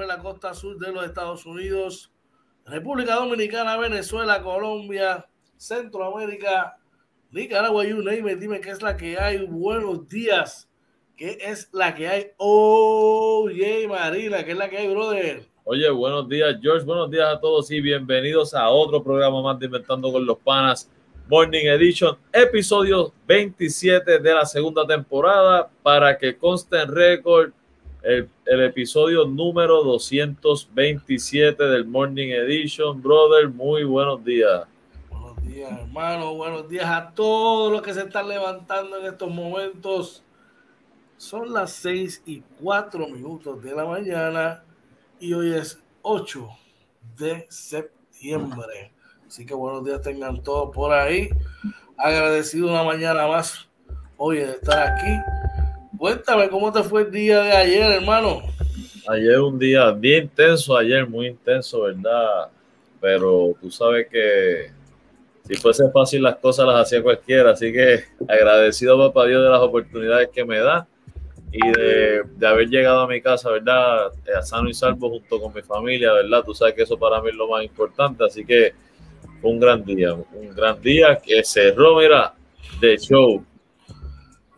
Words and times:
de 0.00 0.06
la 0.06 0.18
costa 0.18 0.54
sur 0.54 0.78
de 0.78 0.92
los 0.92 1.04
Estados 1.04 1.44
Unidos, 1.46 2.10
República 2.64 3.16
Dominicana, 3.16 3.76
Venezuela, 3.76 4.42
Colombia, 4.42 5.26
Centroamérica, 5.56 6.78
Nicaragua, 7.30 7.84
you 7.84 8.02
name 8.02 8.32
it. 8.32 8.38
Dime 8.38 8.60
qué 8.60 8.70
es 8.70 8.82
la 8.82 8.96
que 8.96 9.18
hay. 9.18 9.46
Buenos 9.46 10.08
días. 10.08 10.68
¿Qué 11.16 11.38
es 11.40 11.68
la 11.72 11.94
que 11.94 12.08
hay? 12.08 12.26
Oye, 12.38 13.86
Marina, 13.86 14.42
¿qué 14.42 14.52
es 14.52 14.58
la 14.58 14.70
que 14.70 14.78
hay, 14.78 14.88
brother? 14.88 15.46
Oye, 15.64 15.90
buenos 15.90 16.28
días, 16.28 16.56
George. 16.62 16.84
Buenos 16.84 17.10
días 17.10 17.28
a 17.28 17.38
todos 17.38 17.70
y 17.70 17.80
bienvenidos 17.80 18.54
a 18.54 18.68
otro 18.70 19.04
programa 19.04 19.42
más 19.42 19.58
de 19.58 19.66
Inventando 19.66 20.10
con 20.10 20.24
los 20.24 20.38
Panas 20.38 20.90
Morning 21.28 21.66
Edition, 21.66 22.16
episodio 22.32 23.12
27 23.28 24.18
de 24.18 24.34
la 24.34 24.46
segunda 24.46 24.86
temporada. 24.86 25.70
Para 25.82 26.16
que 26.16 26.36
conste 26.36 26.80
en 26.80 26.92
récord, 26.92 27.52
el, 28.02 28.28
el, 28.46 28.64
episodio 28.64 29.24
número 29.26 29.82
227 29.84 31.62
del 31.64 31.84
Morning 31.86 32.28
Edition. 32.28 33.02
Brother, 33.02 33.48
muy 33.48 33.84
buenos 33.84 34.24
días. 34.24 34.64
Buenos 35.10 35.42
días, 35.42 35.70
hermano. 35.72 36.34
Buenos 36.34 36.68
días 36.68 36.86
a 36.86 37.12
todos 37.14 37.72
los 37.72 37.82
que 37.82 37.92
se 37.92 38.00
están 38.00 38.28
levantando 38.28 38.98
en 38.98 39.06
estos 39.06 39.30
momentos. 39.30 40.22
Son 41.16 41.52
las 41.52 41.72
6 41.72 42.22
y 42.26 42.42
4 42.62 43.08
minutos 43.08 43.62
de 43.62 43.74
la 43.74 43.84
mañana 43.84 44.64
y 45.18 45.34
hoy 45.34 45.52
es 45.52 45.78
8 46.02 46.48
de 47.18 47.46
septiembre. 47.50 48.92
Así 49.26 49.44
que 49.44 49.54
buenos 49.54 49.84
días 49.84 50.00
tengan 50.00 50.42
todos 50.42 50.74
por 50.74 50.92
ahí. 50.92 51.28
Agradecido 51.96 52.68
una 52.68 52.82
mañana 52.82 53.28
más 53.28 53.68
hoy 54.16 54.38
de 54.38 54.52
estar 54.52 54.88
aquí. 54.88 55.59
Cuéntame 56.00 56.48
cómo 56.48 56.72
te 56.72 56.82
fue 56.82 57.02
el 57.02 57.10
día 57.10 57.42
de 57.42 57.52
ayer, 57.52 57.92
hermano. 57.92 58.40
Ayer 59.06 59.38
un 59.38 59.58
día 59.58 59.90
bien 59.90 60.22
intenso, 60.22 60.74
ayer 60.74 61.06
muy 61.06 61.26
intenso, 61.26 61.82
¿verdad? 61.82 62.48
Pero 63.02 63.54
tú 63.60 63.70
sabes 63.70 64.08
que 64.08 64.70
si 65.46 65.56
fuese 65.56 65.90
fácil 65.90 66.22
las 66.22 66.36
cosas 66.36 66.66
las 66.66 66.86
hacía 66.86 67.02
cualquiera, 67.02 67.50
así 67.50 67.70
que 67.70 68.04
agradecido 68.26 68.96
papá 68.96 69.26
Dios 69.26 69.42
de 69.42 69.50
las 69.50 69.60
oportunidades 69.60 70.30
que 70.30 70.42
me 70.42 70.60
da 70.60 70.86
y 71.52 71.70
de, 71.70 72.22
de, 72.34 72.46
haber 72.46 72.68
llegado 72.70 73.00
a 73.00 73.06
mi 73.06 73.20
casa, 73.20 73.50
¿verdad? 73.50 74.06
A 74.34 74.40
sano 74.40 74.70
y 74.70 74.72
salvo 74.72 75.10
junto 75.10 75.38
con 75.38 75.52
mi 75.52 75.60
familia, 75.60 76.14
¿verdad? 76.14 76.42
Tú 76.42 76.54
sabes 76.54 76.72
que 76.72 76.84
eso 76.84 76.98
para 76.98 77.20
mí 77.20 77.28
es 77.28 77.36
lo 77.36 77.46
más 77.46 77.62
importante, 77.62 78.24
así 78.24 78.42
que 78.42 78.72
un 79.42 79.60
gran 79.60 79.84
día, 79.84 80.14
un 80.14 80.54
gran 80.56 80.80
día 80.80 81.20
que 81.22 81.44
cerró, 81.44 81.98
mira, 81.98 82.32
de 82.80 82.96
show. 82.96 83.44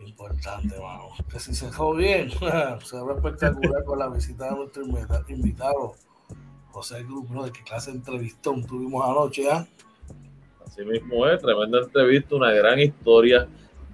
Importante, 0.06 0.78
mano. 0.78 1.01
Que 1.32 1.38
si 1.38 1.54
se 1.54 1.66
dejó 1.66 1.94
bien, 1.94 2.31
cerró 2.84 3.16
espectacular 3.16 3.84
con 3.84 3.98
la 3.98 4.09
visita 4.09 4.50
de 4.50 4.56
nuestro 4.56 4.84
invitado, 5.28 5.94
José 6.70 7.04
Cruz, 7.04 7.31
¿no? 7.31 7.44
¿De 7.44 7.53
qué 7.53 7.62
clase 7.65 7.91
de 7.91 7.98
entrevistón 7.98 8.66
tuvimos 8.66 9.04
anoche, 9.09 9.50
¿ah? 9.50 9.66
Así 10.66 10.84
mismo 10.84 11.26
es, 11.26 11.41
tremenda 11.41 11.81
entrevista, 11.81 12.37
una 12.37 12.50
gran 12.53 12.78
historia 12.78 13.48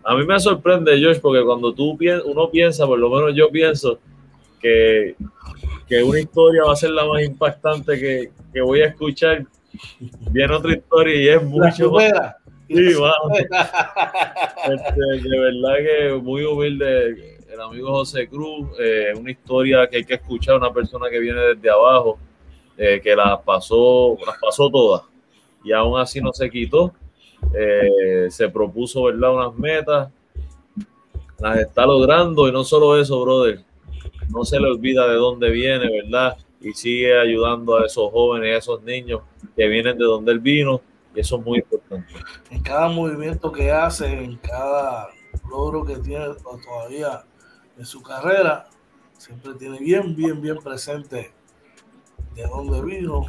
a 0.09 0.15
mí 0.15 0.25
me 0.25 0.41
sorprende, 0.41 0.93
Josh, 1.03 1.21
porque 1.21 1.45
cuando 1.45 1.75
tú 1.75 1.97
piensas, 1.99 2.25
uno 2.27 2.51
piensa, 2.51 2.87
por 2.87 2.99
lo 2.99 3.11
menos 3.11 3.35
yo 3.35 3.51
pienso, 3.51 3.99
que, 4.59 5.15
que 5.87 6.03
una 6.03 6.21
historia 6.21 6.65
va 6.65 6.73
a 6.73 6.77
ser 6.77 6.91
la 6.91 7.05
más 7.05 7.23
impactante 7.23 7.99
que, 7.99 8.31
que 8.51 8.61
voy 8.63 8.81
a 8.81 8.87
escuchar. 8.87 9.45
Viene 10.31 10.55
otra 10.55 10.73
historia 10.73 11.15
y 11.15 11.29
es 11.29 11.43
mucho 11.43 11.91
más. 11.91 12.11
Sí, 12.69 12.75
este, 14.73 15.01
de 15.29 15.39
verdad 15.39 15.77
que 15.79 16.21
muy 16.23 16.45
humilde 16.45 17.39
el 17.51 17.61
amigo 17.61 17.91
José 17.91 18.29
Cruz, 18.29 18.69
eh, 18.79 19.13
una 19.17 19.31
historia 19.31 19.89
que 19.89 19.97
hay 19.99 20.05
que 20.05 20.15
escuchar, 20.15 20.57
una 20.57 20.73
persona 20.73 21.09
que 21.09 21.19
viene 21.19 21.41
desde 21.41 21.71
abajo, 21.71 22.19
eh, 22.77 23.01
que 23.03 23.17
las 23.17 23.41
pasó, 23.41 24.17
las 24.27 24.37
pasó 24.39 24.71
todas 24.71 25.03
y 25.65 25.73
aún 25.73 25.99
así 25.99 26.21
no 26.21 26.33
se 26.33 26.49
quitó 26.51 26.93
eh, 27.55 28.27
se 28.31 28.49
propuso, 28.49 29.05
¿verdad? 29.05 29.35
Unas 29.35 29.55
metas, 29.57 30.11
las 31.39 31.59
está 31.59 31.87
logrando 31.87 32.49
y 32.49 32.53
no 32.53 32.65
solo 32.65 32.99
eso, 33.01 33.21
brother, 33.23 33.61
no 34.31 34.45
se 34.45 34.61
le 34.61 34.69
olvida 34.69 35.07
de 35.09 35.15
dónde 35.15 35.51
viene, 35.51 35.89
¿verdad? 35.91 36.37
Y 36.61 36.73
sigue 36.73 37.19
ayudando 37.19 37.79
a 37.79 37.87
esos 37.87 38.11
jóvenes, 38.11 38.55
a 38.55 38.59
esos 38.59 38.83
niños 38.83 39.23
que 39.57 39.69
vienen 39.69 39.97
de 39.97 40.05
donde 40.05 40.33
él 40.33 40.41
vino 40.41 40.81
y 41.19 41.21
eso 41.21 41.39
es 41.39 41.45
muy 41.45 41.59
importante. 41.59 42.15
En 42.51 42.63
cada 42.63 42.89
movimiento 42.89 43.51
que 43.53 43.71
hace, 43.73 44.07
en 44.07 44.37
cada 44.37 45.09
logro 45.51 45.85
que 45.85 45.97
tiene 45.97 46.27
todavía 46.35 47.25
en 47.77 47.85
su 47.85 48.03
carrera, 48.03 48.69
siempre 49.17 49.55
tiene 49.55 49.79
bien, 49.79 50.15
bien, 50.15 50.41
bien 50.41 50.59
presente 50.59 51.33
de 52.35 52.43
dónde 52.45 52.83
vino, 52.83 53.27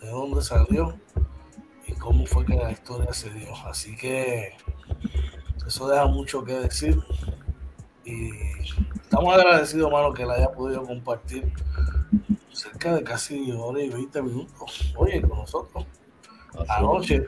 de 0.00 0.08
dónde 0.08 0.42
salió 0.42 0.94
cómo 2.00 2.26
fue 2.26 2.44
que 2.44 2.56
la 2.56 2.72
historia 2.72 3.12
se 3.12 3.30
dio. 3.30 3.54
Así 3.66 3.94
que 3.94 4.56
eso 5.64 5.88
deja 5.88 6.06
mucho 6.06 6.42
que 6.42 6.54
decir. 6.54 6.98
Y 8.04 8.30
estamos 9.00 9.34
agradecidos, 9.34 9.86
hermano, 9.86 10.12
que 10.12 10.26
la 10.26 10.34
haya 10.34 10.50
podido 10.50 10.82
compartir 10.82 11.52
cerca 12.50 12.94
de 12.94 13.04
casi 13.04 13.52
hora 13.52 13.80
y 13.80 13.88
20 13.88 14.22
minutos, 14.22 14.92
oye, 14.96 15.20
con 15.22 15.38
nosotros, 15.38 15.86
anoche. 16.68 17.26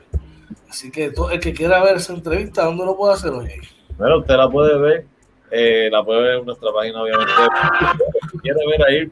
Así 0.69 0.91
que 0.91 1.11
todo, 1.11 1.31
el 1.31 1.39
que 1.39 1.53
quiera 1.53 1.83
ver 1.83 1.97
esa 1.97 2.13
entrevista, 2.13 2.65
¿dónde 2.65 2.85
lo 2.85 2.97
puede 2.97 3.13
hacer, 3.13 3.31
oye? 3.31 3.61
Bueno, 3.97 4.19
usted 4.19 4.35
la 4.35 4.49
puede 4.49 4.77
ver, 4.77 5.05
eh, 5.51 5.89
la 5.91 6.03
puede 6.03 6.21
ver 6.21 6.39
en 6.39 6.45
nuestra 6.45 6.71
página, 6.73 7.01
obviamente. 7.01 7.31
Si 8.31 8.37
quiere 8.39 8.59
ver 8.67 8.83
ahí, 8.87 9.11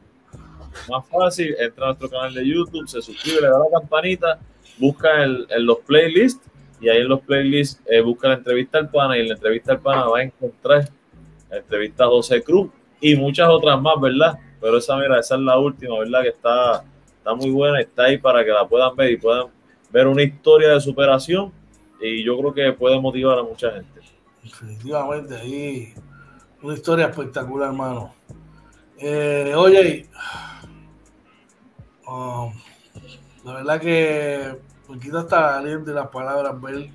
más 0.89 1.07
fácil, 1.07 1.55
entra 1.59 1.85
a 1.85 1.87
nuestro 1.89 2.09
canal 2.09 2.33
de 2.33 2.47
YouTube, 2.47 2.87
se 2.87 3.01
suscribe, 3.01 3.41
le 3.41 3.47
da 3.47 3.59
la 3.59 3.79
campanita 3.79 4.39
busca 4.81 5.23
en, 5.23 5.45
los 5.65 5.79
playlists 5.79 6.49
y 6.81 6.89
ahí 6.89 7.01
en 7.01 7.07
los 7.07 7.21
playlists 7.21 7.81
eh, 7.85 8.01
busca 8.01 8.27
la 8.29 8.33
entrevista 8.35 8.79
al 8.79 8.89
pana 8.89 9.17
y 9.17 9.21
en 9.21 9.27
la 9.29 9.35
entrevista 9.35 9.73
al 9.73 9.79
pana 9.79 10.07
va 10.07 10.19
a 10.19 10.23
encontrar 10.23 10.89
la 11.49 11.57
entrevista 11.57 12.05
a 12.05 12.07
José 12.07 12.41
Cruz 12.41 12.71
y 12.99 13.15
muchas 13.15 13.47
otras 13.49 13.79
más, 13.79 13.99
¿verdad? 14.01 14.39
Pero 14.59 14.77
esa, 14.77 14.97
mira, 14.97 15.19
esa 15.19 15.35
es 15.35 15.41
la 15.41 15.57
última, 15.57 15.99
¿verdad? 15.99 16.23
Que 16.23 16.29
está, 16.29 16.83
está 17.17 17.33
muy 17.35 17.51
buena, 17.51 17.79
está 17.79 18.05
ahí 18.05 18.17
para 18.17 18.43
que 18.43 18.51
la 18.51 18.67
puedan 18.67 18.95
ver 18.95 19.11
y 19.11 19.17
puedan 19.17 19.47
ver 19.91 20.07
una 20.07 20.23
historia 20.23 20.69
de 20.69 20.81
superación 20.81 21.51
y 22.01 22.23
yo 22.23 22.37
creo 22.37 22.53
que 22.53 22.73
puede 22.73 22.99
motivar 22.99 23.37
a 23.39 23.43
mucha 23.43 23.71
gente. 23.71 24.01
Definitivamente, 24.43 25.35
ahí 25.35 25.93
una 26.61 26.73
historia 26.73 27.07
espectacular, 27.07 27.69
hermano. 27.69 28.13
Eh, 28.97 29.53
oye, 29.55 30.07
um, 32.07 32.53
la 33.43 33.53
verdad 33.53 33.81
que 33.81 34.59
me 34.89 34.99
quita 34.99 35.19
hasta 35.21 35.57
aliento 35.57 35.91
las 35.91 36.09
palabras 36.09 36.59
ver 36.61 36.89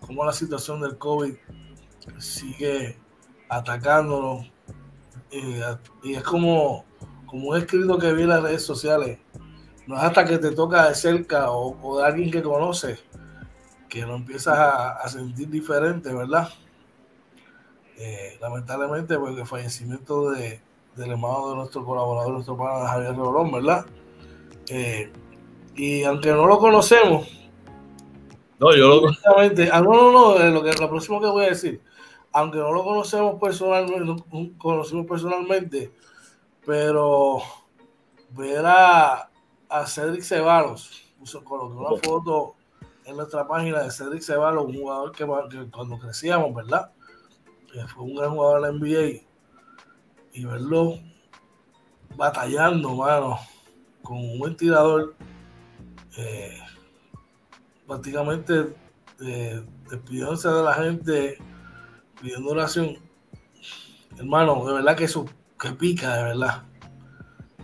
cómo 0.00 0.24
la 0.24 0.32
situación 0.32 0.80
del 0.80 0.98
COVID 0.98 1.34
sigue 2.18 2.96
atacándonos. 3.48 4.50
y 6.02 6.14
es 6.14 6.22
como, 6.22 6.84
como 7.26 7.48
un 7.50 7.56
escrito 7.56 7.98
que 7.98 8.12
vi 8.12 8.22
en 8.22 8.28
las 8.28 8.42
redes 8.42 8.64
sociales. 8.64 9.18
No 9.86 9.96
es 9.96 10.02
hasta 10.02 10.24
que 10.24 10.38
te 10.38 10.52
toca 10.52 10.88
de 10.88 10.94
cerca 10.94 11.50
o, 11.50 11.98
de 11.98 12.04
alguien 12.04 12.30
que 12.30 12.42
conoces 12.42 13.02
que 13.88 14.06
lo 14.06 14.14
empiezas 14.14 14.56
a, 14.58 15.06
sentir 15.08 15.50
diferente, 15.50 16.14
¿verdad? 16.14 16.48
Eh, 17.98 18.38
lamentablemente, 18.40 19.18
porque 19.18 19.42
el 19.42 19.46
fallecimiento 19.46 20.30
de, 20.30 20.62
del 20.96 21.10
hermano 21.10 21.50
de 21.50 21.56
nuestro 21.56 21.84
colaborador, 21.84 22.32
nuestro 22.32 22.56
padre 22.56 22.88
Javier 22.88 23.16
Rolón, 23.16 23.52
¿verdad? 23.52 23.84
Eh, 24.68 25.12
y 25.76 26.04
aunque 26.04 26.30
no 26.30 26.46
lo 26.46 26.58
conocemos, 26.58 27.28
no, 28.62 28.76
yo 28.76 29.00
lo 29.00 29.08
ah, 29.08 29.80
no, 29.80 29.92
no, 29.92 30.12
no, 30.12 30.40
eh, 30.40 30.50
lo, 30.50 30.62
que, 30.62 30.72
lo 30.72 30.88
próximo 30.88 31.20
que 31.20 31.26
voy 31.26 31.46
a 31.46 31.48
decir, 31.48 31.82
aunque 32.32 32.58
no 32.58 32.72
lo 32.72 32.84
conocemos 32.84 33.40
personalmente, 33.40 34.22
conocimos 34.56 35.04
personalmente, 35.04 35.90
pero 36.64 37.38
ver 38.30 38.64
a, 38.64 39.31
a 39.72 39.86
Cedric 39.86 40.22
Ceballos, 40.22 41.02
puso, 41.18 41.42
colocó 41.42 41.74
una 41.74 42.00
foto 42.02 42.56
en 43.06 43.16
nuestra 43.16 43.48
página 43.48 43.82
de 43.82 43.90
Cedric 43.90 44.22
Ceballos, 44.22 44.66
un 44.66 44.74
jugador 44.74 45.12
que, 45.12 45.26
cuando 45.70 45.98
crecíamos, 45.98 46.54
¿verdad? 46.54 46.92
fue 47.88 48.04
un 48.04 48.14
gran 48.14 48.32
jugador 48.32 48.60
de 48.60 48.68
la 48.68 48.78
NBA 48.78 49.22
y 50.34 50.44
verlo 50.44 50.98
batallando, 52.16 52.94
mano, 52.94 53.38
con 54.02 54.18
un 54.18 54.38
buen 54.38 54.56
tirador 54.56 55.14
eh, 56.18 56.60
prácticamente 57.86 58.74
eh, 59.20 59.64
despidiéndose 59.88 60.48
de 60.48 60.62
la 60.62 60.74
gente, 60.74 61.38
pidiendo 62.20 62.50
oración. 62.50 62.98
Hermano, 64.18 64.66
de 64.66 64.74
verdad 64.74 64.96
que 64.96 65.04
eso 65.04 65.24
que 65.58 65.70
pica, 65.70 66.14
de 66.16 66.24
verdad. 66.24 66.62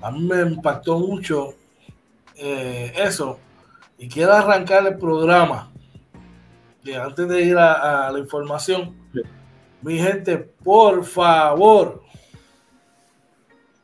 A 0.01 0.11
mí 0.11 0.21
me 0.21 0.41
impactó 0.41 0.99
mucho 0.99 1.58
eh, 2.39 2.93
eso. 2.97 3.39
Y 3.99 4.09
quiero 4.09 4.33
arrancar 4.33 4.87
el 4.87 4.97
programa 4.97 5.73
que 6.85 6.97
antes 6.97 7.29
de 7.29 7.43
ir 7.43 7.59
a, 7.59 8.11
la 8.11 8.19
información, 8.19 8.97
mi 9.83 9.99
gente, 9.99 10.39
por 10.39 11.05
favor, 11.05 12.03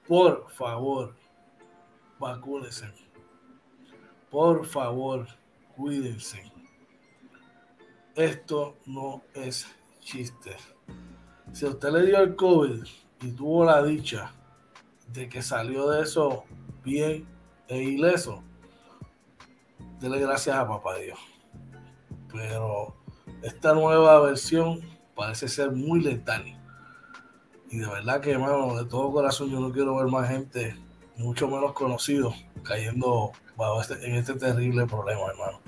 por 0.07 0.51
favor, 0.51 1.15
vacúnense. 2.19 2.87
Por 4.31 4.65
favor, 4.65 5.27
cuídense. 5.77 6.51
Esto 8.15 8.77
no 8.87 9.23
es 9.35 9.67
chiste. 10.01 10.57
Si 11.53 11.67
usted 11.67 11.91
le 11.91 12.07
dio 12.07 12.19
el 12.21 12.37
COVID 12.37 12.85
y 13.23 13.31
tuvo 13.33 13.65
la 13.65 13.83
dicha 13.83 14.33
de 15.09 15.29
que 15.29 15.43
salió 15.43 15.89
de 15.91 16.03
eso 16.03 16.45
bien 16.83 17.34
e 17.69 17.83
ileso, 17.83 18.43
dele 20.01 20.19
gracias 20.21 20.57
a 20.57 20.67
papá 20.67 20.97
Dios. 20.99 21.19
Pero 22.33 22.95
esta 23.43 23.75
nueva 23.75 24.21
versión 24.21 24.81
parece 25.15 25.49
ser 25.49 25.71
muy 25.71 26.01
letal. 26.01 26.45
Y 27.71 27.79
de 27.79 27.87
verdad 27.87 28.21
que, 28.21 28.33
hermano, 28.33 28.77
de 28.77 28.85
todo 28.89 29.13
corazón 29.13 29.51
yo 29.51 29.61
no 29.61 29.73
quiero 29.73 29.97
ver 29.97 30.07
más 30.07 30.29
gente, 30.29 30.77
mucho 31.17 31.49
menos 31.49 31.73
conocidos, 31.73 32.35
cayendo 32.63 33.33
este, 33.81 33.95
en 34.07 34.17
este 34.17 34.35
terrible 34.35 34.87
problema, 34.87 35.23
hermano. 35.31 35.61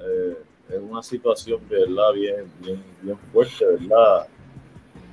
Eh, 0.00 0.36
es 0.68 0.80
una 0.80 1.02
situación, 1.02 1.60
¿verdad? 1.68 2.12
Bien, 2.14 2.52
bien, 2.60 2.82
bien 3.02 3.18
fuerte, 3.32 3.64
¿verdad? 3.64 4.26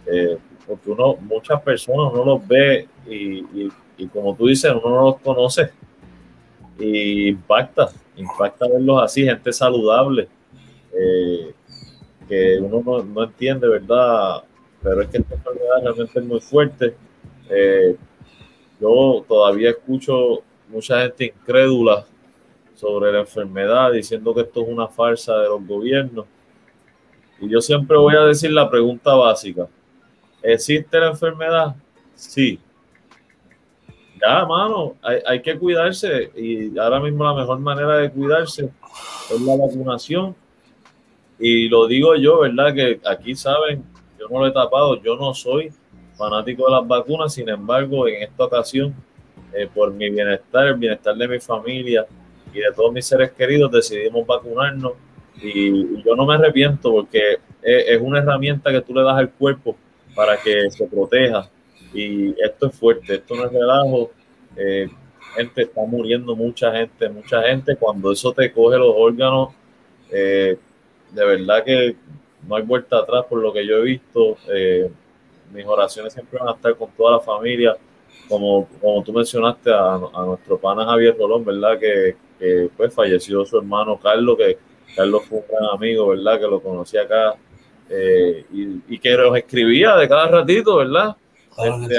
Eh, 0.06 0.38
porque 0.66 0.92
uno, 0.92 1.16
muchas 1.18 1.62
personas 1.62 2.14
uno 2.14 2.25
los 2.25 2.48
ve 2.48 2.88
y, 3.06 3.69
como 4.12 4.36
tú 4.36 4.48
dices, 4.48 4.72
uno 4.72 4.96
no 4.96 5.06
los 5.06 5.20
conoce 5.20 5.72
y 6.80 7.30
impacta, 7.30 7.90
impacta 8.16 8.68
verlos 8.68 9.04
así, 9.04 9.24
gente 9.24 9.54
saludable, 9.54 10.28
eh, 10.94 11.54
que 12.28 12.60
uno 12.60 12.82
no, 12.84 13.04
no, 13.04 13.24
entiende, 13.24 13.68
¿verdad? 13.68 14.44
Pero 14.82 15.02
es 15.02 15.10
que 15.10 15.18
esta 15.18 15.36
enfermedad 15.36 15.84
realmente 15.84 16.20
es 16.20 16.26
muy 16.26 16.40
fuerte. 16.40 16.96
Eh, 17.50 17.96
yo 18.80 19.24
todavía 19.28 19.70
escucho 19.72 20.42
mucha 20.70 21.02
gente 21.02 21.26
incrédula 21.26 22.06
sobre 22.76 23.12
la 23.12 23.20
enfermedad, 23.20 23.92
diciendo 23.92 24.34
que 24.34 24.42
esto 24.42 24.64
es 24.64 24.70
una 24.70 24.88
farsa 24.88 25.38
de 25.38 25.50
los 25.50 25.66
gobiernos. 25.68 26.26
Y 27.40 27.50
yo 27.50 27.62
siempre 27.62 27.98
voy 27.98 28.16
a 28.16 28.22
decir 28.22 28.52
la 28.52 28.70
pregunta 28.70 29.14
básica. 29.14 29.68
¿Existe 30.42 31.00
la 31.00 31.10
enfermedad? 31.10 31.76
Sí. 32.16 32.60
Ya, 34.21 34.45
mano, 34.45 34.95
hay, 35.01 35.19
hay, 35.25 35.41
que 35.41 35.57
cuidarse 35.57 36.31
y 36.35 36.77
ahora 36.77 37.00
mismo 37.00 37.23
la 37.23 37.33
mejor 37.33 37.59
manera 37.59 37.97
de 37.97 38.12
cuidarse 38.12 38.69
es 39.33 39.41
la 39.41 39.56
vacunación. 39.56 40.35
Y 41.39 41.68
lo 41.69 41.88
digo 41.88 42.15
yo, 42.15 42.41
¿verdad? 42.41 42.73
Que 42.73 43.00
aquí 43.03 43.35
saben, 43.35 43.83
yo 44.19 44.27
no 44.29 44.39
lo 44.39 44.47
he 44.47 44.51
tapado, 44.51 45.01
yo 45.01 45.15
no 45.15 45.33
soy 45.33 45.71
fanático 46.15 46.65
de 46.65 46.71
las 46.71 46.88
vacunas, 46.88 47.33
sin 47.33 47.50
embargo, 47.50 48.07
en 48.07 48.21
esta 48.21 48.45
ocasión, 48.45 48.94
eh, 49.53 49.68
por 49.73 49.91
mi 49.91 50.07
bienestar, 50.12 50.68
el 50.68 50.75
bienestar 50.75 51.15
de 51.15 51.27
mi 51.27 51.39
familia 51.39 52.06
y 52.53 52.59
de 52.59 52.71
todos 52.75 52.94
mis 52.94 53.07
seres 53.07 53.31
queridos, 53.31 53.71
decidimos 53.71 54.27
vacunarnos 54.27 54.94
y, 55.41 56.03
yo 56.03 56.15
no 56.15 56.27
me 56.27 56.35
arrepiento 56.35 56.91
porque 56.91 57.39
es, 57.63 57.85
es 57.88 58.00
una 58.00 58.19
herramienta 58.19 58.71
que 58.71 58.81
tú 58.81 58.94
le 58.94 59.01
das 59.01 59.18
al 59.18 59.31
cuerpo 59.31 59.75
para 60.13 60.38
que 60.38 60.69
se 60.69 60.85
proteja. 60.85 61.50
Y 61.94 62.30
esto 62.42 62.68
es 62.68 62.76
fuerte, 62.76 63.16
esto 63.16 63.36
no 63.36 63.46
es 63.46 63.52
relajo. 63.52 64.12
Eh, 64.56 64.90
gente, 65.36 65.64
está 65.64 65.82
muriendo 65.84 66.36
mucha 66.36 66.72
gente, 66.72 67.10
mucha 67.10 67.42
gente. 67.44 67.76
Cuando 67.76 68.12
eso 68.12 68.32
te 68.34 68.52
coge 68.52 68.78
los 68.78 68.94
órganos, 68.96 69.50
eh, 70.12 70.58
de 71.12 71.26
verdad 71.26 71.64
que 71.64 71.96
no 72.48 72.56
hay 72.56 72.64
vuelta 72.64 72.98
atrás 72.98 73.26
por 73.30 73.40
lo 73.42 73.52
que 73.52 73.66
yo 73.66 73.78
he 73.78 73.82
visto. 73.84 74.38
Eh, 74.54 74.90
mis 75.54 75.66
oraciones 75.66 76.14
siempre 76.14 76.40
van 76.40 76.50
a 76.50 76.54
estar 76.54 76.76
con 76.76 76.90
toda 76.92 77.14
la 77.14 77.20
familia. 77.20 77.76
Como, 78.28 78.68
como 78.80 79.04
tú 79.04 79.12
mencionaste 79.12 79.72
a, 79.74 79.98
nuestro 80.26 80.58
pana 80.58 80.86
Javier 80.86 81.18
Rolón, 81.18 81.44
¿verdad? 81.44 81.78
Que, 81.78 82.16
que 82.40 82.70
pues 82.76 82.94
falleció 82.94 83.46
su 83.46 83.58
hermano 83.58 84.00
Carlos, 84.00 84.38
que 84.38 84.58
Carlos 84.96 85.24
fue 85.26 85.40
un 85.40 85.46
gran 85.50 85.66
amigo, 85.76 86.08
¿verdad? 86.08 86.40
Que 86.40 86.48
lo 86.48 86.62
conocí 86.62 86.98
acá 86.98 87.36
eh, 87.94 88.46
y, 88.88 89.00
que 89.00 89.12
los 89.12 89.38
escribía 89.38 89.98
de 89.98 90.08
cada 90.08 90.28
ratito, 90.28 90.78
¿verdad? 90.78 91.16
Este, 91.57 91.95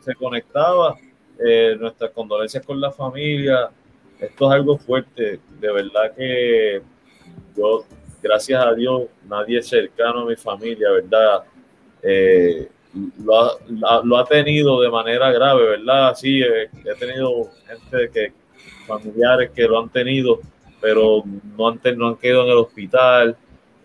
se, 0.00 0.14
conectaba, 0.14 0.96
eh, 1.38 1.76
nuestras 1.78 2.10
condolencias 2.10 2.64
con 2.64 2.80
la 2.80 2.90
familia, 2.90 3.70
esto 4.18 4.46
es 4.48 4.52
algo 4.52 4.76
fuerte, 4.76 5.40
de 5.60 5.72
verdad 5.72 6.14
que 6.16 6.82
yo, 7.56 7.84
gracias 8.22 8.64
a 8.64 8.74
Dios, 8.74 9.04
nadie 9.28 9.62
cercano 9.62 10.20
a 10.20 10.26
mi 10.26 10.36
familia, 10.36 10.90
¿verdad? 10.90 11.44
Eh, 12.02 12.68
lo, 13.24 13.40
ha, 13.40 14.02
lo, 14.02 14.18
ha, 14.18 14.24
tenido 14.24 14.80
de 14.80 14.90
manera 14.90 15.30
grave, 15.30 15.62
¿verdad? 15.62 16.14
Sí, 16.16 16.42
he 16.42 16.94
tenido 16.98 17.48
gente 17.66 18.10
que, 18.12 18.32
familiares 18.86 19.50
que 19.54 19.62
lo 19.62 19.78
han 19.78 19.88
tenido, 19.88 20.40
pero 20.80 21.22
no 21.56 21.68
han, 21.68 21.80
no 21.96 22.08
han 22.08 22.16
quedado 22.16 22.44
en 22.44 22.50
el 22.50 22.56
hospital. 22.56 23.36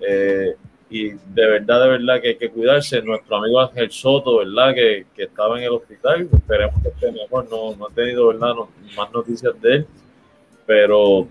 Eh, 0.01 0.55
y 0.95 1.09
de 1.09 1.45
verdad, 1.45 1.81
de 1.81 1.89
verdad 1.89 2.21
que 2.21 2.29
hay 2.29 2.37
que 2.37 2.49
cuidarse. 2.49 3.01
Nuestro 3.01 3.35
amigo 3.35 3.59
Ángel 3.59 3.91
Soto, 3.91 4.37
¿verdad? 4.37 4.73
Que, 4.73 5.05
que 5.13 5.23
estaba 5.23 5.57
en 5.57 5.65
el 5.65 5.71
hospital, 5.71 6.29
esperemos 6.31 6.81
que 6.81 6.87
esté 6.87 7.11
mejor. 7.11 7.49
No, 7.51 7.75
no 7.75 7.89
he 7.89 7.91
tenido, 7.91 8.27
¿verdad? 8.27 8.53
más 8.95 9.11
noticias 9.11 9.59
de 9.61 9.75
él, 9.75 9.87
pero 10.65 11.27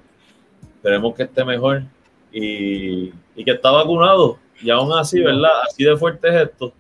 esperemos 0.60 1.14
que 1.14 1.22
esté 1.22 1.46
mejor 1.46 1.82
y, 2.30 3.10
y, 3.34 3.42
que 3.42 3.52
está 3.52 3.70
vacunado. 3.70 4.38
Y 4.60 4.68
aún 4.68 4.92
así, 4.92 5.22
¿verdad? 5.22 5.62
Así 5.66 5.82
de 5.82 5.96
fuerte 5.96 6.28
es 6.28 6.50
esto. 6.50 6.74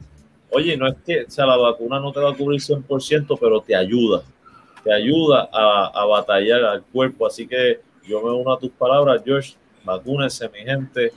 Oye, 0.50 0.76
no 0.76 0.86
es 0.86 0.96
que, 1.06 1.22
o 1.22 1.30
sea, 1.30 1.46
la 1.46 1.56
vacuna 1.56 1.98
no 1.98 2.12
te 2.12 2.20
va 2.20 2.32
a 2.32 2.36
cubrir 2.36 2.60
100%, 2.60 3.38
pero 3.40 3.62
te 3.62 3.74
ayuda. 3.74 4.24
Te 4.82 4.92
ayuda 4.92 5.48
a, 5.50 5.86
a 5.86 6.04
batallar 6.04 6.62
al 6.64 6.82
cuerpo. 6.82 7.26
Así 7.26 7.48
que 7.48 7.80
yo 8.06 8.20
me 8.20 8.30
uno 8.30 8.52
a 8.52 8.58
tus 8.58 8.72
palabras, 8.72 9.22
George. 9.24 9.54
Vacúnense, 9.86 10.50
mi 10.50 10.58
gente 10.58 11.12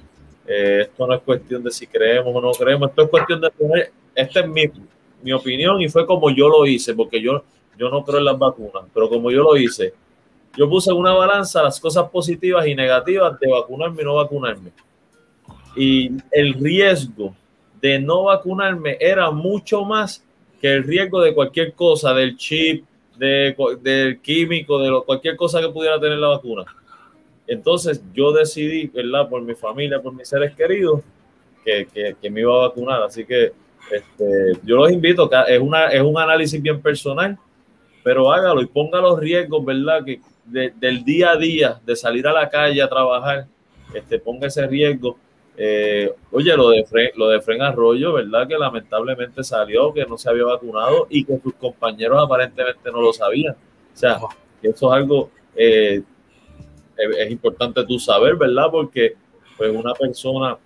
eh, 0.48 0.82
esto 0.84 1.06
no 1.06 1.14
es 1.14 1.22
cuestión 1.22 1.64
de 1.64 1.72
si 1.72 1.86
creemos 1.86 2.34
o 2.34 2.42
no 2.42 2.52
creemos, 2.52 2.90
esto 2.90 3.04
es 3.04 3.10
cuestión 3.10 3.42
de 3.42 3.50
tener, 3.52 3.92
esta 4.16 4.40
es 4.40 4.48
mi, 4.48 4.64
mi, 5.22 5.34
opinión 5.34 5.82
y 5.82 5.90
fue 5.90 6.06
como 6.06 6.30
yo 6.30 6.48
lo 6.48 6.66
hice, 6.66 6.96
porque 6.96 7.22
yo, 7.22 7.44
yo 7.78 7.90
no 7.90 8.04
creo 8.04 8.20
en 8.20 8.26
las 8.26 8.40
vacunas, 8.40 8.86
pero 8.94 9.10
como 9.10 9.30
yo 9.30 9.44
lo 9.44 9.58
hice, 9.58 9.94
yo 10.58 10.70
puse 10.70 10.90
en 10.90 10.98
una 10.98 11.14
balanza 11.14 11.62
las 11.62 11.80
cosas 11.80 12.10
positivas 12.10 12.66
y 12.66 12.76
negativas 12.76 13.40
de 13.40 13.52
vacunarme 13.52 14.02
y 14.02 14.06
no 14.06 14.16
vacunarme. 14.16 14.72
Y 15.76 16.12
el 16.32 16.56
riesgo 16.56 17.36
de 17.80 18.00
no 18.00 18.24
vacunarme 18.24 18.98
era 19.00 19.30
mucho 19.30 19.86
más 19.86 20.24
que 20.60 20.74
el 20.74 20.84
riesgo 20.84 21.22
de 21.22 21.36
cualquier 21.36 21.74
cosa, 21.74 22.14
del 22.14 22.36
chip, 22.38 22.86
de, 23.18 23.56
del 23.82 24.20
químico, 24.22 24.80
de 24.80 24.90
lo, 24.90 25.04
cualquier 25.04 25.36
cosa 25.36 25.62
que 25.62 25.70
pudiera 25.70 26.00
tener 26.00 26.18
la 26.18 26.30
vacuna. 26.30 26.66
Entonces 27.48 28.04
yo 28.14 28.32
decidí, 28.34 28.88
¿verdad? 28.88 29.30
Por 29.30 29.42
mi 29.42 29.56
familia, 29.56 30.02
por 30.02 30.14
mis 30.14 30.28
seres 30.28 30.54
queridos, 30.54 31.02
que, 31.64 32.16
que, 32.22 32.30
me 32.30 32.42
iba 32.42 32.54
a 32.54 32.68
vacunar. 32.68 33.02
Así 33.04 33.26
que 33.26 33.54
este, 33.92 34.60
yo 34.64 34.76
los 34.76 34.92
invito, 34.92 35.30
es, 35.48 35.60
una, 35.60 35.88
es 35.88 36.02
un 36.02 36.18
análisis 36.18 36.62
bien 36.62 36.82
personal, 36.82 37.38
pero 38.04 38.32
hágalo 38.32 38.62
y 38.62 38.68
ponga 38.68 39.00
los 39.00 39.20
riesgos, 39.20 39.64
¿verdad? 39.66 40.04
Que 40.06 40.22
del 40.46 41.04
día 41.04 41.32
a 41.32 41.38
día, 41.38 41.82
de 41.86 41.96
salir 41.96 42.26
a 42.28 42.34
la 42.34 42.50
calle 42.50 42.82
a 42.82 42.88
trabajar, 42.88 43.48
este, 43.94 44.20
ponga 44.20 44.48
ese 44.48 44.66
riesgo. 44.68 45.18
Eh, 45.58 46.14
oye, 46.32 46.56
lo 46.56 46.70
de, 46.70 46.86
Fren, 46.86 47.10
lo 47.16 47.30
de 47.30 47.42
Fren 47.42 47.62
Arroyo, 47.62 48.14
¿verdad? 48.14 48.48
Que 48.48 48.58
lamentablemente 48.58 49.44
salió, 49.44 49.94
que 49.94 50.06
no 50.06 50.18
se 50.18 50.30
había 50.30 50.46
vacunado 50.46 51.08
y 51.10 51.26
que 51.26 51.40
sus 51.40 51.54
compañeros 51.56 52.24
aparentemente 52.24 52.92
no 52.92 53.02
lo 53.02 53.12
sabían. 53.12 53.54
O 53.54 53.98
sea, 53.98 54.20
que 54.62 54.70
eso 54.70 54.88
es 54.88 55.02
algo 55.02 55.32
eh, 55.56 56.02
es 56.98 57.32
importante 57.32 57.84
tú 57.86 58.00
saber, 58.00 58.36
¿verdad? 58.36 58.68
Porque 58.72 59.16
pues 59.58 59.76
una 59.76 59.94
persona 59.94 60.58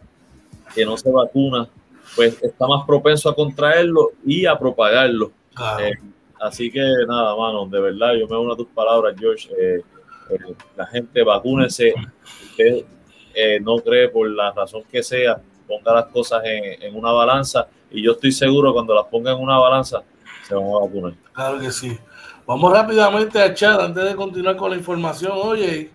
que 0.73 0.85
no 0.85 0.97
se 0.97 1.09
vacuna, 1.09 1.67
pues 2.15 2.41
está 2.41 2.67
más 2.67 2.85
propenso 2.85 3.29
a 3.29 3.35
contraerlo 3.35 4.11
y 4.25 4.45
a 4.45 4.57
propagarlo. 4.57 5.31
Eh, 5.79 5.93
así 6.39 6.71
que 6.71 6.81
nada, 7.07 7.35
mano, 7.35 7.65
de 7.65 7.79
verdad, 7.79 8.13
yo 8.13 8.27
me 8.27 8.37
uno 8.37 8.53
a 8.53 8.57
tus 8.57 8.67
palabras, 8.67 9.15
George. 9.17 9.49
Eh, 9.57 9.81
eh, 10.29 10.55
la 10.75 10.85
gente 10.87 11.23
vacúnese, 11.23 11.93
usted 12.43 12.85
no 13.61 13.77
cree 13.77 14.09
por 14.09 14.29
la 14.29 14.51
razón 14.51 14.83
que 14.91 15.03
sea, 15.03 15.41
ponga 15.67 15.93
las 15.93 16.05
cosas 16.07 16.43
en, 16.45 16.83
en, 16.83 16.95
una 16.95 17.11
balanza 17.11 17.67
y 17.89 18.03
yo 18.03 18.11
estoy 18.11 18.31
seguro 18.31 18.73
cuando 18.73 18.93
las 18.93 19.05
ponga 19.05 19.31
en 19.31 19.39
una 19.39 19.57
balanza 19.57 20.03
se 20.47 20.53
van 20.53 20.65
a 20.65 20.79
vacunar. 20.79 21.13
Claro 21.33 21.59
que 21.59 21.71
sí. 21.71 21.97
Vamos 22.45 22.73
rápidamente 22.73 23.39
a 23.39 23.53
chat 23.53 23.79
antes 23.79 24.03
de 24.03 24.15
continuar 24.15 24.57
con 24.57 24.71
la 24.71 24.77
información. 24.77 25.31
Oye, 25.35 25.91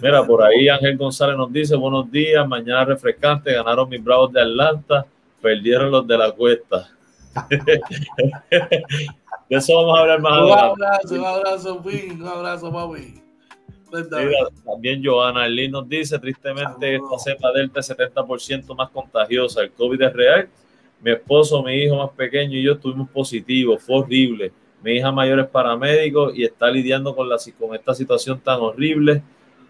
Mira, 0.00 0.24
por 0.24 0.42
ahí 0.42 0.68
Ángel 0.68 0.96
González 0.96 1.36
nos 1.36 1.52
dice, 1.52 1.76
buenos 1.76 2.10
días, 2.10 2.48
mañana 2.48 2.84
refrescante, 2.84 3.52
ganaron 3.52 3.88
mis 3.88 4.02
bravos 4.02 4.32
de 4.32 4.40
Atlanta, 4.40 5.04
perdieron 5.40 5.90
los 5.90 6.06
de 6.06 6.16
la 6.16 6.32
cuesta. 6.32 6.88
de 7.50 7.80
eso 9.50 9.76
vamos 9.76 9.98
a 9.98 10.00
hablar 10.00 10.20
más 10.20 10.42
un 10.42 10.52
abrazo, 10.52 11.14
un 11.14 11.24
abrazo, 11.24 11.82
un 11.84 12.26
abrazo, 12.26 12.72
papi. 12.72 13.22
también 14.64 15.04
Joana 15.04 15.46
Lee 15.46 15.68
nos 15.68 15.86
dice, 15.86 16.18
tristemente, 16.18 16.96
esta 16.96 17.18
cepa 17.18 17.52
delta 17.52 17.80
es 17.80 17.90
70% 17.90 18.74
más 18.74 18.88
contagiosa. 18.88 19.60
El 19.60 19.72
COVID 19.72 20.00
es 20.00 20.12
real. 20.14 20.48
Mi 21.02 21.10
esposo, 21.10 21.62
mi 21.62 21.74
hijo 21.74 21.96
más 21.96 22.10
pequeño 22.10 22.56
y 22.56 22.62
yo 22.62 22.72
estuvimos 22.72 23.10
positivos. 23.10 23.82
Fue 23.82 23.96
horrible. 23.96 24.52
Mi 24.82 24.92
hija 24.92 25.12
mayor 25.12 25.40
es 25.40 25.48
paramédico 25.48 26.32
y 26.32 26.44
está 26.44 26.70
lidiando 26.70 27.14
con, 27.14 27.28
la, 27.28 27.36
con 27.58 27.74
esta 27.74 27.94
situación 27.94 28.40
tan 28.40 28.60
horrible 28.60 29.22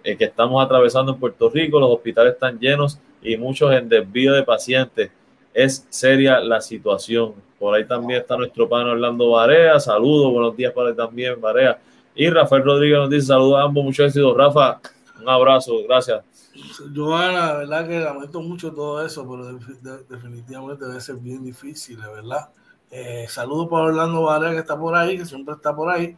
eh, 0.04 0.16
que 0.16 0.25
estamos 0.25 0.64
atravesando 0.64 1.12
en 1.12 1.18
Puerto 1.18 1.50
Rico. 1.50 1.78
Los 1.78 1.90
hospitales 1.90 2.35
están 2.35 2.59
llenos 2.59 2.99
y 3.23 3.37
muchos 3.37 3.73
en 3.73 3.88
desvío 3.88 4.32
de 4.32 4.42
pacientes. 4.42 5.11
Es 5.54 5.87
seria 5.90 6.40
la 6.40 6.61
situación. 6.61 7.35
Por 7.59 7.75
ahí 7.75 7.87
también 7.87 8.21
está 8.21 8.37
nuestro 8.37 8.68
pan 8.68 8.87
Orlando 8.87 9.30
Barea. 9.30 9.78
Saludos, 9.78 10.32
buenos 10.32 10.56
días 10.56 10.73
para 10.73 10.90
él 10.90 10.97
también, 10.97 11.40
Barea. 11.40 11.78
Y 12.14 12.28
Rafael 12.28 12.64
Rodríguez 12.64 12.99
nos 12.99 13.11
dice 13.11 13.26
saludos 13.28 13.59
a 13.61 13.62
ambos, 13.62 13.85
mucho 13.85 14.04
éxito. 14.04 14.35
Rafa, 14.35 14.80
un 15.21 15.28
abrazo, 15.28 15.75
gracias. 15.87 16.25
Joana, 16.94 17.47
la 17.47 17.56
verdad 17.59 17.88
que 17.88 18.00
lamento 18.00 18.42
mucho 18.42 18.73
todo 18.73 19.04
eso, 19.04 19.26
pero 19.28 19.59
definitivamente 20.09 20.85
debe 20.85 21.00
ser 21.00 21.16
bien 21.16 21.42
difícil, 21.42 21.99
¿verdad? 21.99 22.50
Eh, 22.90 23.26
saludos 23.28 23.68
para 23.71 23.85
Orlando 23.85 24.23
Barea 24.23 24.50
que 24.50 24.59
está 24.59 24.78
por 24.78 24.94
ahí, 24.94 25.16
que 25.16 25.25
siempre 25.25 25.54
está 25.54 25.75
por 25.75 25.88
ahí. 25.88 26.16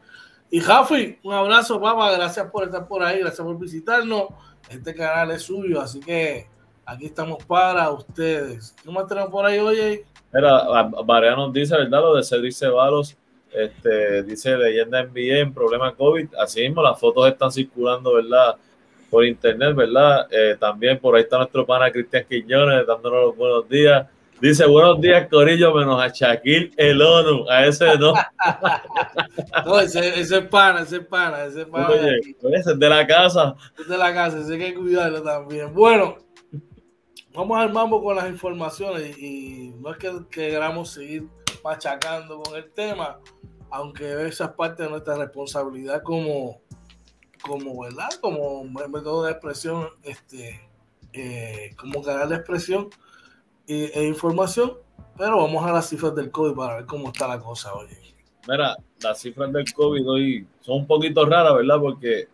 Y 0.51 0.61
Jafi, 0.61 1.19
un 1.23 1.33
abrazo, 1.33 1.81
papá. 1.81 2.13
Gracias 2.13 2.51
por 2.51 2.65
estar 2.65 2.87
por 2.87 3.03
ahí, 3.03 3.21
gracias 3.21 3.45
por 3.45 3.59
visitarnos. 3.59 4.29
Este 4.71 4.95
canal 4.95 5.31
es 5.33 5.43
suyo, 5.43 5.81
así 5.81 6.01
que 6.01 6.47
aquí 6.87 7.07
estamos 7.07 7.45
para 7.45 7.91
ustedes. 7.91 8.75
¿Qué 8.83 8.91
más 8.91 9.07
tenemos 9.07 9.31
por 9.31 9.45
ahí, 9.45 9.59
oye? 9.59 10.05
Mira, 10.33 10.65
Barea 11.05 11.37
nos 11.37 11.53
dice, 11.53 11.77
¿verdad? 11.77 12.01
Lo 12.01 12.17
de 12.17 12.25
Cedric 12.25 12.53
Ceballos, 12.53 13.17
este, 13.53 14.23
dice 14.25 14.57
leyenda 14.57 15.03
NBA 15.05 15.39
en 15.39 15.55
problema 15.55 15.95
COVID. 15.95 16.35
Así 16.39 16.63
mismo, 16.63 16.83
las 16.83 16.99
fotos 16.99 17.29
están 17.29 17.53
circulando, 17.53 18.15
¿verdad? 18.15 18.57
Por 19.11 19.25
internet, 19.25 19.75
¿verdad? 19.77 20.27
Eh, 20.31 20.57
también 20.59 20.99
por 20.99 21.15
ahí 21.15 21.23
está 21.23 21.39
nuestro 21.39 21.65
pana 21.65 21.93
Cristian 21.93 22.25
Quiñones 22.29 22.87
dándonos 22.87 23.27
los 23.27 23.37
buenos 23.37 23.69
días. 23.69 24.07
Dice, 24.41 24.67
buenos 24.67 25.01
días, 25.01 25.29
Corillo, 25.31 25.73
menos 25.73 26.03
a 26.03 26.09
Shaquille 26.09 26.73
el 26.77 27.01
ONU. 27.01 27.49
A 27.49 27.67
ese 27.67 27.97
no. 27.97 28.15
no, 29.65 29.81
ese, 29.81 30.21
ese 30.21 30.39
es 30.39 30.47
pana, 30.49 30.81
ese 30.81 30.97
es 30.97 31.07
pana, 31.07 31.45
ese 31.45 31.63
es 31.63 31.67
pana. 31.67 31.89
Oye, 31.89 32.19
ese 32.53 32.73
es 32.73 32.79
de 32.79 32.89
la 32.89 33.07
casa. 33.07 33.55
Es 33.79 33.89
de 33.89 33.97
la 33.97 34.13
casa, 34.13 34.41
ese 34.41 34.55
hay 34.55 34.59
que 34.59 34.75
cuidarlo 34.75 35.23
también. 35.23 35.73
Bueno, 35.73 36.19
vamos 37.33 37.59
al 37.59 37.73
mambo 37.73 38.03
con 38.03 38.17
las 38.17 38.29
informaciones 38.29 39.17
y, 39.19 39.73
no 39.79 39.93
es 39.93 39.99
que, 39.99 40.11
queramos 40.31 40.91
seguir 40.91 41.29
machacando 41.63 42.43
con 42.43 42.57
el 42.57 42.71
tema, 42.73 43.21
aunque 43.71 44.27
esa 44.27 44.47
es 44.47 44.51
parte 44.51 44.83
de 44.83 44.91
nuestra 44.91 45.15
responsabilidad 45.15 46.03
como, 46.03 46.61
como 47.41 47.83
¿verdad? 47.83 48.11
Como 48.21 48.65
método 48.65 49.25
de 49.25 49.31
expresión, 49.31 49.89
este, 50.03 50.61
eh, 51.13 51.71
como 51.77 52.03
canal 52.03 52.29
de 52.29 52.37
expresión 52.37 52.91
e, 53.67 54.05
información, 54.07 54.75
pero 55.17 55.39
vamos 55.39 55.65
a 55.65 55.73
las 55.73 55.89
cifras 55.89 56.15
del 56.15 56.31
COVID 56.31 56.55
para 56.55 56.77
ver 56.77 56.87
cómo 56.87 57.09
está 57.09 57.29
la 57.29 57.39
cosa 57.39 57.75
hoy. 57.75 57.89
Mira, 58.47 58.77
las 59.03 59.21
cifras 59.21 59.53
del 59.53 59.73
COVID 59.73 60.09
hoy 60.09 60.47
son 60.61 60.79
un 60.81 60.87
poquito 60.87 61.25
raras, 61.25 61.55
¿verdad? 61.55 61.79
Porque 61.81 62.29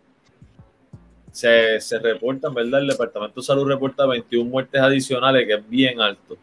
se, 1.31 1.79
se 1.79 1.99
reportan, 1.99 2.53
¿verdad? 2.53 2.81
El 2.81 2.87
Departamento 2.87 3.39
de 3.39 3.45
Salud 3.45 3.67
reporta 3.67 4.05
21 4.05 4.49
muertes 4.49 4.81
adicionales, 4.81 5.47
que 5.47 5.53
es 5.53 5.69
bien 5.69 6.01
alto. 6.01 6.37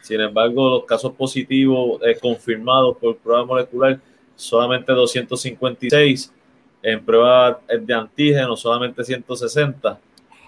Sin 0.00 0.20
embargo, 0.20 0.70
los 0.70 0.84
casos 0.84 1.12
positivos 1.12 2.00
eh, 2.02 2.16
confirmados 2.18 2.96
por 2.96 3.16
prueba 3.18 3.44
molecular, 3.44 4.00
solamente 4.34 4.92
256. 4.92 6.32
En 6.82 7.04
prueba 7.04 7.60
de 7.68 7.92
antígeno, 7.92 8.56
solamente 8.56 9.04
160 9.04 10.00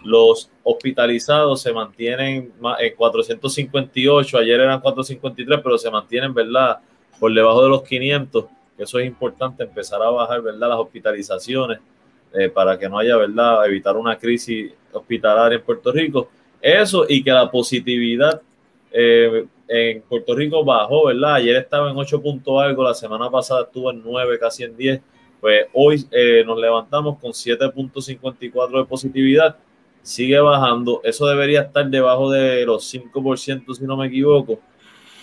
los 0.04 0.50
hospitalizados 0.62 1.62
se 1.62 1.72
mantienen 1.72 2.52
en 2.80 2.94
458, 2.96 4.38
ayer 4.38 4.60
eran 4.60 4.80
453, 4.80 5.60
pero 5.62 5.78
se 5.78 5.90
mantienen, 5.90 6.34
¿verdad? 6.34 6.78
Por 7.18 7.32
debajo 7.32 7.62
de 7.62 7.68
los 7.68 7.82
500, 7.82 8.46
eso 8.78 8.98
es 8.98 9.06
importante, 9.06 9.62
empezar 9.64 10.02
a 10.02 10.10
bajar, 10.10 10.42
¿verdad? 10.42 10.68
Las 10.68 10.78
hospitalizaciones 10.78 11.78
eh, 12.34 12.48
para 12.48 12.78
que 12.78 12.88
no 12.88 12.98
haya, 12.98 13.16
¿verdad? 13.16 13.66
Evitar 13.66 13.96
una 13.96 14.16
crisis 14.18 14.72
hospitalaria 14.92 15.58
en 15.58 15.64
Puerto 15.64 15.92
Rico. 15.92 16.28
Eso 16.60 17.04
y 17.08 17.22
que 17.22 17.30
la 17.30 17.50
positividad 17.50 18.40
eh, 18.90 19.46
en 19.68 20.02
Puerto 20.02 20.34
Rico 20.34 20.64
bajó, 20.64 21.06
¿verdad? 21.06 21.34
Ayer 21.34 21.56
estaba 21.56 21.90
en 21.90 21.96
8 21.96 22.22
puntos 22.22 22.62
algo, 22.62 22.84
la 22.84 22.94
semana 22.94 23.30
pasada 23.30 23.62
estuvo 23.62 23.90
en 23.90 24.02
9, 24.02 24.38
casi 24.38 24.64
en 24.64 24.76
10. 24.76 25.00
Pues 25.40 25.66
hoy 25.72 26.06
eh, 26.10 26.44
nos 26.46 26.58
levantamos 26.58 27.18
con 27.18 27.32
7.54 27.32 28.78
de 28.78 28.84
positividad 28.84 29.56
sigue 30.02 30.38
bajando. 30.40 31.00
Eso 31.04 31.26
debería 31.26 31.62
estar 31.62 31.88
debajo 31.88 32.30
de 32.30 32.64
los 32.66 32.92
5%, 32.92 33.74
si 33.74 33.84
no 33.84 33.96
me 33.96 34.08
equivoco. 34.08 34.60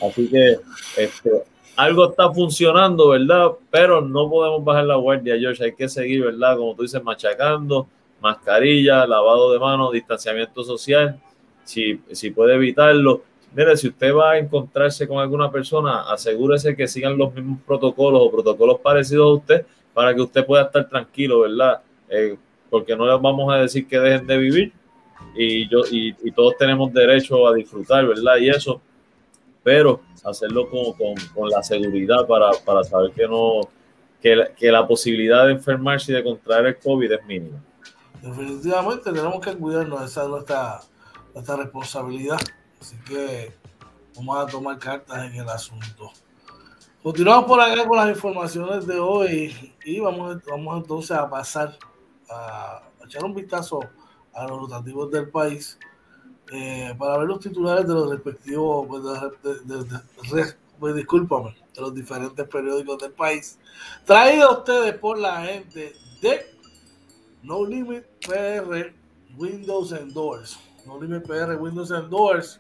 Así 0.01 0.29
que 0.29 0.57
este, 0.97 1.43
algo 1.75 2.09
está 2.09 2.31
funcionando, 2.31 3.09
¿verdad? 3.09 3.51
Pero 3.69 4.01
no 4.01 4.29
podemos 4.29 4.63
bajar 4.63 4.85
la 4.85 4.95
guardia, 4.95 5.37
George. 5.37 5.63
Hay 5.63 5.73
que 5.73 5.89
seguir, 5.89 6.23
¿verdad? 6.23 6.57
Como 6.57 6.75
tú 6.75 6.83
dices, 6.83 7.03
machacando, 7.03 7.87
mascarilla, 8.21 9.05
lavado 9.05 9.51
de 9.51 9.59
manos, 9.59 9.91
distanciamiento 9.91 10.63
social. 10.63 11.19
Si, 11.63 12.01
si 12.11 12.31
puede 12.31 12.55
evitarlo. 12.55 13.23
Mire, 13.53 13.75
si 13.77 13.87
usted 13.87 14.13
va 14.13 14.31
a 14.31 14.37
encontrarse 14.37 15.07
con 15.07 15.19
alguna 15.19 15.51
persona, 15.51 16.11
asegúrese 16.11 16.75
que 16.75 16.87
sigan 16.87 17.17
los 17.17 17.33
mismos 17.33 17.59
protocolos 17.65 18.21
o 18.23 18.31
protocolos 18.31 18.79
parecidos 18.79 19.25
a 19.25 19.33
usted 19.33 19.65
para 19.93 20.13
que 20.13 20.21
usted 20.21 20.45
pueda 20.45 20.63
estar 20.63 20.87
tranquilo, 20.87 21.41
¿verdad? 21.41 21.81
Eh, 22.09 22.37
porque 22.69 22.95
no 22.95 23.05
les 23.05 23.21
vamos 23.21 23.51
a 23.53 23.57
decir 23.57 23.87
que 23.87 23.99
dejen 23.99 24.27
de 24.27 24.37
vivir 24.37 24.73
y, 25.35 25.67
yo, 25.69 25.81
y, 25.89 26.13
todos 26.31 26.57
tenemos 26.57 26.91
derecho 26.93 27.47
a 27.47 27.53
disfrutar, 27.53 28.05
¿verdad? 28.05 28.37
Y 28.37 28.49
eso, 28.49 28.81
pero 29.63 30.01
hacerlo 30.23 30.69
con, 30.69 30.93
con, 30.93 31.15
con 31.33 31.49
la 31.49 31.63
seguridad 31.63 32.27
para, 32.27 32.51
para, 32.65 32.83
saber 32.83 33.11
que 33.11 33.27
no 33.27 33.61
que 34.21 34.35
la, 34.35 34.53
que 34.53 34.71
la 34.71 34.87
posibilidad 34.87 35.45
de 35.45 35.53
enfermarse 35.53 36.11
y 36.11 36.15
de 36.15 36.23
contraer 36.23 36.65
el 36.65 36.77
COVID 36.77 37.11
es 37.11 37.25
mínima. 37.25 37.63
Definitivamente 38.21 39.11
tenemos 39.11 39.39
que 39.39 39.55
cuidarnos, 39.55 40.03
esa 40.03 40.23
es 40.23 40.29
nuestra, 40.29 40.79
nuestra 41.33 41.55
responsabilidad. 41.55 42.39
Así 42.81 42.97
que 43.07 43.53
vamos 44.15 44.37
a 44.37 44.47
tomar 44.47 44.77
cartas 44.77 45.25
en 45.25 45.35
el 45.35 45.47
asunto. 45.47 46.11
Continuamos 47.01 47.45
por 47.45 47.61
acá 47.61 47.87
con 47.87 47.97
las 47.97 48.09
informaciones 48.09 48.85
de 48.85 48.99
hoy 48.99 49.73
y 49.85 49.99
vamos, 50.01 50.37
vamos 50.49 50.81
entonces 50.81 51.11
a 51.11 51.29
pasar 51.29 51.77
a 52.29 52.83
echar 53.05 53.23
un 53.23 53.33
vistazo 53.33 53.79
a 54.33 54.47
los 54.47 54.59
rotativos 54.61 55.11
del 55.11 55.29
país 55.29 55.77
eh, 56.51 56.95
para 56.97 57.17
ver 57.17 57.27
los 57.27 57.39
titulares 57.39 57.87
de 57.87 57.93
los 57.93 58.09
respectivos, 58.09 58.87
pues, 58.87 59.03
de, 59.43 60.55
pues, 60.79 60.95
discúlpame, 60.95 61.55
de 61.75 61.81
los 61.81 61.93
diferentes 61.93 62.47
periódicos 62.47 62.97
del 62.97 63.11
país, 63.11 63.59
traído 64.05 64.49
a 64.49 64.57
ustedes 64.59 64.95
por 64.95 65.19
la 65.19 65.43
gente 65.43 65.93
de 66.21 66.45
No 67.43 67.63
Limit 67.65 68.03
PR 68.25 68.93
Windows 69.37 69.93
and 69.93 70.11
Doors. 70.13 70.59
No 70.87 70.99
Limit 70.99 71.27
PR 71.27 71.55
Windows 71.55 71.91
and 71.91 72.09
Doors 72.09 72.59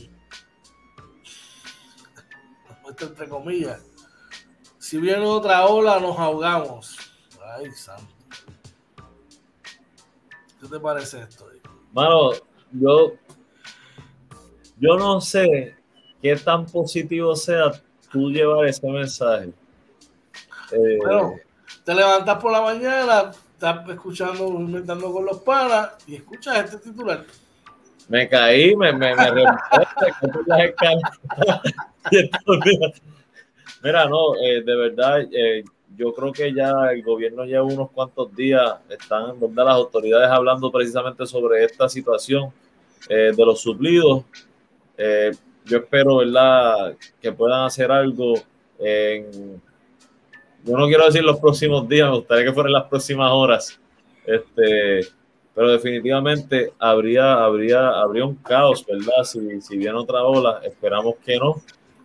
entre 3.00 3.28
comillas, 3.28 3.82
si 4.78 4.98
viene 4.98 5.24
otra 5.24 5.64
ola 5.66 5.98
nos 5.98 6.18
ahogamos. 6.18 6.96
Ay, 7.56 7.70
santo. 7.72 8.12
¿Qué 10.60 10.68
te 10.68 10.80
parece 10.80 11.20
esto? 11.20 11.48
Mano, 11.92 12.32
yo, 12.72 13.14
yo 14.78 14.96
no 14.96 15.20
sé 15.20 15.74
qué 16.20 16.36
tan 16.36 16.66
positivo 16.66 17.34
sea 17.36 17.72
tú 18.10 18.30
llevar 18.30 18.66
ese 18.66 18.86
mensaje. 18.88 19.50
Eh, 20.72 20.98
bueno, 20.98 21.34
te 21.84 21.94
levantas 21.94 22.38
por 22.40 22.52
la 22.52 22.62
mañana, 22.62 23.30
estás 23.52 23.88
escuchando, 23.88 24.48
inventando 24.48 25.12
con 25.12 25.24
los 25.24 25.38
panas 25.40 25.90
y 26.06 26.16
escuchas 26.16 26.64
este 26.64 26.90
titular. 26.90 27.24
Me 28.08 28.28
caí, 28.28 28.76
me, 28.76 28.92
me, 28.92 29.14
me 29.14 29.24
Mira, 33.82 34.06
no, 34.06 34.36
eh, 34.36 34.62
de 34.62 34.76
verdad, 34.76 35.20
eh, 35.30 35.64
yo 35.96 36.12
creo 36.14 36.32
que 36.32 36.52
ya 36.52 36.72
el 36.92 37.02
gobierno 37.02 37.44
lleva 37.44 37.64
unos 37.64 37.90
cuantos 37.90 38.34
días, 38.34 38.76
están 38.88 39.38
donde 39.38 39.64
las 39.64 39.74
autoridades 39.74 40.28
hablando 40.30 40.70
precisamente 40.70 41.26
sobre 41.26 41.64
esta 41.64 41.88
situación 41.88 42.52
eh, 43.08 43.32
de 43.36 43.44
los 43.44 43.60
suplidos. 43.60 44.24
Yo 45.64 45.78
espero, 45.78 46.18
¿verdad?, 46.18 46.96
que 47.20 47.32
puedan 47.32 47.64
hacer 47.64 47.90
algo 47.90 48.34
en, 48.78 49.60
yo 50.64 50.76
no 50.76 50.86
quiero 50.86 51.06
decir 51.06 51.24
los 51.24 51.38
próximos 51.38 51.88
días, 51.88 52.08
me 52.10 52.16
gustaría 52.16 52.44
que 52.44 52.52
fueran 52.52 52.72
las 52.72 52.84
próximas 52.84 53.30
horas, 53.32 53.80
este, 54.26 55.00
pero 55.54 55.70
definitivamente 55.70 56.72
habría, 56.78 57.34
habría, 57.44 57.88
habría 57.88 58.24
un 58.24 58.36
caos, 58.36 58.84
¿verdad? 58.86 59.24
Si, 59.24 59.60
si 59.60 59.76
viene 59.76 59.94
otra 59.94 60.22
ola, 60.22 60.60
esperamos 60.64 61.16
que 61.24 61.36
no, 61.36 61.62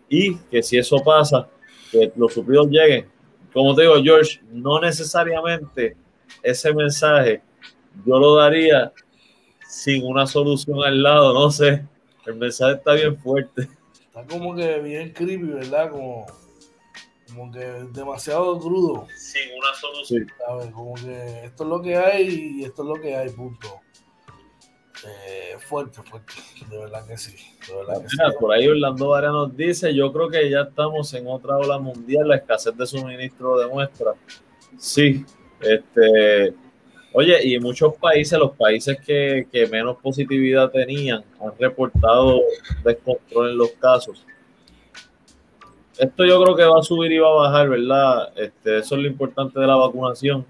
y 0.07 0.35
que 0.35 0.61
si 0.63 0.77
eso 0.77 0.97
pasa, 1.03 1.47
que 1.91 2.11
los 2.15 2.33
suplidos 2.33 2.67
lleguen 2.67 3.07
como 3.53 3.75
te 3.75 3.81
digo, 3.81 3.95
George, 4.01 4.39
no 4.51 4.79
necesariamente 4.79 5.95
ese 6.43 6.73
mensaje 6.73 7.41
yo 8.05 8.19
lo 8.19 8.35
daría 8.35 8.93
sin 9.67 10.05
una 10.05 10.25
solución 10.25 10.83
al 10.83 11.01
lado, 11.01 11.33
no 11.33 11.49
sé. 11.51 11.85
El 12.25 12.35
mensaje 12.35 12.73
está 12.73 12.93
bien 12.93 13.17
fuerte. 13.17 13.67
Está 14.05 14.25
como 14.25 14.55
que 14.55 14.79
bien 14.79 15.11
creepy, 15.13 15.47
¿verdad? 15.47 15.91
Como, 15.91 16.25
como 17.29 17.51
que 17.51 17.65
demasiado 17.91 18.59
crudo. 18.59 19.07
Sin 19.15 19.53
una 19.57 19.73
solución. 19.75 20.31
Como 20.73 20.95
que 20.95 21.45
esto 21.45 21.63
es 21.63 21.69
lo 21.69 21.81
que 21.81 21.95
hay 21.95 22.57
y 22.59 22.63
esto 22.65 22.83
es 22.83 22.87
lo 22.87 22.95
que 22.95 23.15
hay, 23.15 23.29
punto. 23.29 23.81
Eh, 25.07 25.55
fuerte, 25.59 26.01
fuerte, 26.03 26.33
de 26.69 26.77
verdad 26.77 27.07
que 27.07 27.17
sí. 27.17 27.33
Por 28.39 28.51
ahí 28.51 28.67
Orlando 28.67 29.09
Vara 29.09 29.29
nos 29.29 29.55
dice, 29.55 29.95
yo 29.95 30.11
creo 30.11 30.29
que 30.29 30.49
ya 30.49 30.61
estamos 30.61 31.13
en 31.13 31.25
otra 31.27 31.55
ola 31.55 31.79
mundial, 31.79 32.27
la 32.27 32.35
escasez 32.35 32.75
de 32.75 32.85
suministro 32.85 33.57
demuestra. 33.57 34.13
Sí, 34.77 35.25
este, 35.61 36.53
oye, 37.13 37.47
y 37.47 37.59
muchos 37.59 37.95
países, 37.95 38.37
los 38.37 38.51
países 38.51 38.97
que, 38.99 39.67
menos 39.71 39.97
positividad 39.97 40.69
tenían, 40.69 41.23
han 41.41 41.51
reportado 41.59 42.41
descontrol 42.83 43.51
en 43.51 43.57
los 43.57 43.71
casos. 43.71 44.25
Esto 45.97 46.25
yo 46.25 46.41
creo 46.41 46.55
que 46.55 46.63
va 46.63 46.79
a 46.79 46.83
subir 46.83 47.11
y 47.11 47.19
va 47.19 47.29
a 47.29 47.49
bajar, 47.49 47.69
¿verdad? 47.69 48.31
Este, 48.35 48.77
eso 48.79 48.95
es 48.95 49.01
lo 49.01 49.07
importante 49.07 49.59
de 49.59 49.67
la 49.67 49.75
vacunación, 49.75 50.45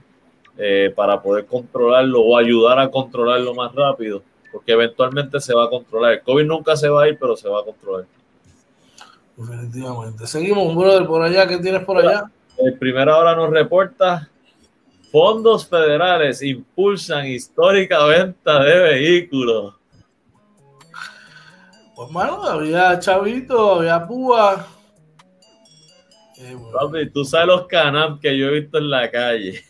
eh, 0.58 0.92
para 0.96 1.22
poder 1.22 1.46
controlarlo 1.46 2.22
o 2.22 2.38
ayudar 2.38 2.80
a 2.80 2.92
controlarlo 2.92 3.54
más 3.54 3.74
rápido 3.74 4.22
porque 4.52 4.72
eventualmente 4.72 5.40
se 5.40 5.54
va 5.54 5.66
a 5.66 5.70
controlar. 5.70 6.14
El 6.14 6.22
COVID 6.22 6.46
nunca 6.46 6.76
se 6.76 6.90
va 6.90 7.04
a 7.04 7.08
ir, 7.08 7.18
pero 7.20 7.36
se 7.36 7.48
va 7.50 7.62
a 7.62 7.64
controlar. 7.64 8.06
Definitivamente. 9.38 10.28
Seguimos, 10.28 10.76
brother, 10.76 11.08
por 11.08 11.22
allá. 11.22 11.48
¿Qué 11.48 11.58
tienes 11.58 11.84
por 11.84 11.98
allá? 11.98 12.30
El 12.58 12.78
primera 12.78 13.18
hora 13.18 13.36
nos 13.36 13.50
reporta 13.52 14.30
fondos 15.12 15.68
federales 15.68 16.42
impulsan 16.42 17.28
histórica 17.28 18.04
venta 18.06 18.64
de 18.64 18.80
vehículos. 18.80 19.76
Pues, 21.96 22.12
mano, 22.12 22.44
había 22.44 22.98
chavito, 23.00 23.76
había 23.76 24.08
púa. 24.08 24.68
Papi, 26.74 27.10
tú 27.10 27.26
sabes 27.26 27.48
los 27.48 27.68
canam 27.68 28.20
que 28.20 28.38
yo 28.38 28.48
he 28.48 28.62
visto 28.62 28.78
en 28.78 28.90
la 28.90 29.12
calle. 29.12 29.62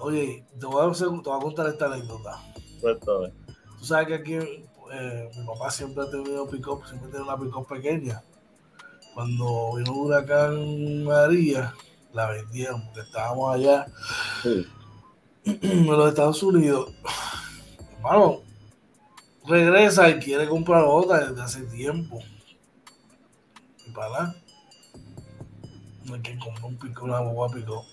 Oye, 0.00 0.44
te 0.58 0.66
voy 0.66 0.90
a, 0.90 0.92
te 0.92 1.04
voy 1.04 1.36
a 1.36 1.40
contar 1.40 1.68
esta 1.68 1.86
anécdota. 1.86 2.40
Tú 2.80 3.84
sabes 3.84 4.08
que 4.08 4.14
aquí 4.14 4.34
eh, 4.34 5.30
mi 5.36 5.46
papá 5.46 5.70
siempre 5.70 6.02
ha 6.02 6.10
tenido 6.10 6.48
pick-up, 6.50 6.84
siempre 6.86 7.08
tiene 7.10 7.24
una 7.24 7.38
pick-up 7.38 7.68
pequeña. 7.68 8.22
Cuando 9.14 9.74
vino 9.76 9.92
huracán 9.92 11.04
María, 11.04 11.72
la 12.12 12.30
vendieron 12.30 12.84
porque 12.84 13.00
estábamos 13.00 13.54
allá 13.54 13.86
en 15.44 15.86
los 15.86 16.08
Estados 16.08 16.42
Unidos. 16.42 16.92
Hermano, 17.96 18.40
regresa 19.46 20.10
y 20.10 20.18
quiere 20.18 20.48
comprar 20.48 20.84
otra 20.84 21.28
desde 21.28 21.42
hace 21.42 21.62
tiempo. 21.62 22.20
Y 23.86 23.90
para 23.90 24.34
no 26.04 26.14
hay 26.14 26.22
que 26.22 26.38
comprar 26.38 26.64
un 26.64 26.76
pico, 26.76 27.04
una 27.04 27.20
boba 27.20 27.48
pico 27.52 27.86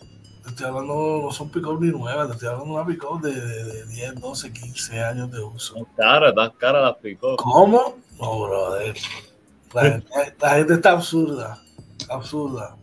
estoy 0.50 0.66
hablando, 0.66 1.22
no 1.24 1.32
son 1.32 1.50
pick 1.50 1.66
ni 1.80 1.88
nuevas, 1.90 2.28
te 2.28 2.34
estoy 2.34 2.50
hablando 2.50 2.74
de 2.74 2.82
una 2.82 2.86
pick 2.86 3.04
de, 3.22 3.86
10, 3.86 4.16
12, 4.20 4.54
15 4.54 5.04
años 5.04 5.32
de 5.32 5.42
uso. 5.42 5.76
Son 5.76 5.86
caras, 5.96 6.34
tan 6.36 6.52
caras 6.52 6.84
las 6.84 6.96
pick 6.98 7.20
¿Cómo? 7.20 7.98
No, 8.20 8.44
brother. 8.44 8.96
La 9.74 9.82
gente, 9.84 10.10
la 10.42 10.50
gente 10.56 10.74
está 10.74 10.92
absurda, 10.92 11.62
absurda. 12.10 12.76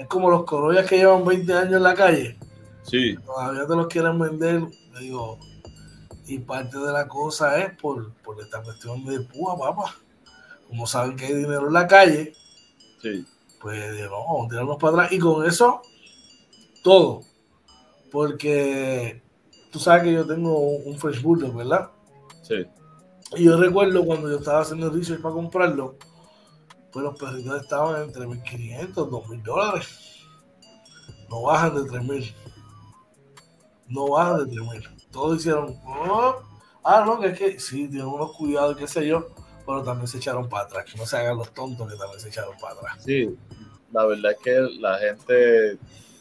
Es 0.00 0.06
como 0.06 0.30
los 0.30 0.44
corollas 0.44 0.88
que 0.88 0.96
llevan 0.96 1.26
20 1.26 1.52
años 1.52 1.74
en 1.74 1.82
la 1.82 1.94
calle. 1.94 2.38
Sí. 2.84 3.14
Todavía 3.16 3.66
te 3.66 3.76
los 3.76 3.86
quieren 3.86 4.18
vender. 4.18 4.62
Digo, 4.98 5.38
y 6.26 6.38
parte 6.38 6.78
de 6.78 6.90
la 6.90 7.06
cosa 7.06 7.58
es 7.58 7.76
por, 7.76 8.10
por 8.22 8.40
esta 8.40 8.62
cuestión 8.62 9.04
de 9.04 9.20
púa, 9.20 9.58
papá. 9.58 9.94
Como 10.68 10.86
saben 10.86 11.16
que 11.16 11.26
hay 11.26 11.34
dinero 11.34 11.66
en 11.66 11.74
la 11.74 11.86
calle, 11.86 12.32
sí. 13.02 13.26
pues 13.60 14.00
no, 14.00 14.10
vamos 14.10 14.46
a 14.46 14.48
tirarnos 14.48 14.78
para 14.78 14.92
atrás. 14.94 15.12
Y 15.12 15.18
con 15.18 15.44
eso 15.44 15.82
todo. 16.82 17.20
Porque 18.10 19.20
tú 19.70 19.78
sabes 19.78 20.04
que 20.04 20.14
yo 20.14 20.26
tengo 20.26 20.58
un 20.60 20.98
Facebook, 20.98 21.54
¿verdad? 21.54 21.90
Sí. 22.40 22.66
Y 23.36 23.44
yo 23.44 23.58
recuerdo 23.58 24.02
cuando 24.06 24.30
yo 24.30 24.38
estaba 24.38 24.62
haciendo 24.62 24.88
research 24.88 25.20
para 25.20 25.34
comprarlo, 25.34 25.96
pues 26.92 27.04
los 27.04 27.18
perritos 27.18 27.60
estaban 27.60 28.02
entre 28.02 28.26
1.500, 28.26 28.94
2.000 28.94 29.42
dólares. 29.42 30.26
No 31.28 31.42
bajan 31.42 31.74
de 31.74 31.82
3.000. 31.82 32.34
No 33.88 34.08
bajan 34.08 34.48
de 34.48 34.56
3.000. 34.56 35.10
Todos 35.10 35.38
hicieron, 35.38 35.76
oh". 35.86 36.36
ah, 36.84 37.04
no, 37.06 37.20
que 37.20 37.28
es 37.28 37.38
que 37.38 37.60
sí, 37.60 37.88
tienen 37.88 38.06
unos 38.06 38.32
cuidados, 38.32 38.76
qué 38.76 38.86
sé 38.86 39.06
yo, 39.06 39.28
pero 39.66 39.82
también 39.82 40.06
se 40.06 40.18
echaron 40.18 40.48
para 40.48 40.64
atrás. 40.64 40.84
Que 40.90 40.98
no 40.98 41.06
se 41.06 41.16
hagan 41.16 41.38
los 41.38 41.52
tontos 41.52 41.90
que 41.90 41.98
también 41.98 42.20
se 42.20 42.28
echaron 42.28 42.56
para 42.60 42.74
atrás. 42.74 43.04
Sí, 43.04 43.36
la 43.92 44.06
verdad 44.06 44.32
es 44.32 44.38
que 44.38 44.78
la 44.78 44.98
gente 44.98 45.78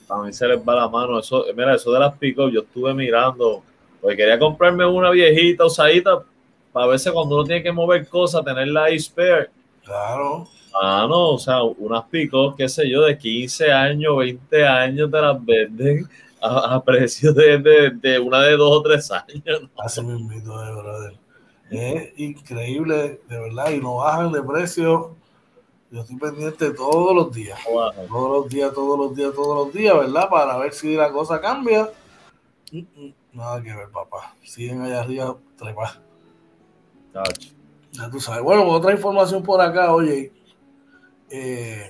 a 0.10 0.22
mí 0.22 0.34
se 0.34 0.48
les 0.48 0.60
va 0.60 0.76
la 0.76 0.90
mano. 0.90 1.20
Eso, 1.20 1.46
mira, 1.56 1.76
eso 1.76 1.92
de 1.92 2.00
las 2.00 2.18
pick 2.18 2.36
yo 2.36 2.62
estuve 2.62 2.94
mirando, 2.94 3.64
porque 4.02 4.18
quería 4.18 4.40
comprarme 4.40 4.86
una 4.86 5.12
viejita 5.12 5.66
usadita 5.66 6.24
para 6.72 6.88
verse 6.88 7.12
cuando 7.12 7.36
uno 7.36 7.44
tiene 7.46 7.64
que 7.64 7.72
mover 7.72 8.08
cosas, 8.08 8.44
tenerla 8.44 8.86
ahí 8.86 9.00
spare. 9.00 9.50
Claro. 9.84 10.48
Ah, 10.82 11.06
no, 11.10 11.32
o 11.32 11.38
sea, 11.40 11.64
unas 11.64 12.04
pick 12.06 12.32
qué 12.56 12.70
sé 12.70 12.90
yo, 12.90 13.02
de 13.02 13.18
15 13.18 13.72
años, 13.72 14.18
20 14.18 14.66
años 14.66 15.12
te 15.12 15.22
las 15.22 15.46
venden 15.46 16.08
a, 16.42 16.82
precio 16.84 17.34
de, 17.34 17.92
de, 17.92 18.20
una 18.20 18.42
de 18.44 18.56
dos 18.56 18.78
o 18.78 18.82
tres 18.82 19.12
años. 19.12 19.70
Así 19.78 20.02
mismo, 20.02 20.60
de 20.60 20.74
verdad. 20.74 21.12
Es 21.70 22.18
increíble, 22.18 23.22
de 23.28 23.40
verdad, 23.40 23.72
y 23.72 23.80
no 23.80 23.98
bajan 23.98 24.32
de 24.32 24.42
precio 24.42 25.16
yo 25.92 26.02
estoy 26.02 26.18
pendiente 26.18 26.70
todos 26.72 27.16
los 27.16 27.34
días. 27.34 27.60
Todos 27.66 28.44
los 28.44 28.50
días, 28.50 28.72
todos 28.74 29.00
los 29.00 29.16
días, 29.16 29.34
todos 29.34 29.66
los 29.66 29.74
días, 29.74 29.96
¿verdad? 29.96 30.30
Para 30.30 30.58
ver 30.58 30.72
si 30.72 30.96
la 30.96 31.12
cosa 31.12 31.42
cambia. 31.42 31.90
Mm, 32.72 32.78
mm, 32.78 33.14
nada 33.34 33.62
que 33.64 33.74
ver, 33.74 33.90
papá. 33.90 34.36
Siguen 34.44 34.82
allá 34.84 35.02
arriba, 35.02 35.36
trepa. 35.58 36.00
Ya 37.92 38.10
tú 38.12 38.20
sabes. 38.20 38.44
Bueno, 38.44 38.68
otra 38.68 38.94
información 38.94 39.42
por 39.42 39.60
acá, 39.62 39.92
oye. 39.92 40.32
Eh, 41.30 41.90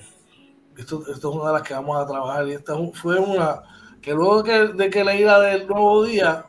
esto, 0.77 1.01
esto, 1.11 1.29
es 1.29 1.35
una 1.35 1.47
de 1.47 1.53
las 1.53 1.61
que 1.63 1.73
vamos 1.73 2.01
a 2.01 2.07
trabajar. 2.07 2.47
Y 2.47 2.53
esta 2.53 2.75
fue 2.93 3.19
una 3.19 3.61
que 4.01 4.13
luego 4.13 4.43
de 4.43 4.49
que, 4.49 4.73
de 4.73 4.89
que 4.89 5.03
leí 5.03 5.23
la 5.23 5.39
del 5.39 5.67
nuevo 5.67 6.03
día, 6.03 6.45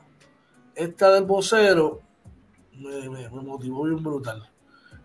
esta 0.75 1.11
del 1.13 1.25
vocero, 1.25 2.01
me, 2.81 3.29
motivó 3.29 3.85
bien 3.85 4.03
brutal. 4.03 4.49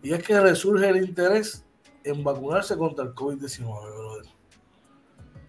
Y 0.01 0.13
es 0.13 0.23
que 0.23 0.39
resurge 0.39 0.89
el 0.89 0.97
interés 0.97 1.65
en 2.03 2.23
vacunarse 2.23 2.77
contra 2.77 3.05
el 3.05 3.13
COVID-19, 3.13 3.63
brother. 3.63 4.25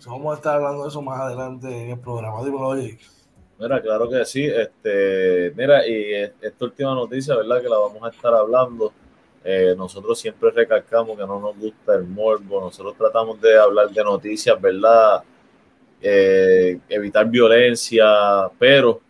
vamos 0.06 0.32
a 0.32 0.36
estar 0.36 0.56
hablando 0.56 0.82
de 0.84 0.88
eso 0.88 1.02
más 1.02 1.20
adelante 1.20 1.68
en 1.68 1.90
el 1.90 2.00
programa. 2.00 2.42
Dímelo, 2.42 2.68
oye. 2.68 2.98
Mira, 3.58 3.80
claro 3.80 4.08
que 4.08 4.24
sí. 4.24 4.46
Este, 4.46 5.52
mira, 5.56 5.86
y 5.86 6.12
esta 6.40 6.64
última 6.64 6.94
noticia, 6.94 7.36
¿verdad? 7.36 7.60
Que 7.60 7.68
la 7.68 7.78
vamos 7.78 8.02
a 8.02 8.08
estar 8.08 8.34
hablando. 8.34 8.92
Eh, 9.48 9.76
nosotros 9.76 10.18
siempre 10.18 10.50
recalcamos 10.50 11.16
que 11.16 11.24
no 11.24 11.38
nos 11.38 11.56
gusta 11.56 11.94
el 11.94 12.02
morbo. 12.02 12.60
Nosotros 12.62 12.96
tratamos 12.96 13.40
de 13.40 13.56
hablar 13.56 13.88
de 13.90 14.02
noticias, 14.02 14.60
¿verdad? 14.60 15.22
Eh, 16.02 16.80
evitar 16.88 17.30
violencia, 17.30 18.50
pero 18.58 19.00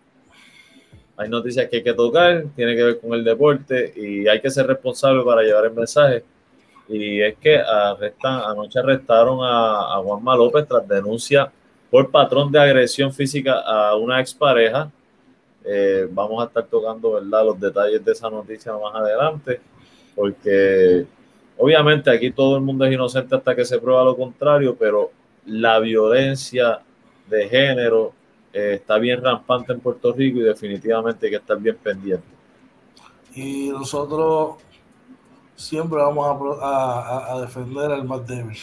hay 1.17 1.31
noticias 1.31 1.67
que 1.71 1.77
hay 1.77 1.83
que 1.83 1.95
tocar, 1.95 2.45
tiene 2.55 2.77
que 2.77 2.83
ver 2.83 3.01
con 3.01 3.15
el 3.15 3.25
deporte 3.25 3.95
y 3.97 4.29
hay 4.29 4.39
que 4.39 4.51
ser 4.51 4.67
responsable 4.67 5.25
para 5.25 5.43
llevar 5.43 5.65
el 5.65 5.73
mensaje. 5.73 6.23
Y 6.87 7.23
es 7.23 7.39
que 7.39 7.57
arrestan, 7.57 8.43
anoche 8.43 8.79
arrestaron 8.79 9.39
a, 9.41 9.99
Juanma 10.05 10.37
López 10.37 10.69
tras 10.69 10.87
denuncia 10.87 11.51
por 11.91 12.11
patrón 12.11 12.53
de 12.53 12.61
agresión 12.61 13.11
física 13.11 13.61
a 13.61 13.97
una 13.97 14.21
expareja. 14.21 14.91
Eh, 15.65 16.07
vamos 16.11 16.43
a 16.43 16.47
estar 16.47 16.67
tocando 16.67 17.13
¿verdad? 17.13 17.47
los 17.47 17.59
detalles 17.59 18.05
de 18.05 18.13
esa 18.13 18.29
noticia 18.29 18.73
más 18.75 18.95
adelante, 18.95 19.63
porque 20.17 21.07
obviamente 21.59 22.11
aquí 22.11 22.33
todo 22.33 22.57
el 22.57 22.63
mundo 22.63 22.85
es 22.85 22.93
inocente 22.93 23.37
hasta 23.37 23.55
que 23.55 23.65
se 23.65 23.79
prueba 23.79 24.03
lo 24.03 24.17
contrario, 24.17 24.75
pero 24.77 25.13
la 25.45 25.79
violencia 25.79 26.81
de 27.29 27.49
género 27.49 28.13
eh, 28.53 28.75
está 28.75 28.99
bien 28.99 29.23
rampante 29.23 29.73
en 29.73 29.81
Puerto 29.81 30.13
Rico 30.13 30.39
y 30.39 30.43
definitivamente 30.43 31.27
hay 31.27 31.31
que 31.31 31.37
estar 31.37 31.59
bien 31.59 31.77
pendiente. 31.77 32.27
Y 33.35 33.69
nosotros 33.69 34.57
siempre 35.55 35.99
vamos 35.99 36.59
a, 36.63 37.39
defender 37.41 37.93
al 37.93 38.05
más 38.05 38.27
débil, 38.27 38.57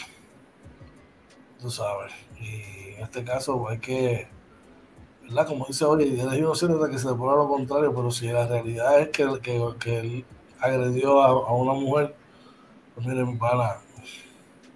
tú 1.60 1.70
sabes. 1.70 2.12
Y 2.40 2.94
en 2.96 3.04
este 3.04 3.22
caso 3.22 3.68
hay 3.68 3.78
que, 3.78 4.26
¿verdad? 5.22 5.46
Como 5.46 5.66
dice 5.66 5.84
hoy, 5.84 6.20
eres 6.20 6.38
inocente 6.38 6.74
hasta 6.74 6.90
que 6.90 6.98
se 6.98 7.14
prueba 7.14 7.36
lo 7.36 7.48
contrario, 7.48 7.94
pero 7.94 8.10
si 8.10 8.26
la 8.26 8.48
realidad 8.48 9.00
es 9.00 9.10
que, 9.10 9.26
que, 9.40 9.62
que 9.78 10.24
agredió 10.64 11.22
a, 11.22 11.52
una 11.52 11.72
mujer, 11.72 12.14
pues 12.94 13.06
mire, 13.06 13.24
mi 13.24 13.36
pana, 13.36 13.76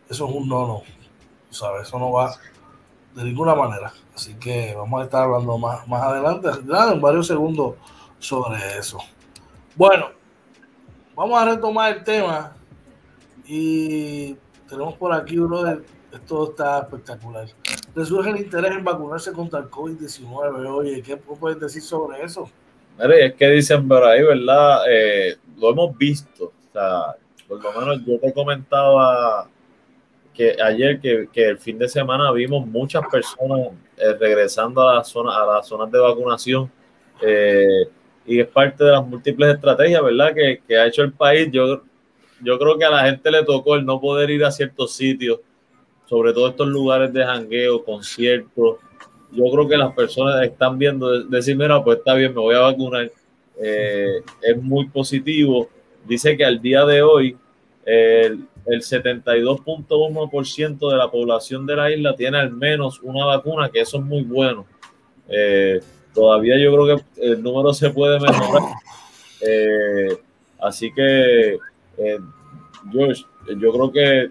eso 0.09 0.29
es 0.29 0.35
un 0.35 0.49
no, 0.49 0.67
no, 0.67 0.83
¿sabes? 1.51 1.89
Eso 1.89 1.99
no 1.99 2.13
va 2.13 2.35
de 3.15 3.25
ninguna 3.25 3.55
manera. 3.55 3.93
Así 4.15 4.35
que 4.35 4.75
vamos 4.77 5.01
a 5.01 5.05
estar 5.05 5.25
hablando 5.25 5.59
más, 5.59 5.87
más 5.87 6.03
adelante, 6.03 6.49
en 6.93 7.01
varios 7.01 7.27
segundos, 7.27 7.75
sobre 8.19 8.59
eso. 8.79 8.99
Bueno, 9.77 10.11
vamos 11.15 11.41
a 11.41 11.45
retomar 11.45 11.97
el 11.97 12.05
tema 12.05 12.57
y 13.47 14.35
tenemos 14.69 14.95
por 14.95 15.13
aquí, 15.13 15.39
brother, 15.39 15.85
esto 16.13 16.51
está 16.51 16.81
espectacular. 16.81 17.47
Resurge 17.95 18.31
el 18.31 18.39
interés 18.39 18.73
en 18.73 18.85
vacunarse 18.85 19.33
contra 19.33 19.61
el 19.61 19.67
COVID-19. 19.67 20.69
Oye, 20.69 21.03
¿qué 21.03 21.17
puedes 21.17 21.61
decir 21.61 21.83
sobre 21.83 22.23
eso? 22.23 22.51
Mire, 22.99 23.27
es 23.27 23.35
que 23.35 23.49
dicen 23.51 23.87
por 23.87 24.03
ahí, 24.05 24.23
¿verdad? 24.23 24.83
Eh, 24.91 25.37
lo 25.61 25.71
hemos 25.71 25.97
visto. 25.97 26.45
O 26.45 26.73
sea, 26.73 27.17
por 27.47 27.63
lo 27.63 27.73
menos 27.73 28.05
yo 28.07 28.19
te 28.19 28.33
comentaba 28.33 29.49
que 30.35 30.57
ayer, 30.63 31.01
que, 31.01 31.29
que, 31.33 31.49
el 31.49 31.59
fin 31.59 31.79
de 31.79 31.89
semana 31.89 32.31
vimos 32.31 32.67
muchas 32.67 33.03
personas 33.11 33.73
eh, 33.97 34.13
regresando 34.21 34.89
a, 34.89 34.97
la 34.97 35.05
zona, 35.05 35.37
a 35.37 35.45
las 35.45 35.67
zonas 35.67 35.91
de 35.91 35.99
vacunación 35.99 36.71
eh, 37.21 37.89
y 38.25 38.39
es 38.39 38.47
parte 38.47 38.85
de 38.85 38.93
las 38.93 39.05
múltiples 39.05 39.55
estrategias, 39.55 40.03
¿verdad? 40.03 40.33
Que, 40.35 40.63
que, 40.67 40.79
ha 40.79 40.87
hecho 40.87 41.03
el 41.03 41.13
país. 41.13 41.49
Yo, 41.51 41.83
yo 42.43 42.59
creo 42.59 42.79
que 42.79 42.85
a 42.85 42.91
la 42.91 43.05
gente 43.05 43.31
le 43.31 43.43
tocó 43.43 43.75
el 43.75 43.85
no 43.85 44.01
poder 44.01 44.31
ir 44.31 44.45
a 44.45 44.53
ciertos 44.53 44.95
sitios, 44.95 45.41
sobre 46.07 46.33
todo 46.33 46.49
estos 46.49 46.69
lugares 46.69 47.13
de 47.13 47.25
jangueo, 47.25 47.85
conciertos. 47.85 48.77
Yo 49.33 49.45
creo 49.51 49.69
que 49.69 49.77
las 49.77 49.93
personas 49.95 50.43
están 50.43 50.79
viendo, 50.79 51.25
decir, 51.25 51.57
mira, 51.57 51.83
pues 51.83 51.99
está 51.99 52.15
bien, 52.15 52.33
me 52.33 52.41
voy 52.41 52.55
a 52.55 52.61
vacunar. 52.61 53.11
Eh, 53.63 54.23
es 54.43 54.63
muy 54.63 54.89
positivo. 54.89 55.69
Dice 56.07 56.37
que 56.37 56.45
al 56.45 56.61
día 56.61 56.85
de 56.85 57.03
hoy, 57.03 57.37
el 57.85 58.47
el 58.69 58.83
72.1% 58.83 60.91
de 60.91 60.97
la 60.97 61.11
población 61.11 61.67
de 61.67 61.75
la 61.75 61.91
isla 61.91 62.15
tiene 62.15 62.39
al 62.39 62.53
menos 62.53 63.01
una 63.03 63.25
vacuna, 63.25 63.71
que 63.71 63.81
eso 63.81 63.97
es 63.97 64.05
muy 64.05 64.23
bueno. 64.23 64.67
Eh, 65.29 65.81
todavía 66.13 66.57
yo 66.59 66.73
creo 66.73 66.97
que 66.97 67.03
el 67.23 67.43
número 67.43 67.73
se 67.73 67.89
puede 67.91 68.21
mejorar. 68.21 68.75
Eh, 69.41 70.19
así 70.59 70.93
que, 70.93 71.59
George, 72.93 73.25
yo 73.57 73.73
creo 73.73 73.93
que, 73.93 74.31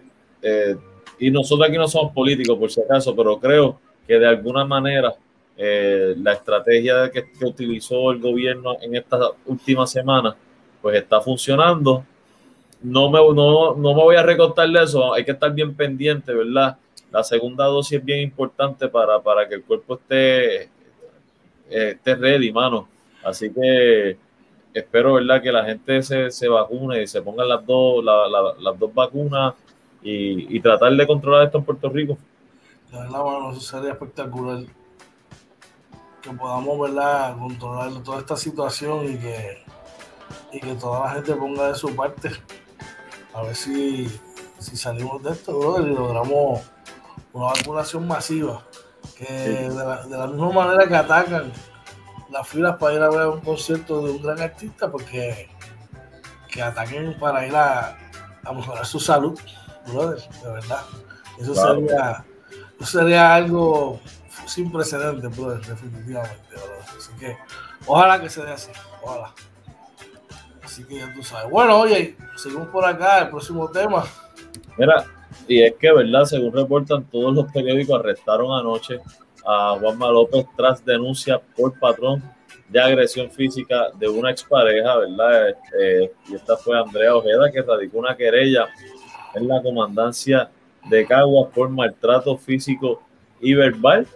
y 1.18 1.32
nosotros 1.32 1.68
aquí 1.68 1.78
no 1.78 1.88
somos 1.88 2.14
políticos 2.14 2.60
por 2.60 2.70
si 2.70 2.82
acaso, 2.82 3.16
pero 3.16 3.40
creo 3.40 3.80
que 4.06 4.20
de 4.20 4.28
alguna 4.28 4.66
manera 4.66 5.16
la 5.58 6.34
estrategia 6.34 7.10
que, 7.12 7.32
que 7.32 7.46
utilizó 7.46 8.12
el 8.12 8.20
gobierno 8.20 8.78
en 8.82 8.96
esta 8.96 9.18
última 9.46 9.88
semana, 9.88 10.36
pues 10.82 10.98
está 10.98 11.20
funcionando 11.20 12.06
no 12.82 13.10
me, 13.10 13.20
no, 13.20 13.76
no 13.76 13.94
me 13.94 14.04
voy 14.04 14.16
a 14.16 14.24
recortar 14.24 14.70
de 14.70 14.84
eso, 14.84 15.14
hay 15.14 15.26
que 15.26 15.32
estar 15.32 15.52
bien 15.54 15.76
pendiente, 15.76 16.34
¿verdad? 16.34 16.78
La 17.12 17.24
segunda 17.24 17.66
dosis 17.66 18.00
es 18.00 18.06
bien 18.06 18.22
importante 18.22 18.88
para, 18.88 19.20
para 19.20 19.48
que 19.48 19.56
el 19.56 19.64
cuerpo 19.64 19.96
esté, 19.96 20.70
esté 21.70 22.16
ready, 22.16 22.52
mano. 22.52 22.88
Así 23.24 23.52
que 23.52 24.18
espero, 24.74 25.14
¿verdad? 25.14 25.42
Que 25.42 25.52
la 25.52 25.66
gente 25.66 26.04
se, 26.04 26.30
se 26.30 26.48
vacune 26.48 27.04
y 27.04 27.08
se 27.08 27.22
pongan 27.22 27.50
las 27.50 27.66
dos, 27.66 28.04
las 28.04 28.80
dos 28.80 28.94
vacunas 28.94 29.56
y, 30.04 30.56
y, 30.56 30.60
tratar 30.60 30.94
de 30.94 31.08
controlar 31.08 31.46
esto 31.46 31.58
en 31.58 31.64
Puerto 31.64 31.90
Rico. 31.90 32.18
La 32.92 33.00
verdad, 33.00 33.24
mano, 33.24 33.52
eso 33.52 33.62
sería 33.62 33.92
espectacular. 33.92 34.60
Que 36.28 36.34
podamos, 36.34 36.78
¿verdad? 36.78 37.38
Controlar 37.38 38.04
toda 38.04 38.20
esta 38.20 38.36
situación 38.36 39.14
y 39.14 39.18
que, 39.18 39.64
y 40.52 40.60
que 40.60 40.76
toda 40.76 41.06
la 41.06 41.14
gente 41.14 41.34
ponga 41.36 41.70
de 41.70 41.76
su 41.76 41.96
parte 41.96 42.32
a 43.34 43.44
ver 43.44 43.56
si, 43.56 44.10
salimos 44.60 45.24
de 45.24 45.32
esto, 45.32 45.80
y 45.80 45.86
logramos 45.86 46.62
una 47.32 47.46
vacunación 47.46 48.08
masiva. 48.08 48.62
Que 49.16 49.26
de, 49.26 49.70
la, 49.70 50.28
misma 50.28 50.52
manera 50.52 50.86
que 50.86 50.96
atacan 50.96 51.54
las 52.30 52.48
filas 52.48 52.76
para 52.78 52.96
ir 52.96 53.02
a 53.02 53.10
ver 53.10 53.28
un 53.28 53.40
concierto 53.40 54.02
de 54.02 54.12
un 54.12 54.22
gran 54.22 54.42
artista, 54.42 54.92
porque 54.92 55.50
que 56.52 56.62
ataquen 56.62 57.18
para 57.20 57.48
ir 57.48 57.56
a, 57.56 57.96
mejorar 58.54 58.86
su 58.86 59.00
salud, 59.00 59.40
brother, 59.88 60.20
de 60.44 60.52
verdad. 60.52 60.82
Eso 61.40 61.56
sería 61.56 62.26
sería 62.86 63.36
algo 63.36 64.00
sin 64.48 64.72
precedentes, 64.72 65.36
brother, 65.38 65.62
definitivamente, 65.66 66.56
Así 66.98 67.12
que 67.20 67.38
ojalá 67.86 68.20
que 68.22 68.30
se 68.30 68.44
dé 68.44 68.52
así, 68.52 68.72
ojalá. 69.02 69.34
Así 70.64 70.84
que 70.86 70.98
ya 71.00 71.14
tú 71.14 71.24
sabes. 71.24 71.50
Bueno, 71.50 71.80
oye, 71.80 72.16
seguimos 72.36 72.68
por 72.70 72.86
acá, 72.86 73.20
el 73.20 73.30
próximo 73.30 73.70
tema. 73.70 74.04
Mira, 74.78 75.06
y 75.48 75.62
es 75.62 75.74
que, 75.76 75.92
¿verdad? 75.92 76.26
Según 76.26 76.54
reportan 76.54 77.04
todos 77.06 77.34
los 77.34 77.52
periódicos, 77.52 78.00
arrestaron 78.00 78.58
anoche 78.58 79.00
a 79.46 79.78
Juanma 79.80 80.12
López 80.12 80.46
tras 80.56 80.84
denuncia 80.84 81.40
por 81.56 81.78
patrón 81.80 82.22
de 82.68 82.82
agresión 82.82 83.32
física 83.32 83.92
de 83.98 84.10
una 84.10 84.32
expareja, 84.32 84.98
¿verdad? 84.98 85.56
Eh, 85.80 86.12
y 86.30 86.36
esta 86.36 86.58
fue 86.58 86.78
Andrea 86.78 87.16
Ojeda, 87.16 87.50
que 87.52 87.62
radicó 87.62 88.00
una 88.00 88.16
querella 88.16 88.68
en 89.34 89.48
la 89.48 89.62
comandancia 89.62 90.50
de 90.90 91.06
Caguas 91.06 91.50
por 91.54 91.70
maltrato 91.70 92.38
físico 92.38 93.02
y 93.40 93.54
verbal. 93.54 94.08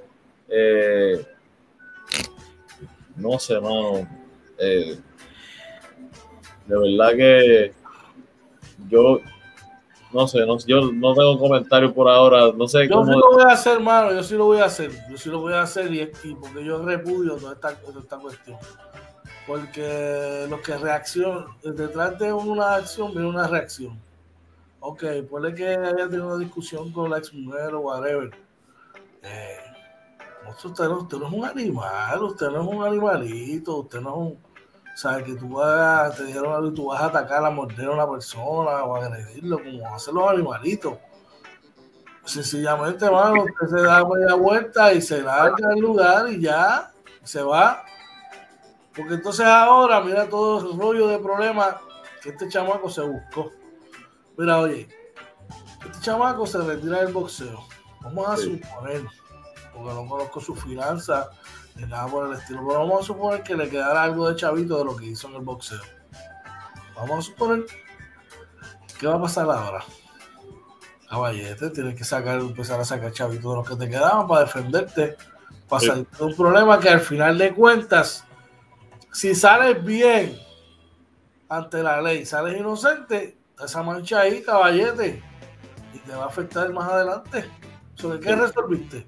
Eh, 0.51 1.25
no 3.15 3.39
sé, 3.39 3.59
mano. 3.59 4.07
Eh, 4.57 4.99
de 6.67 6.77
verdad 6.77 7.15
que 7.15 7.73
yo 8.89 9.19
no 10.13 10.27
sé, 10.27 10.45
no, 10.45 10.57
yo 10.59 10.91
no 10.91 11.13
tengo 11.13 11.39
comentarios 11.39 11.93
por 11.93 12.09
ahora, 12.09 12.51
no 12.53 12.67
sé 12.67 12.87
yo 12.87 12.95
cómo. 12.95 13.07
Yo 13.07 13.13
sí 13.13 13.19
lo 13.19 13.31
voy 13.31 13.43
a 13.43 13.53
hacer, 13.53 13.79
mano, 13.79 14.11
yo 14.11 14.23
sí 14.23 14.35
lo 14.35 14.45
voy 14.45 14.59
a 14.59 14.65
hacer, 14.65 14.91
yo 15.09 15.17
sí 15.17 15.29
lo 15.29 15.39
voy 15.39 15.53
a 15.53 15.61
hacer 15.61 15.93
y, 15.93 16.01
y 16.01 16.35
porque 16.35 16.65
yo 16.65 16.83
repudio 16.83 17.37
toda 17.37 17.53
esta, 17.53 17.71
esta 17.71 18.17
cuestión. 18.17 18.57
Porque 19.47 20.45
lo 20.49 20.61
que 20.61 20.77
reacciona, 20.77 21.47
detrás 21.63 22.19
de 22.19 22.31
una 22.31 22.75
acción 22.75 23.11
viene 23.11 23.27
una 23.27 23.47
reacción. 23.47 23.97
Ok, 24.81 25.03
puede 25.29 25.55
que 25.55 25.67
haya 25.67 26.09
tenido 26.09 26.27
una 26.27 26.37
discusión 26.37 26.91
con 26.91 27.09
la 27.09 27.17
ex 27.19 27.33
mujer 27.33 27.73
o 27.73 27.81
whatever. 27.81 28.31
Eh, 29.23 29.57
usted, 30.49 30.87
usted 30.87 31.17
no 31.17 31.27
es 31.27 31.33
un 31.33 31.45
animal, 31.45 32.23
usted 32.23 32.49
no 32.49 32.61
es 32.61 32.67
un 32.67 32.83
animalito, 32.83 33.77
usted 33.77 34.01
no 34.01 34.09
es 34.09 34.17
un 34.17 34.51
o 34.93 34.97
sea, 34.97 35.23
que 35.23 35.33
tú 35.35 35.49
vas, 35.49 36.15
te 36.15 36.25
dijeron 36.25 36.53
algo 36.53 36.67
y 36.67 36.73
tú 36.73 36.87
vas 36.87 37.01
a 37.01 37.05
atacar, 37.05 37.45
a 37.45 37.49
morder 37.49 37.87
a 37.87 37.91
una 37.91 38.09
persona 38.09 38.83
o 38.83 38.95
a 38.95 39.05
agredirlo, 39.05 39.63
como 39.63 39.95
hacen 39.95 40.15
los 40.15 40.29
animalitos. 40.29 40.97
Sencillamente, 42.25 43.09
mano, 43.09 43.43
usted 43.43 43.77
se 43.77 43.83
da 43.83 44.05
media 44.05 44.35
vuelta 44.35 44.93
y 44.93 45.01
se 45.01 45.21
larga 45.21 45.73
el 45.73 45.79
lugar 45.79 46.29
y 46.29 46.41
ya 46.41 46.91
se 47.23 47.41
va. 47.41 47.83
Porque 48.95 49.15
entonces 49.15 49.45
ahora, 49.45 50.01
mira 50.01 50.27
todo 50.27 50.71
el 50.71 50.77
rollo 50.77 51.07
de 51.07 51.19
problemas 51.19 51.77
que 52.21 52.29
este 52.29 52.49
chamaco 52.49 52.89
se 52.89 53.01
buscó. 53.01 53.49
Mira, 54.37 54.59
oye, 54.59 54.89
este 55.85 55.99
chamaco 56.01 56.45
se 56.45 56.59
retira 56.59 56.99
del 57.03 57.13
boxeo. 57.13 57.63
Vamos 58.01 58.29
a 58.29 58.37
suponer, 58.37 59.05
porque 59.73 59.93
no 59.93 60.07
conozco 60.07 60.41
su 60.41 60.55
finanzas 60.55 61.29
ni 61.75 61.85
nada 61.85 62.07
por 62.07 62.27
el 62.27 62.37
estilo, 62.37 62.65
pero 62.67 62.79
vamos 62.79 63.01
a 63.01 63.05
suponer 63.05 63.43
que 63.43 63.55
le 63.55 63.69
quedara 63.69 64.03
algo 64.03 64.29
de 64.29 64.35
chavito 64.35 64.77
de 64.77 64.85
lo 64.85 64.95
que 64.95 65.05
hizo 65.05 65.27
en 65.29 65.35
el 65.35 65.41
boxeo. 65.41 65.81
Vamos 66.95 67.19
a 67.19 67.21
suponer, 67.21 67.65
¿qué 68.99 69.07
va 69.07 69.15
a 69.15 69.21
pasar 69.21 69.49
ahora? 69.49 69.83
Caballete, 71.09 71.69
tienes 71.69 71.95
que 71.95 72.03
sacar, 72.03 72.39
empezar 72.39 72.79
a 72.79 72.85
sacar 72.85 73.11
chavito 73.11 73.51
de 73.51 73.55
los 73.57 73.69
que 73.69 73.75
te 73.75 73.89
quedaban 73.89 74.27
para 74.27 74.41
defenderte, 74.41 75.17
para 75.67 75.81
salir 75.81 76.07
de 76.07 76.23
un 76.23 76.35
problema 76.35 76.79
que 76.79 76.89
al 76.89 77.01
final 77.01 77.37
de 77.37 77.53
cuentas 77.53 78.25
si 79.11 79.35
sales 79.35 79.83
bien 79.83 80.37
ante 81.49 81.83
la 81.83 82.01
ley, 82.01 82.25
sales 82.25 82.57
inocente, 82.57 83.37
esa 83.61 83.83
mancha 83.83 84.21
ahí, 84.21 84.41
caballete, 84.41 85.21
y 85.93 85.99
te 85.99 86.15
va 86.15 86.23
a 86.23 86.27
afectar 86.27 86.71
más 86.71 86.89
adelante. 86.89 87.49
¿Sobre 87.95 88.19
qué 88.19 88.35
resolviste? 88.35 89.07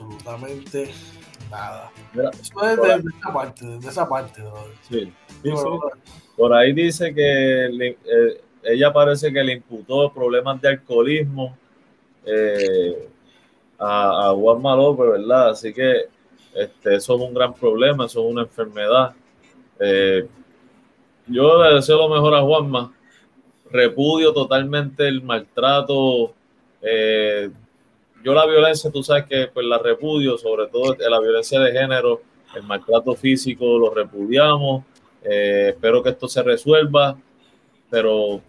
Absolutamente 0.00 0.90
nada. 1.50 1.90
Eso 2.14 2.64
es 2.64 2.76
de, 2.76 3.10
esa 3.18 3.32
parte, 3.32 3.66
de 3.66 3.88
esa 3.88 4.08
parte. 4.08 4.42
Sí. 4.88 5.12
Por 6.36 6.54
ahí 6.54 6.72
dice 6.72 7.14
que 7.14 7.66
eh, 7.66 8.40
ella 8.62 8.92
parece 8.92 9.32
que 9.32 9.44
le 9.44 9.54
imputó 9.54 10.10
problemas 10.12 10.60
de 10.62 10.68
alcoholismo 10.68 11.56
eh, 12.24 13.08
a, 13.78 14.28
a 14.28 14.34
Juan 14.34 14.62
Malope, 14.62 15.02
¿verdad? 15.02 15.50
Así 15.50 15.72
que 15.72 16.06
este, 16.54 16.96
eso 16.96 17.14
es 17.16 17.20
un 17.20 17.34
gran 17.34 17.52
problema, 17.54 18.06
eso 18.06 18.24
es 18.24 18.32
una 18.32 18.42
enfermedad. 18.42 19.14
Eh, 19.78 20.26
yo 21.26 21.62
le 21.62 21.74
deseo 21.74 21.98
lo 21.98 22.08
mejor 22.08 22.34
a 22.34 22.42
Juanma. 22.42 22.92
Repudio 23.70 24.32
totalmente 24.32 25.06
el 25.06 25.22
maltrato. 25.22 26.34
Eh, 26.82 27.50
yo 28.22 28.34
la 28.34 28.46
violencia, 28.46 28.90
tú 28.90 29.02
sabes 29.02 29.24
que 29.24 29.48
pues 29.52 29.66
la 29.66 29.78
repudio, 29.78 30.36
sobre 30.38 30.66
todo 30.68 30.96
la 30.98 31.20
violencia 31.20 31.58
de 31.60 31.72
género, 31.72 32.22
el 32.54 32.62
maltrato 32.62 33.14
físico, 33.14 33.78
lo 33.78 33.92
repudiamos. 33.94 34.84
Eh, 35.22 35.70
espero 35.70 36.02
que 36.02 36.10
esto 36.10 36.28
se 36.28 36.42
resuelva, 36.42 37.16
pero 37.90 38.40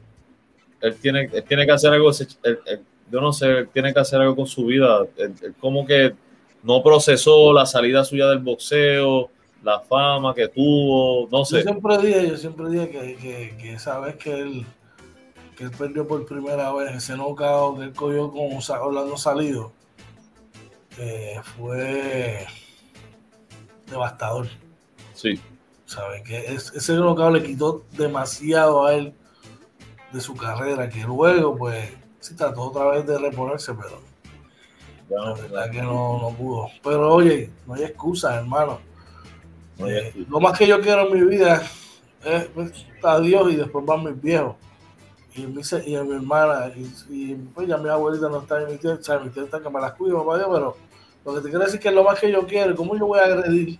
él 0.81 0.95
tiene, 0.95 1.27
tiene 1.27 1.65
que 1.65 1.71
hacer 1.71 1.93
algo, 1.93 2.11
yo 2.11 3.21
no 3.21 3.33
sé, 3.33 3.45
él 3.49 3.69
tiene 3.73 3.93
que 3.93 3.99
hacer 3.99 4.21
algo 4.21 4.35
con 4.35 4.47
su 4.47 4.65
vida. 4.65 5.05
como 5.59 5.85
que 5.85 6.13
no 6.63 6.83
procesó 6.83 7.53
la 7.53 7.65
salida 7.65 8.03
suya 8.03 8.27
del 8.27 8.39
boxeo, 8.39 9.29
la 9.63 9.79
fama 9.79 10.33
que 10.33 10.47
tuvo, 10.47 11.27
no 11.31 11.45
sé. 11.45 11.57
Yo 11.57 11.63
siempre 11.63 11.97
dije, 11.97 12.27
yo 12.29 12.37
siempre 12.37 12.69
dije 12.69 12.89
que, 12.89 13.57
que, 13.59 13.73
esa 13.73 13.99
vez 13.99 14.15
que 14.15 14.33
él, 14.33 14.65
que 15.61 15.67
él 15.67 15.71
perdió 15.77 16.07
por 16.07 16.25
primera 16.25 16.73
vez, 16.73 16.95
ese 16.95 17.15
knockout 17.15 17.77
que 17.77 17.83
él 17.83 17.93
cogió 17.93 18.31
con 18.31 18.57
Orlando 18.81 19.15
Salido, 19.15 19.71
eh, 20.97 21.39
fue 21.55 22.47
devastador. 23.85 24.47
Sí. 25.13 25.39
¿Sabes? 25.85 26.23
Que 26.23 26.55
ese 26.55 26.93
knockout 26.93 27.33
le 27.33 27.43
quitó 27.43 27.83
demasiado 27.91 28.87
a 28.87 28.95
él 28.95 29.13
de 30.11 30.19
su 30.19 30.35
carrera, 30.35 30.89
que 30.89 31.01
luego, 31.01 31.55
pues, 31.55 31.91
sí 32.19 32.35
trató 32.35 32.63
otra 32.63 32.85
vez 32.85 33.05
de 33.05 33.19
reponerse, 33.19 33.71
pero 33.75 34.01
la 35.09 35.33
verdad 35.33 35.69
que 35.69 35.83
no, 35.83 36.19
no 36.19 36.35
pudo. 36.35 36.69
Pero 36.83 37.13
oye, 37.13 37.51
no 37.67 37.75
hay 37.75 37.83
excusa, 37.83 38.35
hermano. 38.35 38.79
Eh, 39.77 40.25
lo 40.27 40.39
más 40.39 40.57
que 40.57 40.65
yo 40.65 40.81
quiero 40.81 41.07
en 41.07 41.13
mi 41.13 41.35
vida 41.35 41.61
es 42.25 42.45
pues, 42.45 42.85
a 43.03 43.19
Dios 43.19 43.51
y 43.51 43.57
después 43.57 43.85
van 43.85 44.03
mis 44.03 44.19
viejos. 44.19 44.55
Y, 45.35 45.45
mi, 45.45 45.61
y 45.85 45.95
a 45.95 46.03
mi 46.03 46.15
hermana. 46.15 46.71
Y, 47.09 47.35
pues 47.35 47.67
ya 47.67 47.77
mi 47.77 47.89
abuelita 47.89 48.29
no 48.29 48.39
está 48.39 48.61
en 48.61 48.71
mi 48.71 48.77
tierra, 48.77 48.97
o 48.99 49.03
sea, 49.03 49.19
mi 49.19 49.29
tierra 49.29 49.45
está 49.45 49.59
que 49.61 49.69
me 49.69 49.79
las 49.79 49.93
cuido, 49.93 50.23
papá 50.23 50.37
Dios, 50.37 50.49
pero 50.51 50.77
lo 51.25 51.33
que 51.33 51.41
te 51.41 51.49
quiero 51.49 51.59
decir 51.59 51.75
es 51.77 51.81
que 51.81 51.89
es 51.89 51.95
lo 51.95 52.03
más 52.03 52.19
que 52.19 52.31
yo 52.31 52.45
quiero. 52.45 52.75
¿Cómo 52.75 52.95
yo 52.97 53.05
voy 53.05 53.19
a 53.19 53.25
agredir 53.25 53.79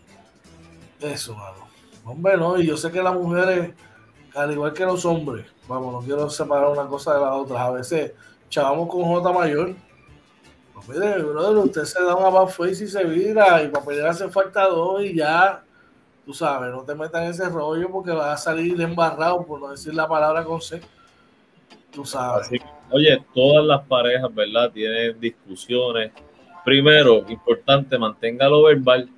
eso, 1.00 1.36
mano? 1.36 1.68
Hombre, 2.06 2.38
no, 2.38 2.60
y 2.60 2.66
yo 2.66 2.78
sé 2.78 2.92
que 2.92 3.04
las 3.04 3.14
mujeres, 3.14 3.74
al 4.34 4.52
igual 4.52 4.74
que 4.74 4.86
los 4.86 5.06
hombres, 5.06 5.46
vamos, 5.68 5.94
no 5.94 6.00
quiero 6.02 6.30
separar 6.30 6.70
una 6.70 6.88
cosa 6.88 7.14
de 7.16 7.22
la 7.22 7.34
otra. 7.34 7.66
A 7.66 7.72
veces 7.72 8.14
chavamos 8.50 8.90
con 8.90 9.04
J 9.04 9.32
mayor 9.32 9.76
mire, 10.88 11.22
brother, 11.22 11.58
usted 11.58 11.84
se 11.84 12.04
da 12.04 12.16
back 12.16 12.50
face 12.50 12.84
y 12.84 12.88
se 12.88 13.04
vira, 13.04 13.64
y 13.64 13.70
para 13.70 13.86
pelear 13.86 14.08
hace 14.10 14.28
falta 14.30 14.68
dos 14.68 15.04
y 15.04 15.16
ya, 15.16 15.64
tú 16.26 16.34
sabes, 16.34 16.72
no 16.72 16.82
te 16.84 16.96
metas 16.96 17.22
en 17.24 17.30
ese 17.30 17.50
rollo 17.50 17.90
porque 17.92 18.12
vas 18.12 18.40
a 18.40 18.44
salir 18.52 18.80
embarrado, 18.82 19.46
por 19.46 19.60
no 19.60 19.70
decir 19.70 19.94
la 19.94 20.08
palabra 20.08 20.44
con 20.44 20.62
C. 20.62 20.82
Tú 21.92 22.06
sabes. 22.06 22.50
oye, 22.90 23.24
todas 23.34 23.66
las 23.66 23.82
parejas, 23.86 24.34
¿verdad? 24.34 24.72
Tienen 24.72 25.20
discusiones. 25.20 26.12
Primero, 26.64 27.26
importante, 27.28 27.98
manténgalo 27.98 28.64
verbal, 28.64 29.10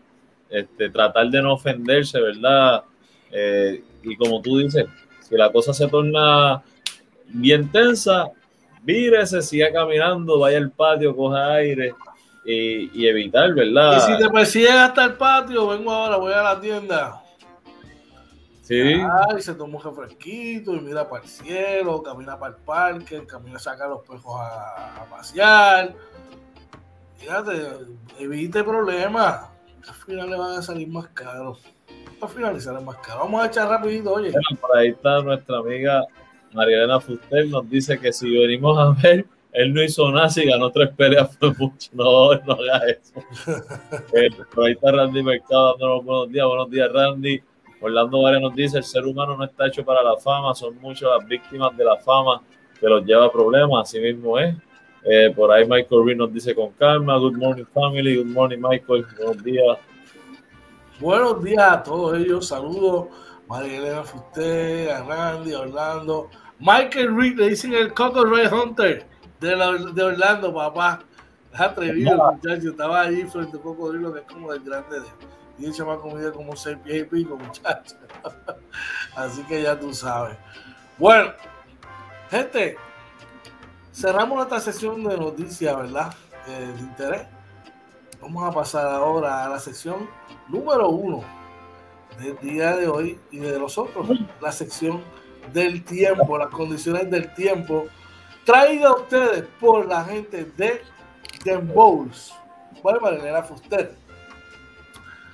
este, 0.49 0.89
tratar 0.89 1.29
de 1.29 1.41
no 1.41 1.53
ofenderse, 1.53 2.19
¿verdad? 2.19 2.83
Eh, 3.31 3.83
y 4.03 4.15
como 4.15 4.41
tú 4.41 4.57
dices, 4.57 4.85
si 5.21 5.35
la 5.35 5.51
cosa 5.51 5.73
se 5.73 5.87
torna 5.87 6.63
bien 7.27 7.71
tensa, 7.71 8.31
vírese, 8.81 9.41
siga 9.41 9.71
caminando, 9.71 10.39
vaya 10.39 10.57
al 10.57 10.71
patio, 10.71 11.15
coja 11.15 11.53
aire 11.53 11.93
y, 12.45 13.07
evitar, 13.07 13.53
¿verdad? 13.53 13.97
Y 13.97 14.13
si 14.13 14.17
te 14.17 14.29
persiguen 14.29 14.77
hasta 14.77 15.05
el 15.05 15.13
patio, 15.13 15.67
vengo 15.67 15.91
ahora, 15.91 16.17
voy 16.17 16.33
a 16.33 16.43
la 16.43 16.59
tienda. 16.59 17.22
Sí. 18.63 18.95
y 19.37 19.41
se 19.41 19.55
toma 19.55 19.77
un 19.77 19.83
refresquito 19.83 20.73
y 20.73 20.79
mira 20.79 21.09
para 21.09 21.21
el 21.21 21.29
cielo, 21.29 22.01
camina 22.01 22.39
para 22.39 22.55
el 22.55 22.61
parque, 22.63 23.25
camina 23.25 23.57
a 23.57 23.59
sacar 23.59 23.89
los 23.89 24.07
pejos 24.07 24.39
a, 24.39 25.05
pasear. 25.09 25.93
Fíjate, 27.17 27.51
evite 28.19 28.63
problemas. 28.63 29.49
Al 29.85 29.93
final 30.05 30.29
le 30.29 30.37
van 30.37 30.59
a 30.59 30.61
salir 30.61 30.87
más 30.87 31.09
caros. 31.09 31.61
Al 32.21 32.29
final 32.29 32.53
le 32.53 32.61
salen 32.61 32.85
más 32.85 32.95
caros. 32.99 33.23
Vamos 33.25 33.43
a 33.43 33.47
echar 33.47 33.67
rapidito, 33.67 34.13
oye. 34.13 34.31
por 34.61 34.77
ahí 34.77 34.89
está 34.89 35.21
nuestra 35.21 35.57
amiga 35.57 36.05
Marielena 36.53 37.01
Fuster 37.01 37.47
nos 37.47 37.69
dice 37.69 37.99
que 37.99 38.13
si 38.13 38.29
venimos 38.29 38.77
a 38.77 38.91
ver, 39.01 39.25
él 39.51 39.73
no 39.73 39.83
hizo 39.83 40.09
nada 40.11 40.29
y 40.35 40.45
ganó 40.45 40.71
tres 40.71 40.89
peleas 40.95 41.35
fue 41.37 41.53
mucho. 41.53 41.89
No, 41.93 42.33
no 42.33 42.53
haga 42.53 42.81
eso. 42.87 43.13
eh, 44.13 44.29
por 44.53 44.65
ahí 44.65 44.73
está 44.73 44.91
Randy 44.91 45.21
Mercado 45.21 45.73
dándonos 45.73 46.05
buenos 46.05 46.29
días. 46.31 46.47
Buenos 46.47 46.69
días, 46.69 46.89
Randy. 46.93 47.43
Orlando 47.83 48.21
Valle 48.21 48.39
nos 48.39 48.55
dice, 48.55 48.77
el 48.77 48.83
ser 48.85 49.05
humano 49.05 49.35
no 49.35 49.43
está 49.43 49.67
hecho 49.67 49.83
para 49.83 50.01
la 50.01 50.15
fama, 50.15 50.55
son 50.55 50.79
muchas 50.79 51.09
las 51.17 51.27
víctimas 51.27 51.75
de 51.75 51.83
la 51.83 51.97
fama 51.97 52.41
que 52.79 52.87
los 52.87 53.05
lleva 53.05 53.25
a 53.25 53.31
problemas, 53.31 53.89
así 53.89 53.99
mismo 53.99 54.39
es. 54.39 54.55
Eh, 55.03 55.33
por 55.35 55.51
ahí 55.51 55.67
Michael 55.67 56.05
Reed 56.05 56.15
nos 56.15 56.33
dice 56.33 56.55
con 56.55 56.71
calma, 56.71 57.17
good 57.17 57.35
morning 57.35 57.65
family, 57.73 58.15
good 58.15 58.31
morning 58.31 58.59
Michael, 58.59 59.05
buenos 59.17 59.43
días. 59.43 59.77
Buenos 60.99 61.43
días 61.43 61.61
a 61.61 61.83
todos 61.83 62.17
ellos, 62.17 62.47
saludos, 62.47 63.07
María 63.49 63.77
Elena 63.77 64.03
Fuster, 64.03 64.89
a 64.89 65.03
Randy, 65.03 65.53
a 65.53 65.59
Orlando, 65.59 66.29
Michael 66.59 67.17
Reed, 67.17 67.37
le 67.37 67.49
dicen 67.49 67.73
el 67.73 67.93
Coco 67.93 68.23
Ray 68.23 68.47
Hunter 68.47 69.05
de, 69.41 69.49
de 69.93 70.03
Orlando, 70.03 70.53
papá. 70.53 71.01
Es 71.53 71.59
atrevido 71.59 72.15
muchacho, 72.15 72.69
estaba 72.69 73.01
ahí 73.01 73.25
frente 73.25 73.57
a 73.57 73.61
Cocodrilo, 73.61 74.13
que 74.13 74.21
es 74.21 74.25
como 74.25 74.51
el 74.53 74.63
grande 74.63 75.01
de 75.01 75.05
y 75.57 75.65
el 75.65 75.73
chamaco 75.73 76.09
mide 76.09 76.31
como 76.31 76.55
seis 76.55 76.77
pies 76.83 77.03
y 77.03 77.05
pico, 77.05 77.37
muchacho. 77.37 77.95
Así 79.15 79.43
que 79.43 79.61
ya 79.61 79.79
tú 79.79 79.93
sabes. 79.93 80.37
Bueno, 80.97 81.31
gente, 82.29 82.77
cerramos 83.93 84.43
esta 84.43 84.59
sesión 84.59 85.03
de 85.03 85.17
noticias, 85.17 85.75
¿verdad? 85.75 86.13
Eh, 86.47 86.73
de 86.75 86.79
interés. 86.79 87.27
Vamos 88.21 88.43
a 88.43 88.51
pasar 88.51 88.87
ahora 88.87 89.45
a 89.45 89.49
la 89.49 89.59
sección 89.59 90.09
número 90.47 90.89
uno 90.89 91.23
del 92.19 92.37
día 92.39 92.75
de 92.75 92.87
hoy 92.87 93.19
y 93.31 93.39
de 93.39 93.59
los 93.59 93.77
otros, 93.77 94.07
la 94.39 94.51
sección 94.51 95.03
del 95.51 95.83
tiempo, 95.83 96.37
las 96.37 96.49
condiciones 96.49 97.09
del 97.09 97.33
tiempo, 97.33 97.87
traída 98.45 98.89
a 98.89 98.95
ustedes 98.95 99.43
por 99.59 99.85
la 99.87 100.03
gente 100.05 100.45
de 100.57 100.81
Den 101.43 101.67
Bowls. 101.73 102.33
Bueno, 102.81 102.99
Marilena 103.01 103.43
Fuster. 103.43 104.02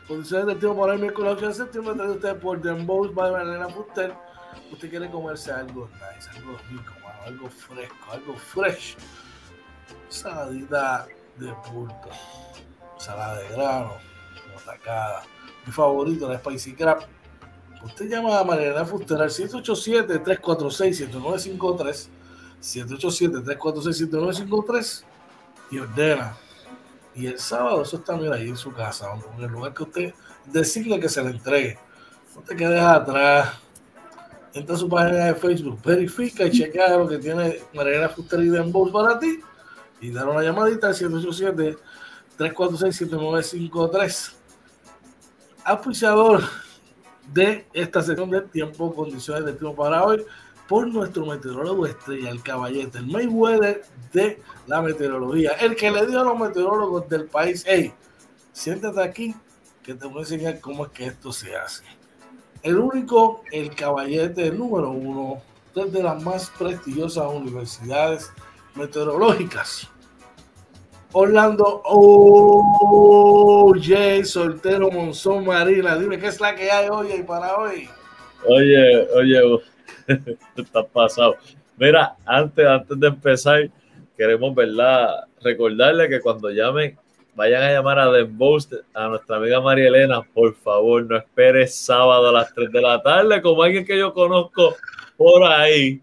Condiciones 0.09 0.47
del 0.47 0.59
tiempo 0.59 0.81
para 0.81 0.95
el 0.95 0.99
miércoles 0.99 1.33
8 1.37 1.47
de 1.47 1.53
septiembre, 1.53 1.93
traída 1.93 2.13
a 2.13 2.15
ustedes 2.15 2.41
por 2.41 2.61
Den 2.61 2.85
Bowls, 2.85 3.13
by 3.13 3.31
Marilena 3.31 3.69
Fuster. 3.69 4.13
Usted 4.71 4.89
quiere 4.89 5.09
comerse 5.09 5.51
algo 5.51 5.87
nice, 5.93 6.29
algo 6.35 6.57
rico, 6.69 6.93
algo 7.25 7.49
fresco, 7.49 8.11
algo 8.11 8.35
fresh. 8.35 8.97
Saladita 10.09 11.07
de 11.37 11.53
pulpo, 11.71 12.09
salada 12.97 13.37
de 13.37 13.49
grano, 13.49 13.93
tacada. 14.65 15.23
Mi 15.65 15.71
favorito, 15.71 16.27
la 16.27 16.39
Spicy 16.39 16.73
Crab 16.73 17.05
Usted 17.83 18.09
llama 18.09 18.39
a 18.39 18.43
Mariana 18.43 18.83
Fuster 18.83 19.21
al 19.21 19.29
787-346-7953, 19.29 22.07
787-346-7953 22.61 25.03
y 25.71 25.79
ordena. 25.79 26.35
Y 27.15 27.27
el 27.27 27.39
sábado 27.39 27.81
eso 27.81 27.97
está 27.97 28.15
mira, 28.15 28.35
ahí 28.35 28.49
en 28.49 28.57
su 28.57 28.71
casa, 28.71 29.07
en 29.37 29.43
el 29.43 29.51
lugar 29.51 29.73
que 29.73 29.83
usted 29.83 30.13
designe 30.45 30.99
que 30.99 31.09
se 31.09 31.23
le 31.23 31.31
entregue. 31.31 31.77
No 32.35 32.41
te 32.41 32.55
quedes 32.55 32.81
atrás. 32.81 33.59
Entra 34.53 34.75
a 34.75 34.79
su 34.79 34.89
página 34.89 35.25
de 35.25 35.35
Facebook, 35.35 35.79
verifica 35.83 36.45
y 36.45 36.51
chequea 36.51 36.97
lo 36.97 37.07
que 37.07 37.19
tiene 37.19 37.59
Mariana 37.73 38.09
Fuster 38.09 38.39
y 38.39 38.49
Dembow 38.49 38.91
para 38.91 39.19
ti. 39.19 39.39
Y 40.01 40.11
dar 40.11 40.27
una 40.27 40.41
llamadita 40.41 40.87
al 40.87 40.95
787-346-7953. 42.37 44.33
Auspiciador 45.65 46.43
de 47.33 47.67
esta 47.73 48.01
sección 48.01 48.29
de 48.31 48.41
tiempo, 48.41 48.93
condiciones 48.95 49.45
de 49.45 49.53
tiempo 49.53 49.75
para 49.75 50.03
hoy, 50.03 50.25
por 50.69 50.87
nuestro 50.87 51.25
meteorólogo 51.25 51.87
estrella, 51.87 52.29
el 52.29 52.41
caballete, 52.43 52.99
el 52.99 53.07
Mayweather 53.07 53.81
de 54.13 54.39
la 54.67 54.81
meteorología, 54.81 55.53
el 55.59 55.75
que 55.75 55.89
le 55.89 56.05
dio 56.05 56.21
a 56.21 56.23
los 56.23 56.37
meteorólogos 56.39 57.09
del 57.09 57.25
país, 57.25 57.65
hey, 57.67 57.91
siéntate 58.53 59.01
aquí 59.01 59.35
que 59.83 59.95
te 59.95 60.05
voy 60.05 60.19
a 60.19 60.21
enseñar 60.21 60.59
cómo 60.59 60.85
es 60.85 60.91
que 60.91 61.07
esto 61.07 61.33
se 61.33 61.55
hace. 61.55 61.83
El 62.61 62.77
único, 62.77 63.41
el 63.51 63.73
caballete 63.73 64.51
número 64.51 64.91
uno 64.91 65.41
de 65.73 66.03
las 66.03 66.21
más 66.21 66.51
prestigiosas 66.57 67.25
universidades 67.33 68.31
meteorológicas. 68.75 69.89
Orlando 71.13 71.81
Oye, 73.71 74.25
soltero 74.25 74.91
Monzón 74.91 75.45
Marina. 75.45 75.97
Dime 75.97 76.19
qué 76.19 76.27
es 76.27 76.39
la 76.41 76.53
que 76.53 76.69
hay 76.69 76.89
hoy 76.89 77.13
y 77.13 77.23
para 77.23 77.57
hoy. 77.57 77.89
Oye, 78.45 79.07
oye, 79.15 79.41
está 80.57 80.83
pasado. 80.83 81.35
Mira, 81.77 82.15
antes, 82.25 82.65
antes 82.65 82.99
de 82.99 83.07
empezar, 83.07 83.69
queremos, 84.17 84.53
¿verdad? 84.53 85.25
Recordarle 85.41 86.09
que 86.09 86.19
cuando 86.19 86.49
llamen, 86.49 86.97
vayan 87.35 87.63
a 87.63 87.71
llamar 87.71 87.99
a 87.99 88.11
Dembost, 88.11 88.73
a 88.93 89.07
nuestra 89.07 89.37
amiga 89.37 89.61
María 89.61 89.87
Elena, 89.87 90.21
por 90.21 90.53
favor, 90.55 91.05
no 91.05 91.17
esperes 91.17 91.75
sábado 91.75 92.29
a 92.29 92.31
las 92.33 92.53
3 92.53 92.71
de 92.71 92.81
la 92.81 93.01
tarde, 93.01 93.41
como 93.41 93.63
alguien 93.63 93.85
que 93.85 93.97
yo 93.97 94.13
conozco 94.13 94.75
por 95.15 95.43
ahí, 95.45 96.01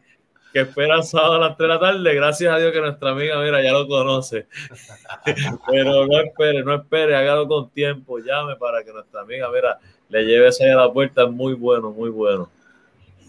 que 0.52 0.60
espera 0.60 1.02
sábado 1.02 1.34
a 1.34 1.38
las 1.38 1.56
3 1.58 1.68
de 1.68 1.74
la 1.74 1.80
tarde, 1.80 2.14
gracias 2.14 2.54
a 2.54 2.58
Dios 2.58 2.72
que 2.72 2.80
nuestra 2.80 3.10
amiga, 3.10 3.38
mira, 3.42 3.62
ya 3.62 3.72
lo 3.72 3.86
conoce. 3.86 4.46
Pero 5.70 6.06
no 6.06 6.18
espere, 6.20 6.62
no 6.62 6.74
espere, 6.74 7.14
hágalo 7.14 7.46
con 7.46 7.68
tiempo, 7.70 8.18
llame 8.18 8.56
para 8.56 8.82
que 8.82 8.94
nuestra 8.94 9.20
amiga, 9.20 9.50
mira, 9.52 9.78
le 10.08 10.24
lleve 10.24 10.48
esa 10.48 10.64
a 10.64 10.76
la 10.76 10.90
puerta, 10.90 11.24
es 11.24 11.30
muy 11.30 11.52
bueno, 11.52 11.90
muy 11.90 12.08
bueno. 12.08 12.48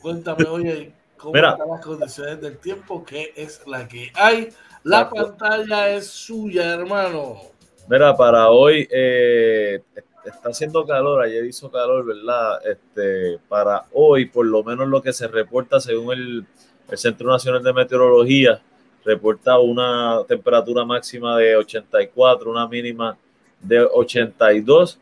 Cuéntame, 0.02 0.46
oye, 0.46 0.94
¿cómo 1.18 1.36
están 1.36 1.70
las 1.70 1.86
condiciones 1.86 2.42
del 2.42 2.58
tiempo? 2.58 3.04
¿Qué 3.04 3.34
es 3.36 3.66
la 3.68 3.88
que 3.88 4.12
hay? 4.16 4.50
La 4.84 5.10
pantalla 5.10 5.90
es 5.90 6.08
suya, 6.08 6.74
hermano. 6.74 7.42
Mira, 7.90 8.16
para 8.16 8.50
hoy 8.50 8.88
eh, 8.92 9.82
está 10.26 10.50
haciendo 10.50 10.86
calor, 10.86 11.24
ayer 11.24 11.46
hizo 11.46 11.72
calor, 11.72 12.06
¿verdad? 12.06 12.60
Este, 12.66 13.40
para 13.48 13.86
hoy, 13.94 14.26
por 14.26 14.46
lo 14.46 14.64
menos 14.64 14.88
lo 14.88 15.02
que 15.02 15.14
se 15.14 15.28
reporta 15.28 15.80
según 15.80 16.14
el, 16.14 16.46
Centro 16.94 17.30
Nacional 17.30 17.62
de 17.62 17.74
Meteorología, 17.74 18.62
reporta 19.04 19.60
una 19.60 20.22
temperatura 20.26 20.86
máxima 20.86 21.38
de 21.38 21.58
84, 21.58 22.50
una 22.50 22.66
mínima 22.66 23.18
de 23.60 23.82
82, 23.82 24.98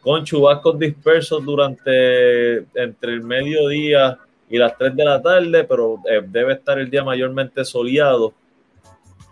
con 0.00 0.24
chubascos 0.24 0.76
dispersos 0.80 1.44
durante 1.44 2.58
entre 2.74 3.12
el 3.12 3.22
mediodía 3.22 4.18
y 4.50 4.58
las 4.58 4.76
3 4.78 4.96
de 4.96 5.04
la 5.04 5.20
tarde, 5.20 5.64
pero 5.64 6.00
eh, 6.08 6.22
debe 6.26 6.54
estar 6.54 6.78
el 6.78 6.90
día 6.90 7.04
mayormente 7.04 7.64
soleado. 7.64 8.32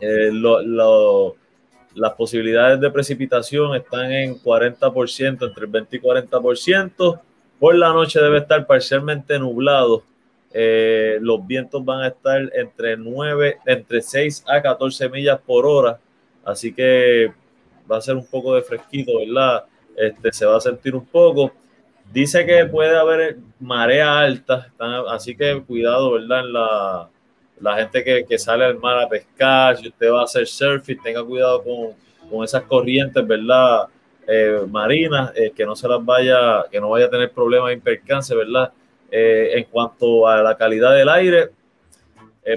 Eh, 0.00 0.30
lo 0.32 1.36
las 1.96 2.12
posibilidades 2.12 2.78
de 2.78 2.90
precipitación 2.90 3.74
están 3.74 4.12
en 4.12 4.38
40%, 4.38 5.46
entre 5.46 5.64
el 5.64 5.70
20 5.70 5.96
y 5.96 6.00
40%. 6.00 7.20
Por 7.58 7.74
la 7.74 7.92
noche 7.92 8.20
debe 8.20 8.38
estar 8.38 8.66
parcialmente 8.66 9.38
nublado. 9.38 10.04
Eh, 10.52 11.16
los 11.20 11.44
vientos 11.46 11.84
van 11.84 12.02
a 12.02 12.08
estar 12.08 12.50
entre 12.54 12.98
9, 12.98 13.58
entre 13.64 14.02
6 14.02 14.44
a 14.46 14.60
14 14.60 15.08
millas 15.08 15.40
por 15.40 15.64
hora. 15.64 15.98
Así 16.44 16.72
que 16.72 17.32
va 17.90 17.96
a 17.96 18.02
ser 18.02 18.16
un 18.16 18.26
poco 18.26 18.54
de 18.54 18.62
fresquito, 18.62 19.18
¿verdad? 19.18 19.64
Este, 19.96 20.32
se 20.32 20.44
va 20.44 20.58
a 20.58 20.60
sentir 20.60 20.94
un 20.94 21.06
poco. 21.06 21.50
Dice 22.12 22.46
que 22.46 22.64
puede 22.66 22.96
haber 22.96 23.36
marea 23.60 24.18
alta, 24.18 24.72
así 25.08 25.36
que 25.36 25.62
cuidado, 25.62 26.12
¿verdad? 26.12 26.40
En 26.40 26.52
la, 26.52 27.08
la 27.60 27.76
gente 27.76 28.26
que, 28.26 28.38
sale 28.38 28.64
al 28.64 28.78
mar 28.78 28.98
a 28.98 29.08
pescar, 29.08 29.76
si 29.76 29.88
usted 29.88 30.10
va 30.10 30.20
a 30.20 30.24
hacer 30.24 30.46
surfing, 30.46 31.00
tenga 31.02 31.24
cuidado 31.24 31.62
con, 31.62 32.44
esas 32.44 32.62
corrientes, 32.62 33.26
¿verdad? 33.26 33.86
Eh, 34.26 34.60
marinas, 34.68 35.32
eh, 35.36 35.52
que 35.54 35.64
no 35.64 35.76
se 35.76 35.86
las 35.88 36.04
vaya, 36.04 36.64
que 36.70 36.80
no 36.80 36.90
vaya 36.90 37.06
a 37.06 37.10
tener 37.10 37.30
problemas 37.30 37.70
de 37.70 37.78
percance, 37.78 38.34
¿verdad? 38.34 38.72
Eh, 39.10 39.52
en 39.54 39.64
cuanto 39.64 40.26
a 40.26 40.42
la 40.42 40.56
calidad 40.56 40.94
del 40.94 41.08
aire, 41.08 41.50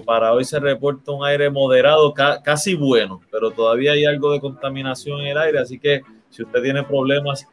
para 0.05 0.33
hoy 0.33 0.45
se 0.45 0.59
reporta 0.59 1.11
un 1.11 1.25
aire 1.25 1.49
moderado, 1.49 2.13
casi 2.13 2.75
bueno, 2.75 3.21
pero 3.31 3.49
todavía 3.49 3.93
hay 3.93 4.05
algo 4.05 4.31
de 4.31 4.39
contaminación 4.39 5.21
en 5.21 5.27
el 5.27 5.37
aire, 5.39 5.57
así 5.57 5.79
que 5.79 6.01
si 6.29 6.43
usted 6.43 6.61
tiene 6.61 6.83
problemas 6.83 7.47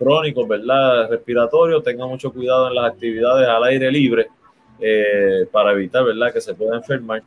crónicos, 0.00 0.48
¿verdad? 0.48 1.10
Respiratorios, 1.10 1.84
tenga 1.84 2.06
mucho 2.06 2.32
cuidado 2.32 2.68
en 2.68 2.74
las 2.74 2.92
actividades 2.92 3.46
al 3.46 3.62
aire 3.64 3.92
libre 3.92 4.28
eh, 4.80 5.46
para 5.52 5.72
evitar 5.72 6.02
¿verdad? 6.04 6.32
que 6.32 6.40
se 6.40 6.54
pueda 6.54 6.76
enfermar. 6.76 7.22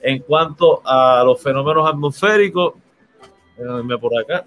En 0.00 0.20
cuanto 0.20 0.80
a 0.82 1.22
los 1.24 1.42
fenómenos 1.42 1.86
atmosféricos, 1.86 2.74
por 4.00 4.18
acá. 4.18 4.46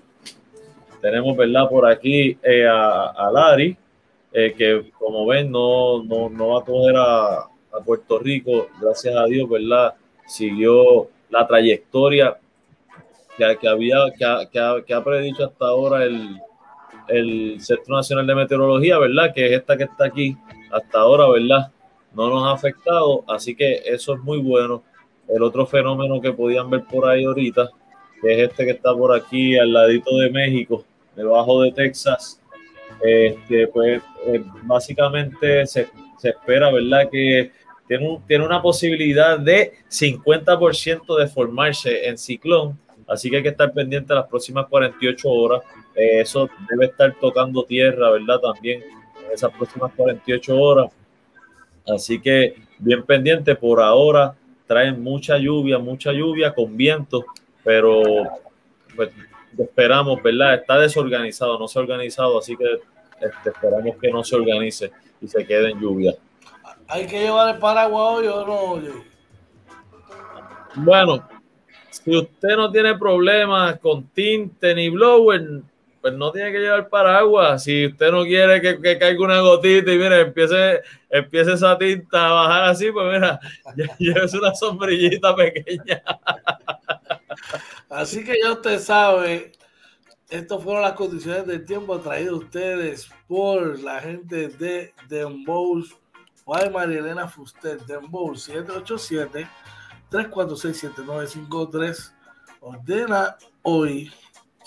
Tenemos 1.00 1.38
¿verdad? 1.38 1.70
por 1.70 1.86
aquí 1.88 2.38
eh, 2.42 2.68
a, 2.68 3.12
a, 3.12 3.32
Lari, 3.32 3.78
eh, 4.34 4.54
que 4.58 4.92
como 4.98 5.28
ven 5.28 5.52
no, 5.52 6.04
no, 6.04 6.28
no 6.28 6.48
va 6.50 6.62
a 6.62 6.66
coger 6.66 6.96
a, 6.98 7.38
a, 7.40 7.84
Puerto 7.86 8.18
Rico, 8.18 8.68
gracias 8.82 9.16
a 9.16 9.26
Dios, 9.26 9.48
¿verdad? 9.48 9.94
Siguió 10.28 11.08
la 11.30 11.46
trayectoria 11.48 12.38
que, 13.38 13.58
que 13.62 13.68
había, 13.68 13.98
que 14.12 14.50
que, 14.52 14.60
ha, 14.60 14.82
que 14.86 14.94
ha 14.94 15.04
predicho 15.04 15.46
hasta 15.46 15.66
ahora 15.66 16.04
el, 16.04 16.40
el 17.10 17.58
Centro 17.60 17.95
Nacional 17.95 18.28
de 18.28 18.36
Meteorología, 18.36 18.98
¿verdad? 18.98 19.34
Que 19.34 19.48
es 19.48 19.52
esta 19.54 19.78
que 19.78 19.84
está 19.84 20.06
aquí 20.06 20.36
hasta 20.72 21.00
ahora, 21.00 21.28
¿verdad? 21.30 21.72
no 22.13 22.30
nos 22.30 22.43
ha 22.45 22.52
afectado, 22.52 23.24
así 23.28 23.56
que 23.56 23.82
eso 23.86 24.13
es 24.13 24.19
muy 24.22 24.39
bueno. 24.39 24.84
El 25.28 25.43
otro 25.43 25.65
fenómeno 25.65 26.19
que 26.19 26.34
podían 26.34 26.69
ver 26.69 26.84
por 26.86 27.08
ahí 27.08 27.24
ahorita, 27.24 27.69
que 28.22 28.34
es 28.34 28.50
este 28.50 28.65
que 28.65 28.72
está 28.72 28.93
por 28.95 29.15
aquí 29.15 29.58
al 29.58 29.72
ladito 29.72 30.17
de 30.17 30.30
México, 30.30 30.84
debajo 31.15 31.62
de 31.62 31.72
Texas, 31.72 32.41
este, 33.04 33.67
pues 33.67 34.02
eh, 34.26 34.43
básicamente 34.63 35.65
se, 35.67 35.88
espera, 36.24 36.72
¿verdad? 36.72 37.10
Que 37.12 37.52
tiene, 37.88 38.19
tiene 38.27 38.46
una 38.46 38.62
posibilidad 38.62 39.40
de 39.40 39.73
50% 39.90 41.17
de 41.17 41.27
formarse 41.27 42.08
en 42.08 42.17
ciclón, 42.17 42.77
así 43.08 43.29
que 43.29 43.38
hay 43.38 43.44
que 43.44 43.50
estar 43.50 43.71
pendiente 43.71 44.13
las 44.13 44.27
próximas 44.27 44.65
48 44.67 45.29
horas. 45.29 45.62
Eh, 46.00 46.21
eso 46.21 46.50
debe 46.69 46.85
estar 46.85 47.13
tocando 47.19 47.63
tierra, 47.63 48.12
¿verdad? 48.12 48.39
También 48.39 48.81
en 48.81 49.33
esas 49.33 49.52
próximas 49.52 49.91
48 49.93 50.58
horas. 50.58 50.91
Así 51.85 52.21
que 52.21 52.56
bien 52.77 53.04
pendiente, 53.04 53.54
por 53.56 53.81
ahora 53.81 54.33
traen 54.65 55.04
mucha 55.04 55.37
lluvia, 55.37 55.77
mucha 55.77 56.13
lluvia 56.13 56.54
con 56.54 56.77
viento, 56.77 57.25
pero 57.65 58.02
pues, 58.95 59.10
esperamos, 59.58 60.23
¿verdad? 60.23 60.56
Está 60.56 60.79
desorganizado, 60.79 61.60
no 61.60 61.67
se 61.67 61.79
ha 61.79 61.81
organizado, 61.81 62.39
así 62.39 62.56
que 62.56 62.79
este, 63.19 63.50
esperamos 63.50 63.97
que 63.97 64.10
no 64.10 64.23
se 64.23 64.37
organice 64.37 64.91
y 65.19 65.27
se 65.27 65.45
quede 65.45 65.71
en 65.71 65.81
lluvia. 65.81 66.13
¿Hay 66.87 67.08
que 67.08 67.19
llevar 67.19 67.54
el 67.56 67.60
paraguas 67.60 68.19
hoy 68.19 68.27
o 68.27 68.45
no? 68.45 68.81
Bueno, 70.75 71.27
si 71.89 72.15
usted 72.15 72.56
no 72.56 72.71
tiene 72.71 72.97
problemas 72.97 73.79
con 73.79 74.08
tinte 74.08 74.73
ni 74.73 74.87
blower, 74.87 75.63
pues 76.02 76.13
no 76.13 76.31
tiene 76.31 76.52
que 76.52 76.60
llevar 76.60 76.89
paraguas. 76.89 77.63
Si 77.63 77.87
usted 77.87 78.12
no 78.12 78.23
quiere 78.23 78.62
que, 78.62 78.97
caiga 78.97 79.23
una 79.23 79.41
gotita 79.41 79.91
y 79.91 79.97
mire, 79.97 80.21
empiece, 80.21 80.81
empiece 81.10 81.54
esa 81.54 81.77
tinta 81.77 82.27
a 82.27 82.33
bajar 82.33 82.63
así, 82.65 82.91
pues 82.91 83.13
mira, 83.13 83.39
es 84.23 84.33
una 84.33 84.54
sombrillita 84.56 85.35
pequeña. 85.35 86.02
Así 87.89 88.23
que 88.23 88.37
ya 88.41 88.54
usted 88.54 88.79
sabe, 88.79 89.52
estas 90.29 90.63
fueron 90.63 90.83
las 90.83 90.93
condiciones 90.93 91.47
del 91.47 91.65
tiempo 91.65 92.00
traído 92.00 92.35
a 92.35 92.39
ustedes 92.39 93.10
por 93.27 93.79
la 93.79 94.00
gente 94.00 94.50
de 94.50 94.93
Dembow, 95.08 95.83
Juan 96.45 96.71
María 96.71 97.00
Elena 97.00 97.27
Fuster, 97.27 97.79
Dembow 97.85 98.35
787 98.35 99.47
346 100.10 100.77
7953 100.79 102.13
ordena 102.62 103.37
hoy 103.63 104.12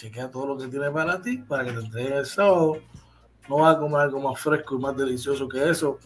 chequea 0.03 0.31
todo 0.31 0.47
lo 0.49 0.59
que 0.59 0.67
tiene 0.67 0.91
para 0.91 1.23
ti, 1.23 1.39
para 1.39 1.65
que 1.65 1.71
te 1.71 1.79
entreguen 1.79 2.15
el 2.15 2.27
sábado. 2.27 2.79
No 3.49 3.59
vas 3.59 3.77
a 3.77 3.79
comer 3.79 4.01
algo 4.01 4.19
más 4.21 4.41
fresco 4.41 4.75
y 4.75 4.79
más 4.79 4.97
delicioso 4.97 5.49
que 5.49 5.71
eso, 5.71 6.01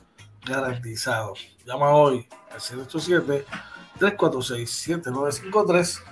garantizado. 0.44 1.32
Llama 1.64 1.94
hoy 1.94 2.28
al 2.50 2.60
787-346-7953. 3.98 6.02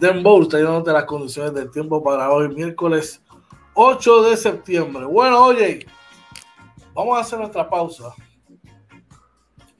Dembow 0.00 0.42
está 0.42 0.56
de 0.58 0.92
las 0.92 1.04
condiciones 1.04 1.54
del 1.54 1.70
tiempo 1.70 2.02
para 2.02 2.28
hoy, 2.30 2.48
miércoles 2.48 3.22
8 3.74 4.22
de 4.22 4.36
septiembre. 4.36 5.04
Bueno, 5.04 5.44
oye, 5.44 5.86
Vamos 6.98 7.16
a 7.16 7.20
hacer 7.20 7.38
nuestra 7.38 7.70
pausa. 7.70 8.12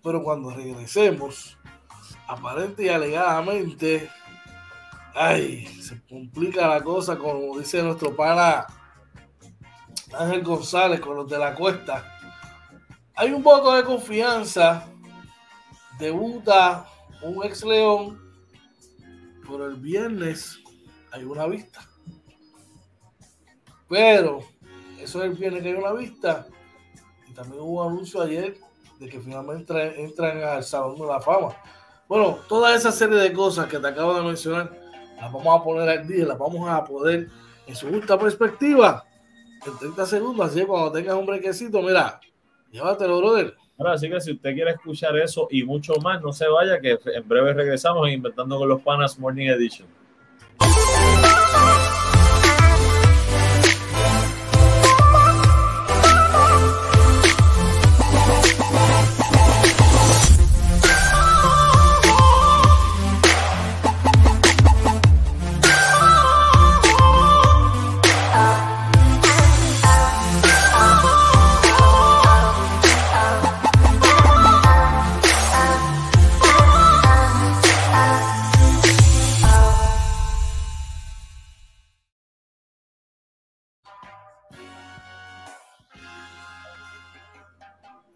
Pero 0.05 0.23
cuando 0.23 0.51
regresemos, 0.51 1.59
aparente 2.29 2.85
y 2.85 2.91
alegadamente, 2.91 4.09
ay, 5.19 5.67
se 5.83 6.01
complica 6.07 6.69
la 6.69 6.83
cosa, 6.83 7.19
como 7.19 7.59
dice 7.59 7.83
nuestro 7.83 8.15
pana 8.15 8.67
Ángel 10.17 10.43
González 10.43 11.01
con 11.01 11.17
los 11.17 11.29
de 11.29 11.39
la 11.39 11.55
cuesta. 11.55 12.19
Hay 13.15 13.33
un 13.33 13.43
poco 13.43 13.75
de 13.75 13.83
confianza. 13.83 14.89
Debuta 15.99 16.87
un 17.23 17.45
ex 17.45 17.65
León, 17.65 18.21
pero 19.43 19.67
el 19.67 19.75
viernes 19.75 20.61
hay 21.11 21.25
una 21.25 21.47
vista. 21.47 21.81
Pero 23.89 24.41
eso 25.01 25.19
es 25.25 25.31
el 25.31 25.37
viernes 25.37 25.63
que 25.63 25.71
hay 25.71 25.75
una 25.75 25.93
vista. 25.93 26.47
Y 27.27 27.33
también 27.33 27.61
hubo 27.63 27.85
un 27.85 27.93
anuncio 27.93 28.23
ayer 28.23 28.57
de 29.01 29.09
que 29.09 29.19
finalmente 29.19 30.01
entran 30.01 30.41
al 30.45 30.63
Salón 30.63 30.97
de 30.97 31.07
la 31.07 31.21
Fama. 31.21 31.57
Bueno, 32.09 32.39
toda 32.49 32.75
esa 32.77 32.93
serie 32.93 33.17
de 33.17 33.33
cosas 33.33 33.67
que 33.67 33.81
te 33.81 33.89
acabo 33.89 34.15
de 34.15 34.23
mencionar, 34.23 34.88
las 35.21 35.33
vamos 35.33 35.61
a 35.61 35.65
poner 35.65 35.89
al 35.89 36.07
día, 36.07 36.27
las 36.27 36.39
vamos 36.39 36.69
a 36.69 36.85
poder 36.85 37.29
en 37.67 37.77
su 37.77 37.89
justa 37.89 38.19
perspectiva 38.19 39.05
en 39.67 39.79
30 39.79 40.07
segundos. 40.07 40.47
Así 40.47 40.61
que 40.61 40.67
cuando 40.67 40.93
tengas 40.93 41.15
un 41.15 41.27
brequecito, 41.27 41.83
mira, 41.83 42.21
llévatelo, 42.71 43.19
brother. 43.19 43.55
Ahora, 43.79 43.93
así 43.93 44.09
que 44.11 44.21
si 44.21 44.33
usted 44.33 44.55
quiere 44.55 44.73
escuchar 44.73 45.17
eso 45.17 45.47
y 45.51 45.63
mucho 45.63 45.95
más, 46.03 46.21
no 46.21 46.33
se 46.33 46.49
vaya, 46.49 46.81
que 46.81 46.99
en 47.15 47.29
breve 47.29 47.53
regresamos 47.53 48.09
Inventando 48.11 48.59
con 48.59 48.69
los 48.69 48.83
Panas 48.83 49.19
Morning 49.19 49.47
Edition. 49.47 49.87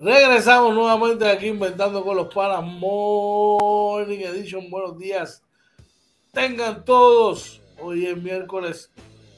Regresamos 0.03 0.75
nuevamente 0.75 1.31
aquí 1.31 1.47
inventando 1.47 2.03
con 2.03 2.17
los 2.17 2.35
panas 2.35 2.65
Morning 2.65 4.19
Edition. 4.19 4.69
Buenos 4.69 4.99
días. 4.99 5.45
Tengan 6.33 6.85
todos. 6.85 7.63
Hoy 7.81 8.07
es 8.07 8.21
miércoles 8.21 8.91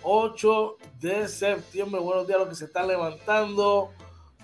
8 0.02 0.78
de 1.00 1.28
septiembre. 1.28 2.00
Buenos 2.00 2.26
días 2.26 2.36
a 2.36 2.40
los 2.40 2.48
que 2.48 2.54
se 2.54 2.64
están 2.64 2.88
levantando. 2.88 3.90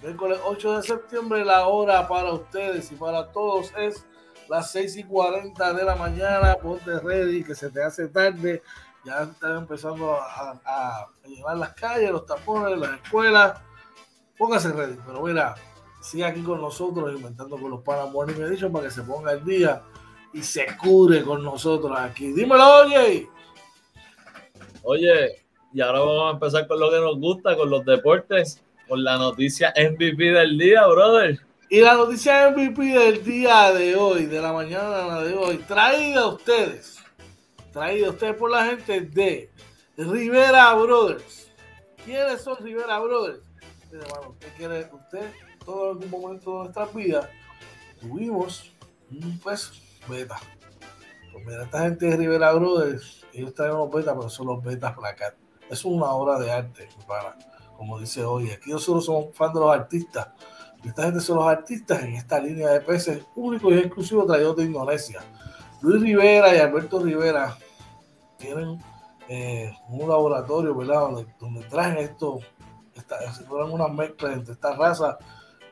Miércoles 0.03 0.39
8 0.45 0.77
de 0.77 0.83
septiembre. 0.83 1.43
La 1.43 1.69
hora 1.69 2.07
para 2.07 2.35
ustedes 2.35 2.93
y 2.93 2.97
para 2.97 3.33
todos 3.33 3.73
es 3.79 4.05
las 4.47 4.71
6 4.73 4.99
y 4.99 5.05
40 5.05 5.73
de 5.73 5.85
la 5.85 5.97
mañana. 5.97 6.55
Ponte 6.57 7.01
ready, 7.01 7.43
que 7.43 7.55
se 7.55 7.71
te 7.71 7.83
hace 7.83 8.09
tarde. 8.09 8.63
Ya 9.07 9.23
están 9.23 9.57
empezando 9.57 10.13
a, 10.21 10.61
a 10.67 11.07
llevar 11.27 11.57
las 11.57 11.73
calles, 11.73 12.11
los 12.11 12.27
tapones, 12.27 12.79
las 12.79 13.01
escuelas. 13.03 13.59
Póngase 14.37 14.71
ready. 14.71 14.99
Pero 15.07 15.23
mira, 15.23 15.55
siga 16.01 16.29
aquí 16.29 16.43
con 16.43 16.61
nosotros 16.61 17.13
inventando 17.15 17.57
con 17.59 17.71
los 17.71 17.83
panas 17.83 18.11
Morning 18.11 18.41
Edition 18.41 18.73
para 18.73 18.87
que 18.87 18.91
se 18.91 19.03
ponga 19.03 19.33
el 19.33 19.45
día 19.45 19.83
y 20.33 20.43
se 20.43 20.67
cure 20.77 21.23
con 21.23 21.43
nosotros 21.43 21.97
aquí. 21.99 22.33
Dímelo, 22.33 22.83
oye. 22.83 23.29
Oye, 24.83 25.45
y 25.73 25.81
ahora 25.81 26.01
vamos 26.01 26.31
a 26.31 26.35
empezar 26.35 26.67
con 26.67 26.81
lo 26.81 26.91
que 26.91 27.01
nos 27.01 27.19
gusta, 27.19 27.57
con 27.57 27.71
los 27.71 27.85
deportes, 27.85 28.63
con 28.89 29.05
la 29.05 29.19
noticia 29.19 29.73
MVP 29.77 30.33
del 30.33 30.59
día, 30.59 30.87
brother. 30.87 31.39
Y 31.69 31.81
la 31.81 31.95
noticia 31.95 32.51
MVP 32.51 32.83
del 32.83 33.23
día 33.23 33.73
de 33.73 33.95
hoy, 33.95 34.27
de 34.27 34.41
la 34.41 34.53
mañana 34.53 35.21
de 35.21 35.35
hoy, 35.35 35.59
traída 35.59 36.23
a 36.23 36.27
ustedes, 36.29 36.99
traída 37.73 38.09
a 38.09 38.11
ustedes 38.11 38.35
por 38.35 38.51
la 38.51 38.65
gente 38.65 39.03
de 39.03 39.51
Rivera 39.97 40.75
Brothers. 40.75 41.53
¿Quiénes 42.05 42.41
son 42.41 42.57
Rivera 42.59 42.99
Brothers? 42.99 43.41
Mira, 43.93 44.07
¿usted 44.29 44.49
quiere, 44.57 44.91
usted 44.93 45.31
todo 45.71 45.93
en 45.93 46.03
algún 46.03 46.11
momento 46.11 46.51
de 46.51 46.59
nuestras 46.59 46.95
vidas 46.95 47.29
tuvimos 48.01 48.73
un 49.11 49.39
pues 49.39 49.73
beta. 50.09 50.37
Pues 51.33 51.47
mira, 51.47 51.65
esta 51.65 51.83
gente 51.83 52.07
de 52.07 52.17
Rivera 52.17 52.53
Brothers, 52.53 53.25
ellos 53.33 53.55
traen 53.55 53.75
los 53.75 53.91
betas, 53.91 54.15
pero 54.17 54.29
son 54.29 54.47
los 54.49 54.63
betas 54.63 54.97
placat. 54.97 55.35
Es 55.69 55.85
una 55.85 56.07
obra 56.07 56.39
de 56.39 56.51
arte, 56.51 56.89
para, 57.07 57.37
como 57.77 58.01
dice 58.01 58.25
hoy. 58.25 58.51
Aquí 58.51 58.71
nosotros 58.71 59.05
somos 59.05 59.27
fans 59.35 59.55
de 59.55 59.61
los 59.61 59.73
artistas. 59.73 60.29
Esta 60.85 61.05
gente 61.05 61.21
son 61.21 61.37
los 61.37 61.47
artistas 61.47 62.03
en 62.03 62.15
esta 62.15 62.41
línea 62.41 62.71
de 62.71 62.81
peces 62.81 63.23
únicos 63.37 63.73
y 63.73 63.79
exclusivos 63.79 64.27
traídos 64.27 64.57
de 64.57 64.65
Indonesia. 64.65 65.21
Luis 65.83 66.03
Rivera 66.03 66.55
y 66.55 66.59
Alberto 66.59 66.99
Rivera 66.99 67.57
tienen 68.39 68.83
eh, 69.29 69.73
un 69.89 70.09
laboratorio, 70.09 70.75
¿verdad? 70.75 71.11
Donde, 71.39 71.63
traen 71.65 71.99
esto, 71.99 72.41
esta, 72.95 73.33
se 73.33 73.45
una 73.45 73.89
mezcla 73.89 74.33
entre 74.33 74.55
estas 74.55 74.77
razas 74.77 75.17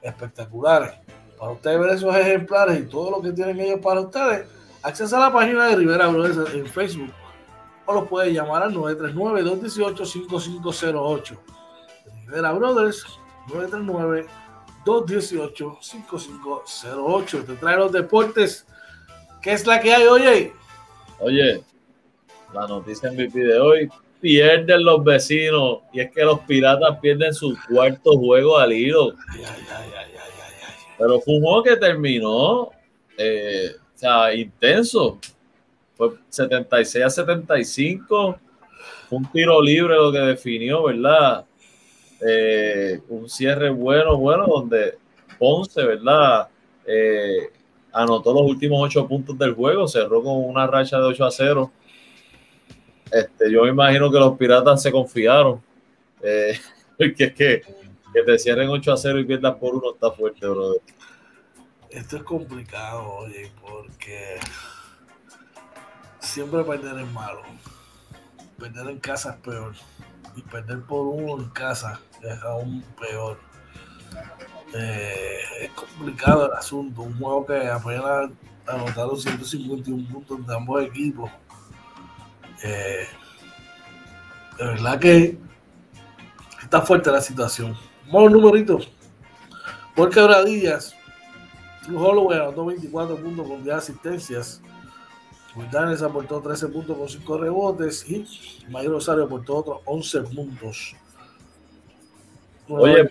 espectaculares. 0.02 0.94
Para 1.38 1.52
ustedes 1.52 1.78
ver 1.78 1.90
esos 1.90 2.16
ejemplares 2.16 2.80
y 2.80 2.86
todo 2.86 3.10
lo 3.10 3.22
que 3.22 3.32
tienen 3.32 3.60
ellos 3.60 3.80
para 3.80 4.00
ustedes, 4.00 4.48
accesa 4.82 5.18
a 5.18 5.28
la 5.28 5.32
página 5.32 5.66
de 5.66 5.76
Rivera 5.76 6.08
Brothers 6.08 6.54
en 6.54 6.66
Facebook 6.66 7.12
o 7.88 7.94
los 7.94 8.06
puede 8.06 8.32
llamar 8.32 8.62
al 8.64 8.74
939-218-5508. 8.74 11.38
Rivera 12.26 12.52
Brothers, 12.52 13.06
939-218-5508. 14.84 17.46
Te 17.46 17.54
trae 17.54 17.78
los 17.78 17.90
deportes. 17.90 18.66
¿Qué 19.40 19.52
es 19.52 19.66
la 19.66 19.80
que 19.80 19.94
hay, 19.94 20.06
oye? 20.06 20.52
Oye, 21.20 21.64
la 22.52 22.66
noticia 22.66 23.10
MVP 23.10 23.40
de 23.40 23.58
hoy, 23.58 23.90
pierden 24.20 24.84
los 24.84 25.02
vecinos 25.04 25.80
y 25.92 26.00
es 26.00 26.10
que 26.10 26.24
los 26.24 26.40
piratas 26.40 26.98
pierden 27.00 27.32
su 27.32 27.56
cuarto 27.68 28.16
juego 28.18 28.58
al 28.58 28.72
hilo. 28.72 29.14
Pero 30.98 31.20
fue 31.20 31.34
un 31.34 31.42
juego 31.42 31.62
que 31.62 31.76
terminó, 31.76 32.70
eh, 33.16 33.70
o 33.94 33.98
sea, 33.98 34.34
intenso. 34.34 35.18
Fue 35.96 36.10
76 36.28 37.04
a 37.04 37.10
75. 37.10 38.38
Fue 39.08 39.18
un 39.18 39.30
tiro 39.30 39.62
libre 39.62 39.94
lo 39.94 40.12
que 40.12 40.18
definió, 40.18 40.84
¿verdad? 40.84 41.44
Eh, 42.26 43.00
un 43.08 43.28
cierre 43.28 43.70
bueno, 43.70 44.16
bueno, 44.16 44.46
donde 44.46 44.98
Ponce, 45.38 45.84
¿verdad? 45.84 46.48
Eh, 46.84 47.50
anotó 47.92 48.32
los 48.32 48.42
últimos 48.42 48.80
ocho 48.82 49.06
puntos 49.06 49.38
del 49.38 49.54
juego, 49.54 49.86
cerró 49.86 50.22
con 50.22 50.44
una 50.44 50.66
racha 50.66 50.98
de 50.98 51.04
8 51.04 51.24
a 51.24 51.30
0 51.30 51.72
este, 53.10 53.50
yo 53.50 53.62
me 53.62 53.70
imagino 53.70 54.10
que 54.10 54.18
los 54.18 54.36
piratas 54.36 54.82
se 54.82 54.92
confiaron. 54.92 55.60
Eh, 56.22 56.58
que 56.98 57.14
que, 57.14 57.62
que 58.12 58.22
te 58.24 58.38
cierren 58.38 58.68
8 58.68 58.92
a 58.92 58.96
0 58.96 59.20
y 59.20 59.24
pierdas 59.24 59.56
por 59.56 59.74
uno 59.74 59.94
está 59.94 60.10
fuerte, 60.10 60.46
brother. 60.46 60.80
Esto 61.90 62.16
es 62.18 62.22
complicado, 62.22 63.08
oye, 63.14 63.50
porque 63.62 64.38
siempre 66.20 66.62
perder 66.64 66.98
es 67.00 67.12
malo. 67.12 67.42
Perder 68.58 68.88
en 68.90 68.98
casa 68.98 69.30
es 69.30 69.36
peor. 69.36 69.74
Y 70.36 70.42
perder 70.42 70.82
por 70.82 71.06
uno 71.06 71.42
en 71.42 71.48
casa 71.50 72.00
es 72.22 72.42
aún 72.42 72.84
peor. 73.00 73.38
Eh, 74.74 75.38
es 75.62 75.70
complicado 75.70 76.46
el 76.46 76.52
asunto. 76.52 77.02
Un 77.02 77.18
juego 77.18 77.46
que 77.46 77.66
apenas 77.68 78.30
anotaron 78.66 79.18
151 79.18 80.08
puntos 80.12 80.46
de 80.46 80.54
ambos 80.54 80.82
equipos 80.84 81.30
eh, 82.62 83.06
de 84.58 84.64
verdad 84.64 84.98
que 84.98 85.38
está 86.62 86.82
fuerte 86.82 87.10
la 87.10 87.20
situación. 87.20 87.76
Vamos 88.12 88.32
numeritos. 88.32 88.90
Por 89.94 90.10
quebradillas, 90.10 90.94
Holloway 91.94 92.38
anotó 92.38 92.66
24 92.66 93.16
puntos 93.16 93.46
con 93.46 93.64
10 93.64 93.76
asistencias. 93.76 94.62
Wildanes 95.56 96.02
aportó 96.02 96.40
13 96.40 96.68
puntos 96.68 96.96
con 96.96 97.08
5 97.08 97.38
rebotes 97.38 98.08
y 98.08 98.24
Mayor 98.70 98.92
Rosario 98.92 99.24
aportó 99.24 99.56
otros 99.56 99.80
11 99.86 100.20
puntos. 100.22 100.94
Oye, 102.68 103.08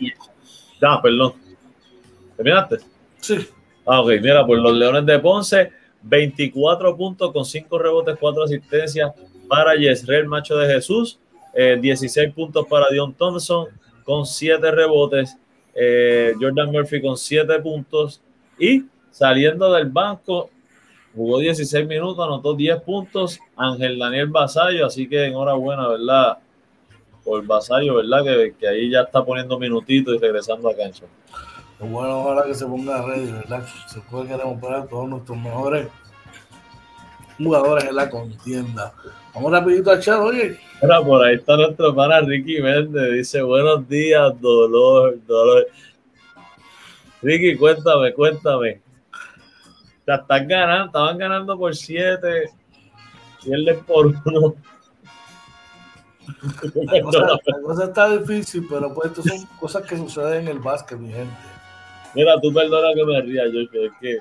ya, 0.80 1.02
perdón. 1.02 1.34
¿Terminaste? 2.36 2.78
Sí. 3.20 3.48
Ah, 3.86 4.02
ok, 4.02 4.10
mira, 4.22 4.46
pues 4.46 4.62
los 4.62 4.74
Leones 4.74 5.06
de 5.06 5.20
Ponce, 5.20 5.72
24 6.04 6.96
puntos 6.96 7.32
con 7.34 7.44
5 7.44 7.80
rebotes, 7.80 8.18
4 8.20 8.44
asistencias, 8.44 9.12
para 9.48 9.76
Yesrel 9.76 10.28
Macho 10.28 10.58
de 10.58 10.74
Jesús, 10.74 11.20
16 11.54 12.18
eh, 12.18 12.34
puntos 12.36 12.66
para 12.68 12.90
Dion 12.90 13.14
Thompson 13.14 13.68
con 14.04 14.26
7 14.26 14.72
rebotes, 14.72 15.38
eh, 15.74 16.34
Jordan 16.40 16.72
Murphy 16.72 17.02
con 17.02 17.18
7 17.18 17.60
puntos 17.60 18.22
y 18.60 18.86
saliendo 19.12 19.72
del 19.74 19.90
banco 19.90 20.50
jugó 21.16 21.40
16 21.40 21.88
minutos, 21.88 22.24
anotó 22.24 22.54
10 22.54 22.82
puntos 22.82 23.40
Ángel 23.56 23.98
Daniel 23.98 24.28
Basayo, 24.28 24.86
así 24.86 25.10
que 25.10 25.26
enhorabuena, 25.26 25.88
¿verdad? 25.88 26.38
Por 27.24 27.46
Basayo, 27.46 27.96
¿verdad? 27.96 28.24
Que, 28.24 28.56
que 28.58 28.68
ahí 28.68 28.92
ya 28.92 29.02
está 29.02 29.26
poniendo 29.26 29.58
minutitos 29.58 30.16
y 30.16 30.20
regresando 30.20 30.70
a 30.70 30.76
cancha. 30.76 31.06
Bueno, 31.80 32.22
ojalá 32.22 32.44
que 32.44 32.56
se 32.56 32.66
ponga 32.66 33.04
ready, 33.06 33.32
¿verdad? 33.32 33.66
Se 33.88 34.00
puede 34.02 34.28
queremos 34.28 34.60
poner 34.60 34.88
todos 34.88 35.10
nuestros 35.10 35.38
mejores 35.38 35.88
jugadores 37.38 37.86
en 37.86 37.96
la 37.96 38.10
contienda. 38.10 38.94
Vamos 39.38 39.52
rapidito 39.52 39.92
a 39.92 40.00
chat, 40.00 40.20
oye. 40.20 40.60
Mira, 40.82 41.00
por 41.04 41.24
ahí 41.24 41.36
está 41.36 41.56
nuestro 41.56 41.94
pana 41.94 42.22
Ricky 42.22 42.60
Méndez. 42.60 43.14
Dice, 43.14 43.44
buenos 43.44 43.88
días, 43.88 44.34
dolor, 44.42 45.16
dolor. 45.28 45.68
Ricky, 47.22 47.56
cuéntame, 47.56 48.14
cuéntame. 48.14 48.82
Te 50.06 50.16
están 50.16 50.48
ganando, 50.48 50.86
estaban 50.88 51.20
ganando 51.20 51.56
por 51.56 51.76
siete, 51.76 52.50
pierdes 53.44 53.78
por 53.84 54.08
uno. 54.08 54.56
La 56.74 57.02
cosa, 57.04 57.20
la 57.46 57.62
cosa, 57.62 57.84
está 57.84 58.18
difícil, 58.18 58.66
pero 58.68 58.92
pues 58.92 59.12
esto 59.12 59.22
son 59.22 59.46
cosas 59.60 59.86
que 59.86 59.98
suceden 59.98 60.48
en 60.48 60.48
el 60.48 60.60
básquet, 60.60 60.98
mi 60.98 61.12
gente. 61.12 61.36
Mira, 62.16 62.42
tú 62.42 62.52
perdona 62.52 62.92
que 62.96 63.06
me 63.06 63.22
ría, 63.22 63.44
yo 63.50 63.60
es 63.60 63.92
que 64.02 64.18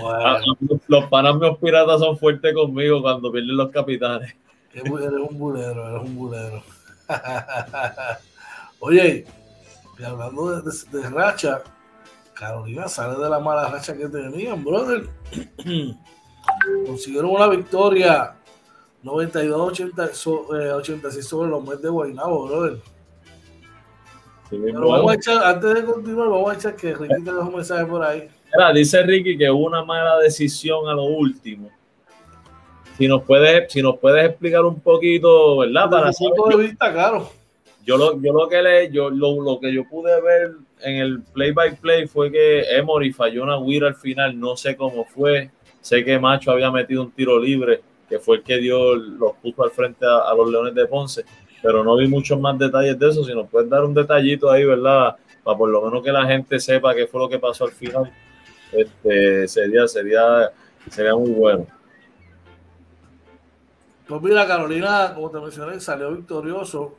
bueno. 0.00 0.38
Los 0.86 1.06
panas 1.06 1.34
míos 1.36 1.58
piratas 1.60 2.00
son 2.00 2.18
fuertes 2.18 2.54
conmigo 2.54 3.02
cuando 3.02 3.32
pierden 3.32 3.56
los 3.56 3.70
capitanes. 3.70 4.34
Eres 4.72 4.90
un 4.90 5.38
bulero, 5.38 5.88
eres 5.88 6.02
un 6.02 6.16
bulero. 6.16 6.62
Oye, 8.80 9.26
y 9.98 10.02
hablando 10.02 10.60
de, 10.60 10.70
de, 10.70 10.98
de, 10.98 11.10
racha, 11.10 11.62
Carolina 12.34 12.88
sale 12.88 13.22
de 13.22 13.28
la 13.28 13.40
mala 13.40 13.68
racha 13.68 13.96
que 13.96 14.08
tenían, 14.08 14.64
brother. 14.64 15.08
Consiguieron 16.86 17.30
una 17.30 17.48
victoria 17.48 18.34
92-86 19.04 21.22
sobre 21.22 21.50
los 21.50 21.66
Mets 21.66 21.82
de 21.82 21.88
Guaynabo, 21.88 22.46
brother. 22.46 22.80
Sí, 24.48 24.58
Pero 24.62 24.88
vamos 24.88 25.12
a 25.12 25.14
echar, 25.14 25.44
antes 25.44 25.74
de 25.74 25.84
continuar, 25.84 26.28
vamos 26.28 26.50
a 26.50 26.54
echar 26.54 26.76
que 26.76 26.94
Ricky 26.94 27.22
te 27.22 27.30
deja 27.30 27.40
un 27.40 27.54
mensaje 27.54 27.84
por 27.86 28.02
ahí. 28.02 28.28
Mira, 28.52 28.72
dice 28.72 29.02
Ricky 29.02 29.38
que 29.38 29.50
hubo 29.50 29.66
una 29.66 29.84
mala 29.84 30.18
decisión 30.18 30.88
a 30.88 30.94
lo 30.94 31.04
último. 31.04 31.70
Si 32.98 33.06
nos 33.06 33.22
puedes, 33.22 33.72
si 33.72 33.80
nos 33.80 33.98
puedes 33.98 34.28
explicar 34.28 34.64
un 34.64 34.80
poquito, 34.80 35.58
¿verdad? 35.58 35.88
Para 35.88 36.10
punto 36.12 36.58
de 36.58 36.64
vista, 36.64 36.92
claro. 36.92 37.30
Yo 37.86 37.96
lo, 37.96 38.20
yo 38.20 38.32
lo 38.32 38.48
que 38.48 38.60
le, 38.60 38.90
yo 38.90 39.08
lo, 39.08 39.40
lo, 39.40 39.58
que 39.58 39.72
yo 39.72 39.88
pude 39.88 40.20
ver 40.20 40.52
en 40.82 40.96
el 40.96 41.22
play 41.22 41.52
by 41.52 41.76
play 41.76 42.06
fue 42.06 42.30
que 42.30 42.62
Emory 42.76 43.12
falló 43.12 43.42
una 43.42 43.58
Weir 43.58 43.84
al 43.84 43.94
final, 43.94 44.38
no 44.38 44.56
sé 44.56 44.76
cómo 44.76 45.04
fue. 45.04 45.50
Sé 45.80 46.04
que 46.04 46.18
Macho 46.18 46.50
había 46.50 46.70
metido 46.70 47.02
un 47.02 47.10
tiro 47.10 47.38
libre, 47.38 47.80
que 48.08 48.18
fue 48.18 48.38
el 48.38 48.42
que 48.42 48.58
dio, 48.58 48.94
los 48.96 49.32
puso 49.36 49.64
al 49.64 49.70
frente 49.70 50.04
a, 50.04 50.30
a 50.30 50.34
los 50.34 50.50
Leones 50.50 50.74
de 50.74 50.86
Ponce, 50.86 51.24
pero 51.62 51.82
no 51.82 51.96
vi 51.96 52.06
muchos 52.06 52.38
más 52.38 52.58
detalles 52.58 52.98
de 52.98 53.08
eso. 53.08 53.24
Si 53.24 53.32
nos 53.32 53.48
puedes 53.48 53.70
dar 53.70 53.84
un 53.84 53.94
detallito 53.94 54.50
ahí, 54.50 54.64
¿verdad? 54.64 55.16
Para 55.42 55.56
por 55.56 55.70
lo 55.70 55.80
menos 55.80 56.04
que 56.04 56.12
la 56.12 56.26
gente 56.26 56.60
sepa 56.60 56.94
qué 56.94 57.06
fue 57.06 57.20
lo 57.20 57.28
que 57.30 57.38
pasó 57.38 57.64
al 57.64 57.72
final 57.72 58.12
este, 58.72 59.48
sería, 59.48 59.86
sería, 59.86 60.50
sería 60.90 61.14
muy 61.14 61.30
bueno. 61.30 61.66
Pues 64.06 64.22
mira, 64.22 64.46
Carolina, 64.46 65.12
como 65.14 65.30
te 65.30 65.38
mencioné, 65.38 65.78
salió 65.80 66.12
victorioso 66.12 66.96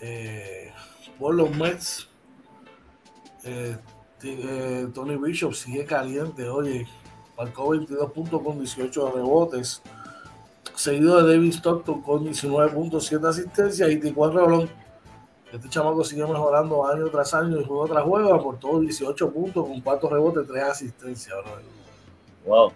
eh, 0.00 0.72
por 1.18 1.34
los 1.34 1.50
Mets. 1.56 2.08
Eh, 3.44 3.76
eh, 4.22 4.86
Tony 4.94 5.16
Bishop 5.16 5.54
sigue 5.54 5.84
caliente, 5.84 6.48
oye, 6.48 6.86
marcó 7.36 7.70
22 7.70 8.12
puntos 8.12 8.42
con 8.42 8.58
18 8.58 9.12
rebotes, 9.12 9.82
seguido 10.74 11.22
de 11.22 11.34
David 11.34 11.54
Stockton 11.54 12.02
con 12.02 12.24
19 12.24 12.70
puntos, 12.70 13.06
7 13.06 13.26
asistencias 13.26 13.90
y 13.90 13.98
Tijuana 13.98 14.40
Rolón 14.40 14.70
este 15.52 15.68
chamaco 15.68 16.04
sigue 16.04 16.22
mejorando 16.22 16.86
año 16.86 17.08
tras 17.08 17.34
año 17.34 17.60
y 17.60 17.64
juego 17.64 17.86
tras 17.88 18.04
juego, 18.04 18.34
aportó 18.34 18.78
18 18.78 19.30
puntos 19.32 19.66
con 19.66 19.80
4 19.80 20.08
rebotes, 20.08 20.46
3 20.46 20.62
asistencias. 20.62 21.36
Wow. 22.46 22.72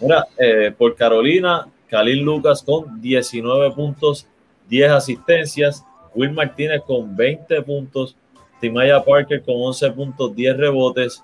Mira, 0.00 0.26
eh, 0.38 0.74
por 0.76 0.94
Carolina, 0.94 1.68
Khalil 1.88 2.20
Lucas 2.20 2.62
con 2.62 3.00
19 3.00 3.72
puntos, 3.72 4.26
10 4.68 4.90
asistencias, 4.92 5.84
Will 6.14 6.32
Martínez 6.32 6.82
con 6.86 7.14
20 7.14 7.62
puntos, 7.62 8.16
Timaya 8.60 9.02
Parker 9.04 9.42
con 9.42 9.56
11 9.56 9.90
puntos, 9.92 10.34
10 10.34 10.56
rebotes 10.56 11.22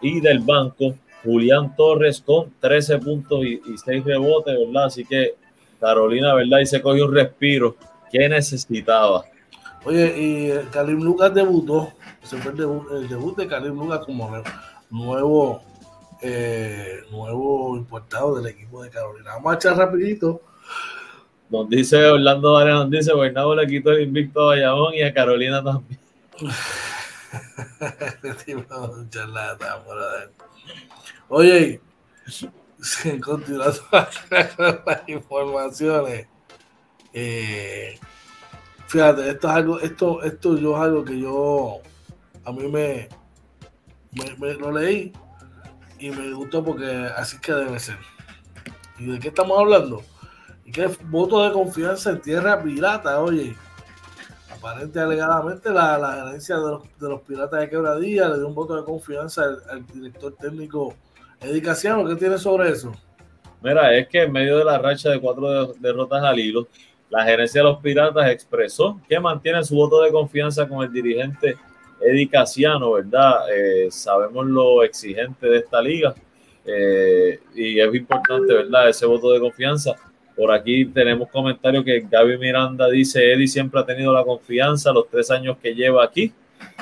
y 0.00 0.20
del 0.20 0.40
banco 0.40 0.94
Julián 1.24 1.74
Torres 1.74 2.20
con 2.20 2.52
13 2.60 2.98
puntos 2.98 3.44
y, 3.44 3.54
y 3.54 3.78
6 3.84 4.04
rebotes, 4.04 4.56
¿verdad? 4.58 4.84
Así 4.86 5.04
que 5.04 5.34
Carolina, 5.80 6.34
¿verdad? 6.34 6.60
Y 6.60 6.66
se 6.66 6.82
cogió 6.82 7.06
un 7.06 7.14
respiro 7.14 7.76
que 8.10 8.28
necesitaba. 8.28 9.24
Oye, 9.86 10.14
y 10.18 10.50
Kalim 10.72 11.00
Lucas 11.00 11.32
debutó, 11.32 11.92
se 12.20 12.36
fue 12.38 12.50
el 12.50 12.58
debut, 12.58 12.90
el 12.90 13.08
debut 13.08 13.36
de 13.36 13.46
Kalim 13.46 13.78
Lucas 13.78 14.00
como 14.04 14.28
nuevo, 14.90 15.62
eh, 16.20 17.02
nuevo 17.12 17.76
importado 17.76 18.34
del 18.34 18.52
equipo 18.52 18.82
de 18.82 18.90
Carolina. 18.90 19.34
Vamos 19.34 19.52
a 19.52 19.54
echar 19.54 19.76
rapidito. 19.76 20.42
Nos 21.48 21.68
dice 21.68 22.04
Orlando 22.04 22.54
Varela, 22.54 22.80
nos 22.80 22.90
dice, 22.90 23.14
Bernardo 23.14 23.54
le 23.54 23.68
quitó 23.68 23.92
el 23.92 24.02
invicto 24.02 24.42
a 24.42 24.46
Bayamón 24.46 24.94
y 24.94 25.02
a 25.02 25.14
Carolina 25.14 25.62
también. 25.62 26.00
Oye, 31.28 31.80
continuando 33.24 33.80
las 33.92 35.04
informaciones, 35.06 36.26
eh, 37.12 38.00
Fíjate, 38.86 39.30
esto 39.30 39.48
es 39.48 39.54
algo, 39.54 39.80
esto, 39.80 40.22
esto 40.22 40.56
yo 40.56 40.76
es 40.76 40.82
algo 40.82 41.04
que 41.04 41.18
yo, 41.18 41.80
a 42.44 42.52
mí 42.52 42.68
me, 42.68 43.08
me, 44.12 44.36
me, 44.38 44.54
lo 44.54 44.70
leí 44.70 45.12
y 45.98 46.10
me 46.10 46.32
gustó 46.32 46.64
porque 46.64 47.08
así 47.16 47.38
que 47.40 47.52
debe 47.52 47.78
ser. 47.78 47.98
¿Y 48.98 49.06
de 49.06 49.18
qué 49.18 49.28
estamos 49.28 49.58
hablando? 49.58 50.02
Y 50.64 50.72
que 50.72 50.86
voto 51.04 51.42
de 51.44 51.52
confianza 51.52 52.10
en 52.10 52.20
tierra 52.20 52.62
pirata, 52.62 53.20
oye. 53.20 53.56
Aparente 54.50 54.98
alegadamente 54.98 55.70
la, 55.70 55.98
la 55.98 56.24
gerencia 56.24 56.56
de 56.56 56.62
los, 56.62 56.98
de 56.98 57.08
los, 57.08 57.20
piratas 57.22 57.60
de 57.60 57.68
quebradilla 57.68 58.28
le 58.28 58.38
dio 58.38 58.48
un 58.48 58.54
voto 58.54 58.74
de 58.74 58.84
confianza 58.84 59.42
al, 59.42 59.62
al 59.68 59.86
director 59.86 60.34
técnico 60.40 60.94
Edicaciano. 61.40 62.06
¿Qué 62.08 62.16
tiene 62.16 62.38
sobre 62.38 62.70
eso? 62.70 62.92
Mira, 63.62 63.96
es 63.96 64.08
que 64.08 64.22
en 64.22 64.32
medio 64.32 64.58
de 64.58 64.64
la 64.64 64.78
racha 64.78 65.10
de 65.10 65.20
cuatro 65.20 65.74
derrotas 65.74 66.22
al 66.22 66.38
hilo, 66.38 66.68
la 67.10 67.24
gerencia 67.24 67.60
de 67.60 67.68
los 67.68 67.78
Piratas 67.78 68.30
expresó 68.30 69.00
que 69.08 69.18
mantiene 69.20 69.62
su 69.64 69.76
voto 69.76 70.02
de 70.02 70.10
confianza 70.10 70.68
con 70.68 70.84
el 70.84 70.92
dirigente 70.92 71.56
Eddie 72.00 72.28
Casiano, 72.28 72.92
¿verdad? 72.92 73.44
Eh, 73.52 73.88
sabemos 73.90 74.46
lo 74.46 74.82
exigente 74.82 75.46
de 75.46 75.58
esta 75.58 75.80
liga 75.80 76.14
eh, 76.64 77.40
y 77.54 77.78
es 77.78 77.94
importante, 77.94 78.52
¿verdad? 78.52 78.88
Ese 78.88 79.06
voto 79.06 79.32
de 79.32 79.40
confianza. 79.40 79.94
Por 80.36 80.52
aquí 80.52 80.84
tenemos 80.84 81.30
comentarios 81.30 81.84
que 81.84 82.06
Gaby 82.10 82.36
Miranda 82.38 82.88
dice, 82.90 83.32
Eddie 83.32 83.48
siempre 83.48 83.80
ha 83.80 83.86
tenido 83.86 84.12
la 84.12 84.24
confianza 84.24 84.92
los 84.92 85.08
tres 85.08 85.30
años 85.30 85.56
que 85.62 85.74
lleva 85.74 86.04
aquí. 86.04 86.32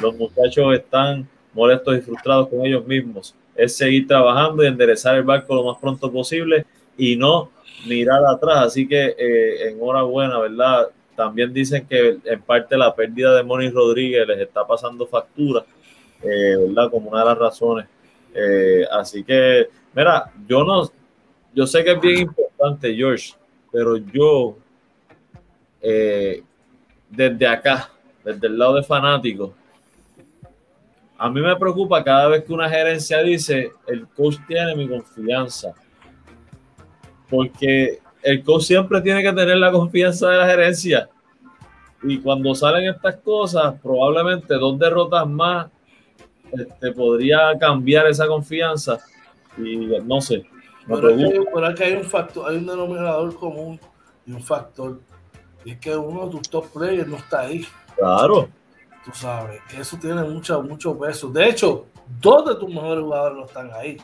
Los 0.03 0.17
muchachos 0.17 0.75
están 0.75 1.29
molestos 1.53 1.97
y 1.97 2.01
frustrados 2.01 2.49
con 2.49 2.67
ellos 2.67 2.85
mismos. 2.85 3.35
Es 3.55 3.77
seguir 3.77 4.09
trabajando 4.09 4.65
y 4.65 4.67
enderezar 4.67 5.17
el 5.17 5.23
barco 5.23 5.55
lo 5.55 5.65
más 5.65 5.79
pronto 5.79 6.11
posible 6.11 6.67
y 6.99 7.15
no 7.15 7.51
mirar 7.87 8.25
atrás. 8.27 8.67
Así 8.67 8.87
que 8.87 9.15
eh, 9.19 9.69
enhorabuena, 9.71 10.39
¿verdad? 10.39 10.89
También 11.17 11.53
dicen 11.53 11.87
que 11.87 12.19
en 12.25 12.43
parte 12.43 12.77
la 12.77 12.95
pérdida 12.95 13.35
de 13.37 13.43
Moni 13.43 13.71
Rodríguez 13.71 14.27
les 14.27 14.41
está 14.41 14.67
pasando 14.67 15.07
factura, 15.07 15.65
eh, 16.23 16.57
¿verdad? 16.59 16.91
Como 16.91 17.11
una 17.11 17.21
de 17.21 17.27
las 17.27 17.39
razones. 17.39 17.87
Eh, 18.35 18.85
así 18.91 19.23
que, 19.23 19.69
mira, 19.95 20.33
yo 20.49 20.65
no, 20.65 20.91
yo 21.55 21.67
sé 21.67 21.85
que 21.85 21.93
es 21.93 22.01
bien 22.01 22.19
importante, 22.21 22.95
George, 22.95 23.35
pero 23.71 23.97
yo, 23.97 24.57
eh, 25.81 26.43
desde 27.09 27.47
acá, 27.47 27.91
desde 28.25 28.49
el 28.49 28.59
lado 28.59 28.75
de 28.75 28.83
fanáticos, 28.83 29.53
a 31.17 31.31
mí 31.31 31.41
me 31.41 31.55
preocupa 31.55 32.03
cada 32.03 32.27
vez 32.27 32.43
que 32.43 32.53
una 32.53 32.69
gerencia 32.69 33.23
dice, 33.23 33.71
el 33.87 34.09
coach 34.09 34.37
tiene 34.49 34.75
mi 34.75 34.89
confianza 34.89 35.73
porque 37.29 37.99
el 38.23 38.43
coach 38.43 38.63
siempre 38.63 39.01
tiene 39.01 39.23
que 39.23 39.33
tener 39.33 39.57
la 39.57 39.71
confianza 39.71 40.31
de 40.31 40.39
la 40.39 40.47
gerencia. 40.47 41.09
Y 42.03 42.19
cuando 42.19 42.55
salen 42.55 42.89
estas 42.89 43.17
cosas, 43.17 43.75
probablemente 43.83 44.55
dos 44.55 44.79
derrotas 44.79 45.27
más 45.27 45.69
este, 46.53 46.93
podría 46.93 47.57
cambiar 47.59 48.07
esa 48.07 48.27
confianza. 48.27 48.99
Y 49.57 49.77
no 49.77 50.21
sé. 50.21 50.45
Pero 50.87 51.11
es, 51.11 51.33
que, 51.33 51.41
pero 51.53 51.69
es, 51.69 51.75
que, 51.75 51.85
hay 51.85 51.93
un 51.95 52.05
factor, 52.05 52.51
hay 52.51 52.59
un 52.59 52.67
denominador 52.67 53.35
común 53.37 53.81
y 54.27 54.33
un 54.33 54.43
factor. 54.43 55.01
Y 55.65 55.73
es 55.73 55.79
que 55.79 55.97
uno 55.97 56.27
de 56.27 56.31
tus 56.31 56.49
top 56.49 56.71
players 56.73 57.09
no 57.09 57.17
está 57.17 57.41
ahí. 57.41 57.67
Claro. 57.97 58.49
Tú 59.05 59.11
sabes, 59.15 59.61
que 59.69 59.81
eso 59.81 59.97
tiene 59.99 60.23
mucho, 60.25 60.63
mucho 60.63 60.99
peso. 60.99 61.29
De 61.29 61.49
hecho, 61.49 61.87
dos 62.21 62.45
de 62.47 62.55
tus 62.57 62.69
mejores 62.69 63.03
jugadores 63.03 63.39
no 63.39 63.45
están 63.47 63.71
ahí. 63.73 63.97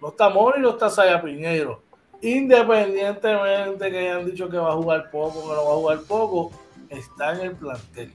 No 0.00 0.08
está 0.08 0.28
Mori, 0.28 0.60
no 0.60 0.70
está 0.70 0.90
Saya 0.90 1.22
Piñero. 1.22 1.82
Independientemente 2.24 3.90
que 3.90 3.98
hayan 3.98 4.24
dicho 4.24 4.48
que 4.48 4.56
va 4.56 4.72
a 4.72 4.76
jugar 4.76 5.10
poco, 5.10 5.42
que 5.42 5.48
no 5.48 5.66
va 5.66 5.72
a 5.72 5.76
jugar 5.76 6.00
poco, 6.08 6.52
está 6.88 7.34
en 7.34 7.40
el 7.40 7.52
plantel. 7.54 8.14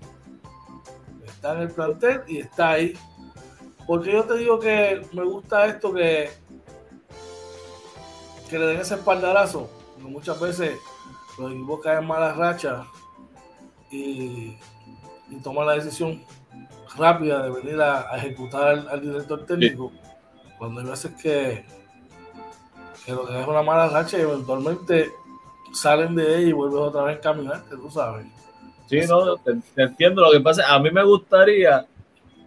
Está 1.27 1.53
en 1.53 1.61
el 1.61 1.69
plantel 1.69 2.23
y 2.27 2.39
está 2.39 2.71
ahí. 2.71 2.97
Porque 3.85 4.11
yo 4.11 4.23
te 4.23 4.37
digo 4.37 4.59
que 4.59 5.05
me 5.13 5.23
gusta 5.23 5.67
esto 5.67 5.93
que, 5.93 6.31
que 8.49 8.57
le 8.57 8.65
den 8.65 8.81
ese 8.81 8.95
espaldarazo. 8.95 9.69
Porque 9.93 10.09
muchas 10.09 10.39
veces 10.39 10.75
los 11.37 11.51
equipos 11.51 11.79
caen 11.81 12.07
malas 12.07 12.35
rachas 12.35 12.87
y, 13.91 14.57
y 15.29 15.39
toman 15.43 15.67
la 15.67 15.75
decisión 15.75 16.23
rápida 16.97 17.43
de 17.43 17.51
venir 17.51 17.79
a, 17.79 18.17
ejecutar 18.17 18.87
al, 18.89 19.01
director 19.01 19.45
técnico. 19.45 19.91
Cuando 20.57 20.81
hay 20.81 20.87
veces 20.87 21.11
que, 21.21 21.63
que 23.09 23.15
lo 23.15 23.25
que 23.25 23.39
es 23.39 23.47
una 23.47 23.63
mala 23.63 23.89
racha 23.89 24.17
y 24.17 24.21
eventualmente 24.21 25.11
salen 25.73 26.15
de 26.15 26.37
ella 26.37 26.49
y 26.49 26.51
vuelven 26.51 26.79
otra 26.79 27.03
vez 27.03 27.17
a 27.17 27.21
caminar, 27.21 27.63
tú 27.69 27.89
sabes. 27.89 28.27
Sí, 28.87 29.01
no, 29.07 29.37
te, 29.37 29.55
entiendo. 29.75 30.21
Lo 30.21 30.31
que 30.31 30.39
pasa, 30.39 30.71
a 30.73 30.79
mí 30.79 30.91
me 30.91 31.03
gustaría 31.03 31.85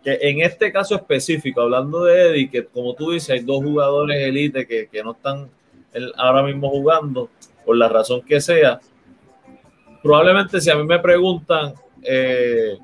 que 0.02 0.18
en 0.20 0.40
este 0.40 0.72
caso 0.72 0.94
específico, 0.94 1.60
hablando 1.60 2.04
de 2.04 2.30
Eddie, 2.30 2.50
que 2.50 2.66
como 2.66 2.94
tú 2.94 3.10
dices, 3.10 3.30
hay 3.30 3.40
dos 3.40 3.62
jugadores 3.62 4.16
elite 4.18 4.66
que, 4.66 4.88
que 4.88 5.02
no 5.02 5.12
están 5.12 5.48
ahora 6.16 6.42
mismo 6.42 6.68
jugando, 6.70 7.28
por 7.64 7.76
la 7.76 7.88
razón 7.88 8.22
que 8.22 8.40
sea, 8.40 8.80
probablemente 10.02 10.60
si 10.60 10.70
a 10.70 10.76
mí 10.76 10.84
me 10.84 10.98
preguntan, 10.98 11.74
eh, 12.02 12.76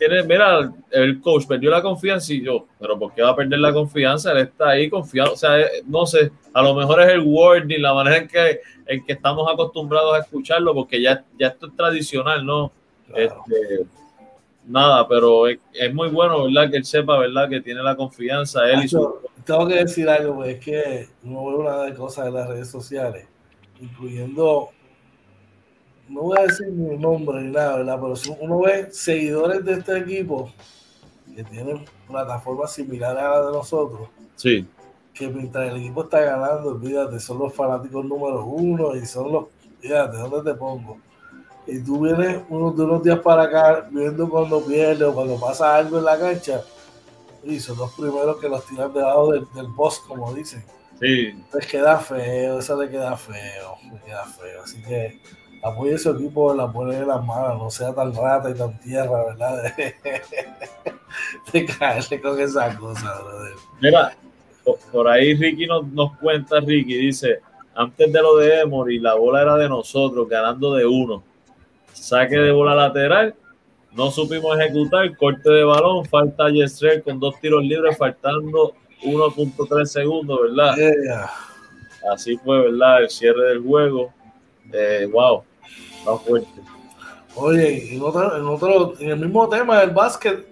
tiene, 0.00 0.22
mira, 0.22 0.72
el 0.90 1.20
coach 1.20 1.46
perdió 1.46 1.70
la 1.70 1.82
confianza 1.82 2.32
y 2.32 2.42
yo, 2.42 2.66
pero 2.78 2.98
¿por 2.98 3.12
qué 3.12 3.20
va 3.20 3.30
a 3.30 3.36
perder 3.36 3.58
la 3.58 3.70
confianza? 3.70 4.32
Él 4.32 4.38
está 4.38 4.70
ahí 4.70 4.88
confiado, 4.88 5.34
o 5.34 5.36
sea, 5.36 5.60
eh, 5.60 5.82
no 5.86 6.06
sé, 6.06 6.32
a 6.54 6.62
lo 6.62 6.74
mejor 6.74 7.02
es 7.02 7.08
el 7.10 7.20
wording, 7.20 7.82
la 7.82 7.92
manera 7.92 8.16
en 8.16 8.26
que, 8.26 8.60
en 8.86 9.04
que 9.04 9.12
estamos 9.12 9.46
acostumbrados 9.52 10.14
a 10.14 10.20
escucharlo, 10.20 10.72
porque 10.72 11.02
ya, 11.02 11.22
ya 11.38 11.48
esto 11.48 11.66
es 11.66 11.76
tradicional, 11.76 12.46
¿no? 12.46 12.72
Este, 13.14 13.86
nada, 14.66 15.06
pero 15.06 15.48
es, 15.48 15.58
muy 15.92 16.08
bueno, 16.08 16.44
¿verdad? 16.44 16.70
Que 16.70 16.78
él 16.78 16.84
sepa, 16.86 17.18
¿verdad? 17.18 17.50
Que 17.50 17.60
tiene 17.60 17.82
la 17.82 17.94
confianza, 17.94 18.70
él 18.70 18.84
y 18.84 18.88
su... 18.88 19.18
Tengo 19.44 19.68
que 19.68 19.74
decir 19.74 20.08
algo, 20.08 20.36
pues 20.36 20.56
es 20.56 20.64
que 20.64 21.08
no 21.24 21.44
veo 21.44 21.58
una 21.58 21.82
de 21.82 21.94
cosas 21.94 22.26
en 22.26 22.34
las 22.34 22.48
redes 22.48 22.70
sociales, 22.70 23.26
incluyendo 23.78 24.70
no 26.10 26.22
voy 26.22 26.38
a 26.38 26.42
decir 26.42 26.66
mi 26.68 26.96
nombre 26.98 27.40
ni 27.40 27.52
nada, 27.52 27.76
¿verdad? 27.76 27.98
Pero 28.00 28.16
si 28.16 28.34
uno 28.40 28.60
ve 28.60 28.88
seguidores 28.90 29.64
de 29.64 29.74
este 29.74 29.98
equipo 29.98 30.50
que 31.34 31.44
tienen 31.44 31.84
plataformas 32.08 32.72
similares 32.72 33.22
a 33.22 33.30
la 33.30 33.46
de 33.46 33.52
nosotros, 33.52 34.08
sí. 34.34 34.66
que 35.14 35.28
mientras 35.28 35.70
el 35.70 35.78
equipo 35.78 36.02
está 36.02 36.20
ganando, 36.20 36.70
olvídate, 36.70 37.20
son 37.20 37.38
los 37.38 37.54
fanáticos 37.54 38.04
número 38.04 38.44
uno 38.44 38.96
y 38.96 39.06
son 39.06 39.32
los, 39.32 39.44
fíjate, 39.78 40.16
¿dónde 40.16 40.50
te 40.50 40.58
pongo? 40.58 40.98
Y 41.66 41.78
tú 41.80 42.00
vienes 42.00 42.42
unos, 42.48 42.76
de 42.76 42.82
unos 42.82 43.02
días 43.04 43.20
para 43.20 43.44
acá 43.44 43.88
viendo 43.88 44.28
cuando 44.28 44.60
pierde 44.64 45.04
o 45.04 45.14
cuando 45.14 45.38
pasa 45.38 45.76
algo 45.76 45.98
en 45.98 46.04
la 46.04 46.18
cancha, 46.18 46.62
y 47.44 47.60
son 47.60 47.78
los 47.78 47.92
primeros 47.92 48.38
que 48.38 48.48
los 48.48 48.66
tiran 48.66 48.92
debajo 48.92 49.30
del, 49.32 49.46
del 49.54 49.72
post, 49.74 50.04
como 50.06 50.34
dicen. 50.34 50.64
Sí. 50.98 51.32
Les 51.54 51.66
queda 51.66 51.98
feo, 51.98 52.58
eso 52.58 52.82
le 52.82 52.90
queda 52.90 53.16
feo, 53.16 53.76
le 53.90 54.00
queda 54.00 54.26
feo. 54.26 54.62
Así 54.64 54.82
que 54.82 55.18
apoye 55.62 55.98
su 55.98 56.10
equipo, 56.10 56.54
la 56.54 56.70
pone 56.70 56.96
en 56.96 57.08
las 57.08 57.24
manos, 57.24 57.58
no 57.58 57.70
sea 57.70 57.94
tan 57.94 58.14
rata 58.14 58.50
y 58.50 58.54
tan 58.54 58.78
tierra, 58.80 59.24
¿verdad? 59.24 59.74
De, 61.52 61.66
caerle 61.66 62.20
con 62.20 62.40
esa 62.40 62.76
cosa, 62.76 63.20
brother. 63.20 63.52
Mira, 63.80 64.16
por 64.92 65.08
ahí 65.08 65.34
Ricky 65.34 65.66
nos, 65.66 65.86
nos 65.88 66.16
cuenta, 66.18 66.60
Ricky, 66.60 66.96
dice, 66.96 67.40
antes 67.74 68.12
de 68.12 68.22
lo 68.22 68.36
de 68.36 68.60
Emory, 68.60 68.98
la 68.98 69.14
bola 69.14 69.42
era 69.42 69.56
de 69.56 69.68
nosotros, 69.68 70.28
ganando 70.28 70.74
de 70.74 70.86
uno. 70.86 71.22
Saque 71.92 72.36
de 72.36 72.52
bola 72.52 72.74
lateral, 72.74 73.34
no 73.92 74.10
supimos 74.10 74.58
ejecutar, 74.58 75.16
corte 75.16 75.50
de 75.50 75.64
balón, 75.64 76.04
falta 76.04 76.48
Yesrel 76.48 77.02
con 77.02 77.18
dos 77.18 77.40
tiros 77.40 77.64
libres, 77.64 77.98
faltando 77.98 78.74
1.3 79.02 79.84
segundos, 79.84 80.40
¿verdad? 80.42 80.74
Así 82.12 82.36
fue, 82.36 82.70
¿verdad? 82.70 83.02
El 83.02 83.10
cierre 83.10 83.48
del 83.48 83.62
juego. 83.62 84.12
Eh, 84.72 85.08
wow, 85.10 85.42
Oye, 87.36 87.94
en, 87.94 88.02
otro, 88.02 88.98
en, 88.98 89.10
el 89.10 89.18
mismo 89.18 89.48
tema 89.48 89.80
del 89.80 89.90
básquet, 89.90 90.46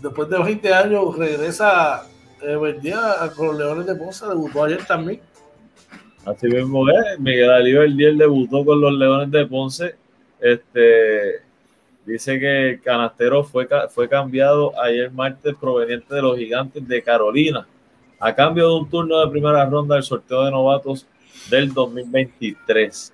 después 0.00 0.28
de 0.28 0.38
20 0.38 0.74
años 0.74 1.16
regresa 1.16 2.06
eh, 2.42 2.56
con 3.36 3.46
los 3.48 3.58
Leones 3.58 3.86
de 3.86 3.94
Ponce, 3.94 4.26
debutó 4.26 4.64
ayer 4.64 4.84
también. 4.84 5.20
Así 6.24 6.46
mismo 6.48 6.88
es, 6.90 7.18
Miguel 7.20 7.50
Alí 7.50 7.94
Diel 7.96 8.18
debutó 8.18 8.64
con 8.64 8.80
los 8.80 8.92
Leones 8.92 9.30
de 9.30 9.46
Ponce. 9.46 9.94
Este 10.40 11.42
dice 12.04 12.38
que 12.40 12.70
el 12.70 12.80
canastero 12.80 13.44
fue, 13.44 13.68
fue 13.90 14.08
cambiado 14.08 14.72
ayer 14.80 15.10
martes 15.10 15.54
proveniente 15.60 16.14
de 16.14 16.22
los 16.22 16.38
gigantes 16.38 16.86
de 16.86 17.02
Carolina, 17.02 17.66
a 18.18 18.34
cambio 18.34 18.68
de 18.68 18.74
un 18.80 18.90
turno 18.90 19.20
de 19.20 19.30
primera 19.30 19.64
ronda 19.66 19.94
del 19.94 20.04
sorteo 20.04 20.44
de 20.44 20.50
novatos 20.50 21.06
del 21.50 21.72
2023. 21.72 23.12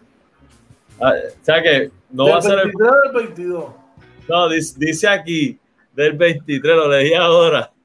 Ah, 1.00 1.14
o 1.26 1.44
sea 1.44 1.62
que 1.62 1.90
no 2.10 2.28
va 2.28 2.38
a 2.38 2.42
ser 2.42 2.58
el. 2.58 2.72
del 2.72 3.26
22. 3.26 3.66
No, 4.28 4.48
dice, 4.48 5.08
aquí 5.08 5.58
del 5.92 6.14
23, 6.14 6.76
lo 6.76 6.88
leí 6.88 7.14
ahora. 7.14 7.70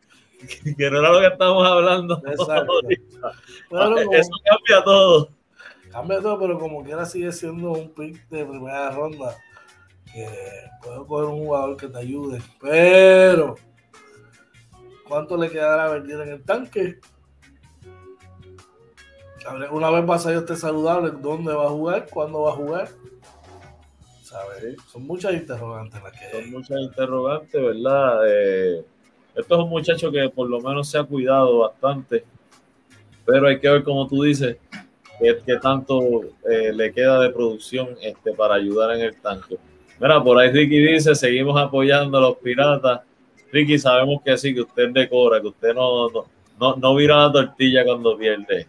Que 0.77 0.89
no 0.89 0.99
era 0.99 1.11
lo 1.11 1.19
que 1.19 1.27
estamos 1.27 1.67
hablando. 1.67 2.21
Eso 2.25 2.47
cambia 3.67 4.83
todo. 4.85 5.29
Cambia 5.91 6.21
todo, 6.21 6.39
pero 6.39 6.57
como 6.57 6.81
quiera 6.81 7.05
sigue 7.05 7.33
siendo 7.33 7.73
un 7.73 7.93
pick 7.93 8.25
de 8.29 8.45
primera 8.45 8.89
ronda. 8.91 9.35
Que 10.13 10.29
puedo 10.81 11.05
coger 11.05 11.27
un 11.27 11.45
jugador 11.45 11.75
que 11.75 11.89
te 11.89 11.97
ayude. 11.97 12.41
Pero, 12.61 13.55
¿cuánto 15.05 15.35
le 15.35 15.49
quedará 15.49 15.87
a 15.87 15.89
vender 15.89 16.21
en 16.21 16.29
el 16.29 16.43
tanque? 16.43 17.01
Una 19.71 19.89
vez 19.89 20.05
pasa 20.05 20.31
yo 20.33 20.39
esté 20.39 20.55
saludable, 20.55 21.11
¿dónde 21.21 21.53
va 21.53 21.65
a 21.65 21.69
jugar? 21.69 22.07
¿Cuándo 22.11 22.41
va 22.41 22.51
a 22.51 22.55
jugar? 22.55 22.89
Son 24.91 25.07
muchas 25.07 25.33
interrogantes 25.33 26.03
las 26.03 26.11
que 26.11 26.31
Son 26.31 26.51
muchas 26.51 26.79
interrogantes, 26.79 27.61
¿verdad? 27.61 28.21
Eh, 28.27 28.85
esto 29.35 29.55
es 29.55 29.63
un 29.63 29.69
muchacho 29.69 30.11
que 30.11 30.29
por 30.29 30.49
lo 30.49 30.59
menos 30.61 30.89
se 30.89 30.99
ha 30.99 31.03
cuidado 31.03 31.59
bastante, 31.59 32.23
pero 33.25 33.47
hay 33.47 33.59
que 33.59 33.69
ver, 33.69 33.83
como 33.83 34.07
tú 34.07 34.23
dices, 34.23 34.57
qué, 35.45 35.57
tanto 35.57 36.21
eh, 36.49 36.71
le 36.73 36.91
queda 36.93 37.19
de 37.21 37.29
producción 37.31 37.89
este, 38.01 38.33
para 38.33 38.55
ayudar 38.55 38.95
en 38.95 39.01
el 39.01 39.15
tanque. 39.15 39.57
Mira, 39.99 40.23
por 40.23 40.37
ahí 40.37 40.51
Ricky 40.51 40.77
dice, 40.77 41.15
seguimos 41.15 41.59
apoyando 41.59 42.17
a 42.17 42.21
los 42.21 42.37
piratas. 42.37 43.01
Ricky, 43.51 43.79
sabemos 43.79 44.21
que 44.23 44.37
sí, 44.37 44.53
que 44.53 44.61
usted 44.61 44.89
decora, 44.89 45.41
que 45.41 45.47
usted 45.47 45.73
no, 45.73 46.07
no, 46.59 46.75
no, 46.75 46.95
vira 46.95 47.17
la 47.27 47.31
tortilla 47.31 47.83
cuando 47.83 48.17
pierde. 48.17 48.67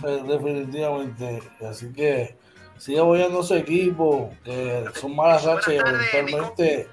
Pues, 0.00 0.26
definitivamente. 0.26 1.40
Así 1.68 1.92
que 1.92 2.36
sigue 2.76 2.98
apoyando 2.98 3.40
a 3.40 3.44
su 3.44 3.54
equipo, 3.54 4.34
que 4.44 4.84
son 4.94 5.14
malas 5.14 5.44
rachas 5.44 5.74
y 5.74 5.76
eventualmente, 5.76 6.88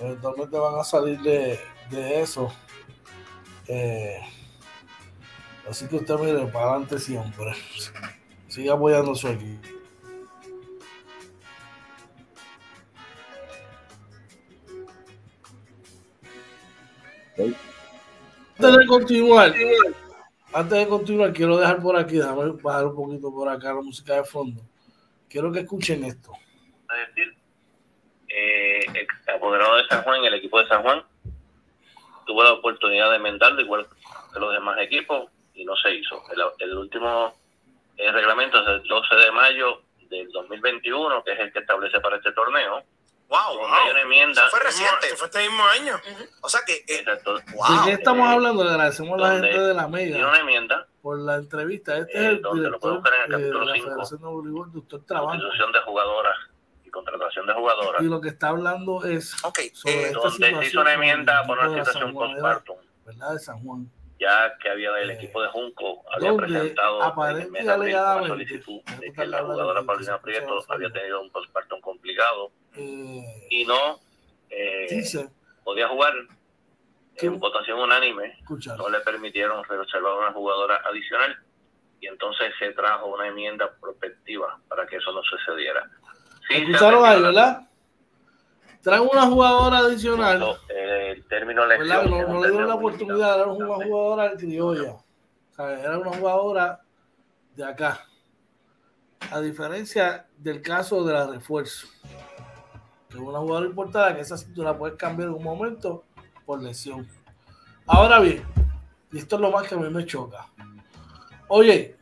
eventualmente 0.00 0.58
van 0.58 0.78
a 0.78 0.84
salir 0.84 1.20
de, 1.20 1.60
eso. 2.20 2.52
Eh, 3.68 4.20
así 5.68 5.86
que 5.86 5.96
usted 5.96 6.14
mire, 6.16 6.46
para 6.46 6.70
adelante 6.70 6.98
siempre. 6.98 7.52
Sigue 8.48 8.70
apoyando 8.70 9.12
a 9.12 9.14
su 9.14 9.28
equipo. 9.28 9.68
Antes 18.58 18.78
de 18.78 18.86
continuar, 18.86 19.54
antes 20.56 20.78
de 20.78 20.88
continuar, 20.88 21.34
quiero 21.34 21.58
dejar 21.58 21.82
por 21.82 21.98
aquí, 21.98 22.16
déjame 22.16 22.52
bajar 22.62 22.86
un 22.86 22.96
poquito 22.96 23.30
por 23.30 23.46
acá 23.46 23.74
la 23.74 23.82
música 23.82 24.14
de 24.14 24.24
fondo. 24.24 24.62
Quiero 25.28 25.52
que 25.52 25.60
escuchen 25.60 26.02
esto. 26.02 26.32
Es 26.98 27.14
decir, 27.14 27.36
eh, 28.28 28.86
el 28.94 29.34
apoderado 29.34 29.76
de 29.76 29.86
San 29.86 30.02
Juan, 30.02 30.24
el 30.24 30.32
equipo 30.32 30.58
de 30.58 30.66
San 30.66 30.82
Juan, 30.82 31.04
tuvo 32.24 32.42
la 32.42 32.54
oportunidad 32.54 33.10
de 33.10 33.16
enmendarlo 33.16 33.60
igual 33.60 33.86
que 34.32 34.40
los 34.40 34.54
demás 34.54 34.78
equipos 34.80 35.30
y 35.52 35.62
no 35.66 35.76
se 35.76 35.94
hizo. 35.94 36.22
El, 36.58 36.74
último 36.74 37.34
eh, 37.98 38.10
reglamento 38.10 38.62
es 38.62 38.82
el 38.82 38.88
12 38.88 39.14
de 39.14 39.32
mayo 39.32 39.82
del 40.08 40.30
2021, 40.32 41.22
que 41.22 41.32
es 41.32 41.38
el 41.38 41.52
que 41.52 41.58
establece 41.58 42.00
para 42.00 42.16
este 42.16 42.32
torneo. 42.32 42.82
Wow, 43.28 43.58
wow. 43.58 43.66
Una 43.90 44.00
enmienda. 44.02 44.48
fue 44.50 44.60
reciente, 44.60 45.08
fue 45.16 45.26
este 45.26 45.40
mismo 45.48 45.64
año. 45.64 46.00
O 46.42 46.48
sea 46.48 46.60
que. 46.64 46.84
Eh, 46.86 47.04
wow. 47.54 47.84
¿De 47.84 47.84
qué 47.84 47.92
estamos 47.92 48.28
hablando? 48.28 48.62
Le 48.64 48.70
agradecemos 48.70 49.20
a 49.20 49.22
la 49.22 49.32
gente 49.32 49.58
de 49.58 49.74
la 49.74 49.88
Mega. 49.88 50.12
Tiene 50.12 50.28
una 50.28 50.38
enmienda. 50.38 50.86
Por 51.02 51.18
la 51.18 51.36
entrevista. 51.36 51.98
Este 51.98 52.12
es 52.12 52.24
el 52.24 52.42
director 52.42 53.02
eh, 53.04 53.32
de 53.36 53.52
la 53.52 53.74
Federación 53.74 54.20
de 54.20 54.26
Voleibol, 54.26 54.72
doctor 54.72 55.04
Trabajo. 55.04 55.38
de 55.38 55.80
jugadoras 55.84 56.36
y 56.84 56.90
contratación 56.90 57.46
de 57.46 57.54
jugadoras. 57.54 58.02
Y 58.02 58.06
lo 58.06 58.20
que 58.20 58.28
está 58.28 58.48
hablando 58.48 59.04
es 59.04 59.44
okay, 59.44 59.70
sobre 59.74 60.10
eh, 60.10 60.12
donde 60.12 60.30
se 60.30 60.66
hizo 60.66 60.80
una 60.80 60.94
enmienda 60.94 61.44
por 61.46 61.58
una 61.58 61.84
situación 61.84 62.12
postpartum. 62.12 62.76
¿Verdad? 63.04 63.32
De 63.32 63.38
San 63.38 63.60
Juan. 63.62 63.90
Ya 64.18 64.56
que 64.58 64.70
había 64.70 64.96
el 64.98 65.10
equipo 65.10 65.42
de 65.42 65.48
Junco 65.48 66.02
había 66.10 66.34
presentado 66.34 66.98
una 67.14 68.26
solicitud 68.26 68.80
de 68.98 69.12
que 69.12 69.26
la 69.26 69.42
jugadora 69.42 69.82
Paulina 69.82 70.20
Prieto 70.20 70.64
había 70.68 70.90
tenido 70.90 71.20
un 71.20 71.30
postpartum 71.30 71.80
complicado 71.82 72.50
eh, 72.76 73.46
y 73.50 73.64
no 73.66 74.00
eh, 74.48 75.04
podía 75.64 75.88
jugar 75.88 76.14
en 77.16 77.38
votación 77.38 77.78
unánime. 77.78 78.38
No 78.78 78.88
le 78.88 79.00
permitieron 79.00 79.62
reservar 79.64 80.18
una 80.18 80.32
jugadora 80.32 80.80
adicional 80.84 81.36
y 82.00 82.06
entonces 82.06 82.52
se 82.58 82.72
trajo 82.72 83.06
una 83.06 83.28
enmienda 83.28 83.70
prospectiva 83.80 84.58
para 84.68 84.86
que 84.86 84.96
eso 84.96 85.12
no 85.12 85.22
sucediera. 85.22 85.88
Sí, 86.48 86.54
Escucharon 86.54 87.04
ahí, 87.04 87.20
¿verdad? 87.20 87.65
Traen 88.86 89.02
una 89.02 89.26
jugadora 89.26 89.78
adicional. 89.78 90.38
No, 90.38 90.54
el 90.68 91.24
término 91.24 91.66
lesión, 91.66 92.08
no, 92.08 92.28
no 92.28 92.40
le 92.40 92.50
dieron 92.52 92.68
la 92.68 92.76
oportunidad, 92.76 93.40
era 93.40 93.50
una 93.50 93.84
jugadora 93.84 94.36
criolla. 94.36 94.92
O 94.92 95.54
sea, 95.56 95.80
era 95.80 95.98
una 95.98 96.16
jugadora 96.16 96.80
de 97.56 97.64
acá. 97.64 98.06
A 99.32 99.40
diferencia 99.40 100.28
del 100.38 100.62
caso 100.62 101.02
de 101.04 101.14
la 101.14 101.26
refuerzo. 101.26 101.88
Que 103.08 103.16
es 103.16 103.20
una 103.20 103.40
jugadora 103.40 103.66
importante 103.66 104.14
que 104.14 104.20
esa 104.20 104.36
cintura 104.36 104.78
puede 104.78 104.96
cambiar 104.96 105.30
en 105.30 105.34
un 105.34 105.42
momento 105.42 106.04
por 106.44 106.62
lesión. 106.62 107.08
Ahora 107.88 108.20
bien, 108.20 108.44
y 109.10 109.18
esto 109.18 109.34
es 109.34 109.42
lo 109.42 109.50
más 109.50 109.66
que 109.66 109.74
a 109.74 109.78
mí 109.78 109.90
me 109.90 110.06
choca. 110.06 110.46
Oye, 111.48 111.96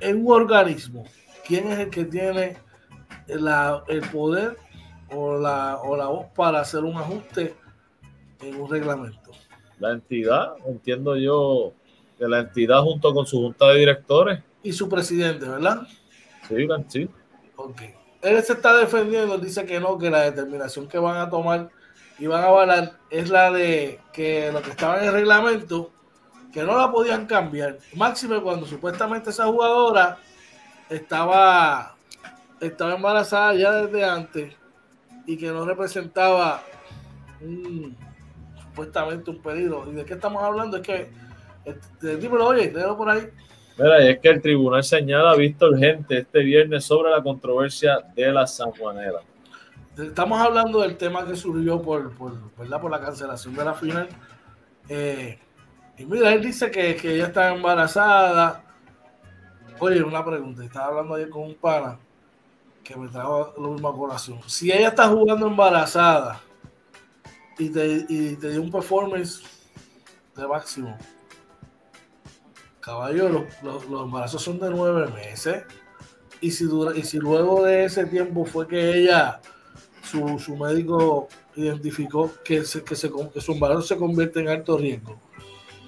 en 0.00 0.26
un 0.26 0.32
organismo, 0.34 1.06
¿quién 1.46 1.72
es 1.72 1.78
el 1.78 1.88
que 1.88 2.04
tiene 2.04 2.58
el 3.26 4.02
poder 4.12 4.58
o 5.14 5.38
la, 5.38 5.78
o 5.82 5.96
la 5.96 6.06
voz 6.06 6.26
para 6.34 6.60
hacer 6.60 6.82
un 6.84 6.96
ajuste 6.96 7.54
en 8.40 8.60
un 8.60 8.70
reglamento? 8.70 9.30
La 9.78 9.92
entidad, 9.92 10.54
entiendo 10.66 11.16
yo, 11.16 11.72
que 12.18 12.26
la 12.26 12.40
entidad 12.40 12.80
junto 12.80 13.12
con 13.12 13.26
su 13.26 13.38
junta 13.38 13.68
de 13.68 13.78
directores. 13.78 14.40
Y 14.62 14.72
su 14.72 14.88
presidente, 14.88 15.48
¿verdad? 15.48 15.86
Sí, 16.48 16.66
sí. 16.88 17.10
Ok. 17.56 17.82
Él 18.22 18.42
se 18.42 18.54
está 18.54 18.76
defendiendo, 18.76 19.36
dice 19.38 19.66
que 19.66 19.80
no, 19.80 19.98
que 19.98 20.10
la 20.10 20.22
determinación 20.22 20.88
que 20.88 20.98
van 20.98 21.18
a 21.18 21.28
tomar 21.28 21.68
y 22.18 22.26
van 22.26 22.42
a 22.42 22.46
avalar 22.46 22.92
es 23.10 23.28
la 23.28 23.50
de 23.50 24.00
que 24.12 24.50
lo 24.52 24.62
que 24.62 24.70
estaba 24.70 24.98
en 25.00 25.06
el 25.06 25.12
reglamento 25.12 25.90
que 26.52 26.62
no 26.62 26.78
la 26.78 26.90
podían 26.90 27.26
cambiar. 27.26 27.78
Máximo 27.94 28.40
cuando 28.42 28.64
supuestamente 28.64 29.30
esa 29.30 29.46
jugadora 29.46 30.18
estaba, 30.88 31.96
estaba 32.60 32.94
embarazada 32.94 33.54
ya 33.54 33.72
desde 33.72 34.04
antes 34.04 34.54
y 35.26 35.36
que 35.36 35.48
no 35.48 35.64
representaba 35.64 36.62
supuestamente 38.60 39.30
un 39.30 39.38
peligro. 39.38 39.84
¿Y 39.90 39.94
de 39.94 40.04
qué 40.04 40.14
estamos 40.14 40.42
hablando? 40.42 40.76
Es 40.76 40.82
que, 40.82 41.10
este, 41.64 42.16
dímelo, 42.16 42.48
oye, 42.48 42.72
léelo 42.72 42.96
por 42.96 43.10
ahí. 43.10 43.28
Mira, 43.76 44.04
y 44.04 44.08
es 44.08 44.20
que 44.20 44.28
el 44.28 44.40
tribunal 44.40 44.84
señala 44.84 45.32
a 45.32 45.36
Víctor 45.36 45.76
Gente 45.78 46.18
este 46.18 46.40
viernes 46.40 46.84
sobre 46.84 47.10
la 47.10 47.22
controversia 47.22 47.98
de 48.14 48.32
la 48.32 48.46
San 48.46 48.70
Juanera. 48.72 49.20
Estamos 49.96 50.40
hablando 50.40 50.80
del 50.80 50.96
tema 50.96 51.26
que 51.26 51.36
surgió 51.36 51.80
por, 51.80 52.14
por, 52.16 52.32
¿verdad? 52.56 52.80
por 52.80 52.90
la 52.90 53.00
cancelación 53.00 53.54
de 53.54 53.64
la 53.64 53.74
final. 53.74 54.08
Eh, 54.88 55.38
y 55.96 56.04
mira, 56.04 56.32
él 56.32 56.42
dice 56.42 56.70
que, 56.70 56.96
que 56.96 57.14
ella 57.14 57.26
está 57.26 57.54
embarazada. 57.54 58.62
Oye, 59.78 60.02
una 60.02 60.24
pregunta. 60.24 60.64
Estaba 60.64 60.86
hablando 60.86 61.14
ayer 61.14 61.30
con 61.30 61.42
un 61.42 61.54
pana 61.54 61.98
que 62.84 62.96
me 62.96 63.08
trajo 63.08 63.54
lo 63.56 63.70
mismo 63.70 63.88
a 63.88 63.96
colación. 63.96 64.40
Si 64.46 64.70
ella 64.70 64.88
está 64.88 65.08
jugando 65.08 65.46
embarazada 65.46 66.40
y 67.58 67.70
te, 67.70 68.06
y 68.08 68.36
te 68.36 68.50
dio 68.50 68.62
un 68.62 68.70
performance 68.70 69.42
de 70.36 70.46
máximo, 70.46 70.96
caballo, 72.80 73.28
los, 73.28 73.62
los, 73.88 74.04
embarazos 74.04 74.42
son 74.42 74.60
de 74.60 74.70
nueve 74.70 75.10
meses. 75.10 75.64
Y 76.40 76.50
si, 76.50 76.64
dura, 76.64 76.96
y 76.96 77.02
si 77.02 77.18
luego 77.18 77.64
de 77.64 77.86
ese 77.86 78.04
tiempo 78.04 78.44
fue 78.44 78.68
que 78.68 78.98
ella, 78.98 79.40
su, 80.02 80.38
su 80.38 80.56
médico 80.56 81.28
identificó 81.56 82.30
que, 82.44 82.64
se, 82.64 82.84
que, 82.84 82.94
se, 82.94 83.10
que 83.32 83.40
su 83.40 83.52
embarazo 83.52 83.82
se 83.82 83.96
convierte 83.96 84.40
en 84.40 84.48
alto 84.48 84.76
riesgo 84.76 85.18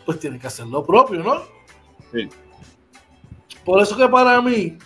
pues 0.06 0.20
tiene 0.20 0.38
que 0.38 0.46
hacer 0.46 0.66
lo 0.68 0.86
propio, 0.86 1.22
¿no? 1.22 1.42
Sí. 2.12 2.28
Por 3.64 3.82
eso 3.82 3.96
que 3.96 4.08
para 4.08 4.40
mí, 4.40 4.78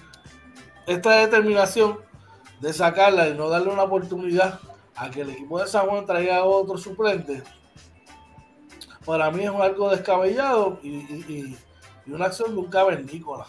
esta 0.86 1.12
determinación 1.12 1.98
de 2.60 2.72
sacarla 2.72 3.28
y 3.28 3.34
no 3.34 3.48
darle 3.48 3.70
una 3.70 3.84
oportunidad 3.84 4.60
a 4.96 5.10
que 5.10 5.22
el 5.22 5.30
equipo 5.30 5.60
de 5.60 5.66
San 5.66 5.86
Juan 5.86 6.04
traiga 6.04 6.38
a 6.38 6.44
otro 6.44 6.76
suplente, 6.76 7.42
para 9.04 9.30
mí 9.30 9.44
es 9.44 9.50
algo 9.50 9.90
descabellado 9.90 10.78
y, 10.82 11.56
una 12.06 12.26
acción 12.26 12.52
de 12.54 12.60
un 12.60 12.66
cavernícola, 12.66 13.46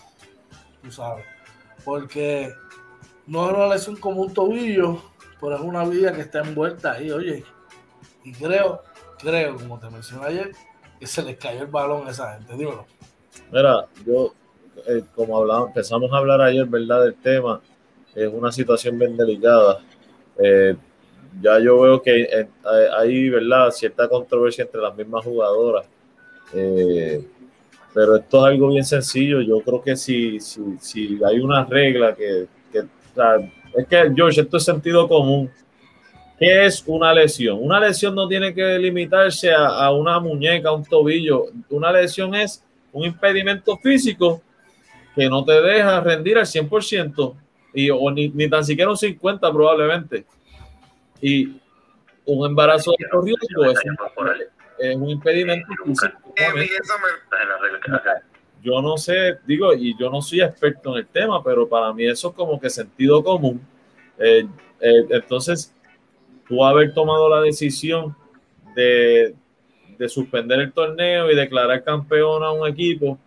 tú 0.83 0.91
sabes. 0.91 1.25
Porque 1.83 2.53
no 3.25 3.49
es 3.49 3.55
una 3.55 3.67
lesión 3.67 3.95
como 3.95 4.21
un 4.21 4.33
tobillo, 4.33 5.01
pero 5.39 5.55
es 5.55 5.61
una 5.61 5.83
vida 5.83 6.13
que 6.13 6.21
está 6.21 6.41
envuelta 6.41 6.91
ahí, 6.91 7.09
oye. 7.09 7.43
Y 8.23 8.31
creo, 8.33 8.83
creo, 9.17 9.55
como 9.55 9.79
te 9.79 9.89
mencioné 9.89 10.27
ayer, 10.27 10.51
que 10.99 11.07
se 11.07 11.23
les 11.23 11.37
cayó 11.37 11.61
el 11.61 11.67
balón 11.67 12.07
a 12.07 12.11
esa 12.11 12.35
gente. 12.35 12.53
Dímelo. 12.53 12.85
Mira, 13.51 13.87
yo, 14.05 14.35
eh, 14.87 15.03
como 15.15 15.37
hablamos, 15.37 15.69
empezamos 15.69 16.11
a 16.11 16.17
hablar 16.17 16.41
ayer, 16.41 16.65
¿verdad? 16.65 17.03
Del 17.03 17.15
tema, 17.15 17.61
es 18.15 18.29
una 18.31 18.51
situación 18.51 18.97
bien 18.97 19.15
delicada. 19.15 19.79
Eh, 20.37 20.75
ya 21.41 21.59
yo 21.59 21.79
veo 21.79 22.01
que 22.01 22.21
eh, 22.23 22.47
hay, 22.97 23.29
¿verdad? 23.29 23.71
Cierta 23.71 24.07
controversia 24.07 24.63
entre 24.63 24.81
las 24.81 24.95
mismas 24.95 25.23
jugadoras. 25.23 25.85
pero 27.93 28.15
esto 28.15 28.37
es 28.47 28.53
algo 28.53 28.69
bien 28.69 28.85
sencillo. 28.85 29.41
Yo 29.41 29.61
creo 29.61 29.81
que 29.81 29.95
si, 29.95 30.39
si, 30.39 30.61
si 30.79 31.19
hay 31.23 31.39
una 31.39 31.65
regla 31.65 32.15
que, 32.15 32.47
que 32.71 32.85
es 33.77 33.87
que, 33.87 34.11
George, 34.15 34.41
esto 34.41 34.57
es 34.57 34.63
sentido 34.63 35.07
común. 35.07 35.49
¿Qué 36.39 36.65
es 36.65 36.83
una 36.87 37.13
lesión? 37.13 37.59
Una 37.61 37.79
lesión 37.79 38.15
no 38.15 38.27
tiene 38.27 38.53
que 38.53 38.79
limitarse 38.79 39.51
a, 39.53 39.91
una 39.91 40.19
muñeca, 40.19 40.69
a 40.69 40.73
un 40.73 40.83
tobillo. 40.83 41.45
Una 41.69 41.91
lesión 41.91 42.33
es 42.33 42.63
un 42.91 43.05
impedimento 43.05 43.77
físico 43.77 44.41
que 45.15 45.29
no 45.29 45.43
te 45.43 45.61
deja 45.61 45.99
rendir 46.01 46.37
al 46.37 46.45
100% 46.45 47.35
y, 47.73 47.89
o 47.89 48.11
ni, 48.11 48.29
ni 48.29 48.49
tan 48.49 48.63
siquiera 48.63 48.91
un 48.91 48.97
50% 48.97 49.39
probablemente. 49.39 50.25
Y 51.21 51.57
un 52.25 52.49
embarazo 52.49 52.91
de 52.97 53.05
riesgo 53.21 53.65
es 53.65 53.79
es 54.81 54.95
un 54.95 55.09
impedimento 55.09 55.67
físico. 55.85 56.33
Yo 58.63 58.81
no 58.81 58.97
sé, 58.97 59.39
digo, 59.45 59.73
y 59.73 59.97
yo 59.97 60.09
no 60.09 60.21
soy 60.21 60.41
experto 60.41 60.91
en 60.91 60.99
el 60.99 61.07
tema, 61.07 61.43
pero 61.43 61.67
para 61.67 61.93
mí 61.93 62.05
eso 62.05 62.29
es 62.29 62.35
como 62.35 62.59
que 62.59 62.69
sentido 62.69 63.23
común. 63.23 63.61
Eh, 64.17 64.47
eh, 64.79 65.05
entonces, 65.09 65.73
tú 66.47 66.63
haber 66.63 66.93
tomado 66.93 67.29
la 67.29 67.41
decisión 67.41 68.15
de, 68.75 69.35
suspender 70.07 70.59
el 70.59 70.71
torneo 70.73 71.29
y 71.29 71.35
declarar 71.35 71.83
campeón 71.83 72.43
a 72.43 72.51
un 72.51 72.67
equipo, 72.67 73.19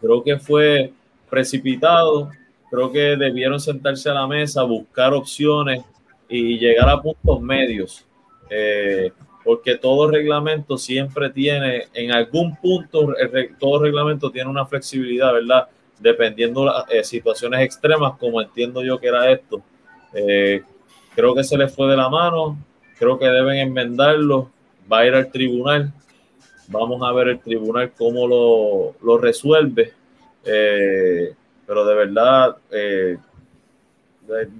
creo 0.00 0.22
que 0.22 0.38
fue 0.38 0.92
precipitado, 1.28 2.30
creo 2.70 2.90
que 2.90 3.16
debieron 3.16 3.60
sentarse 3.60 4.08
a 4.10 4.14
la 4.14 4.26
mesa, 4.26 4.62
buscar 4.62 5.12
opciones 5.14 5.84
y 6.28 6.58
llegar 6.58 6.88
a 6.88 7.00
puntos 7.00 7.40
medios, 7.40 8.06
eh, 8.50 9.12
porque 9.44 9.76
todo 9.76 10.10
reglamento 10.10 10.76
siempre 10.76 11.30
tiene, 11.30 11.84
en 11.94 12.12
algún 12.12 12.56
punto, 12.56 13.14
todo 13.58 13.82
reglamento 13.82 14.30
tiene 14.30 14.50
una 14.50 14.66
flexibilidad, 14.66 15.32
¿verdad? 15.32 15.68
Dependiendo 15.98 16.60
de 16.60 16.66
las 16.66 16.90
eh, 16.90 17.04
situaciones 17.04 17.60
extremas, 17.60 18.18
como 18.18 18.40
entiendo 18.40 18.82
yo 18.82 18.98
que 18.98 19.08
era 19.08 19.30
esto. 19.30 19.62
Eh, 20.12 20.62
Creo 21.18 21.34
que 21.34 21.42
se 21.42 21.58
le 21.58 21.66
fue 21.66 21.88
de 21.88 21.96
la 21.96 22.08
mano, 22.08 22.56
creo 22.96 23.18
que 23.18 23.26
deben 23.26 23.56
enmendarlo, 23.56 24.52
va 24.90 25.00
a 25.00 25.06
ir 25.06 25.14
al 25.14 25.32
tribunal, 25.32 25.92
vamos 26.68 27.02
a 27.02 27.12
ver 27.12 27.28
el 27.28 27.40
tribunal 27.40 27.92
cómo 27.96 28.26
lo, 29.00 29.18
resuelve, 29.18 29.92
eh, 30.44 31.34
pero 31.66 31.84
de 31.84 31.94
verdad 31.94 32.56
eh, 32.70 33.16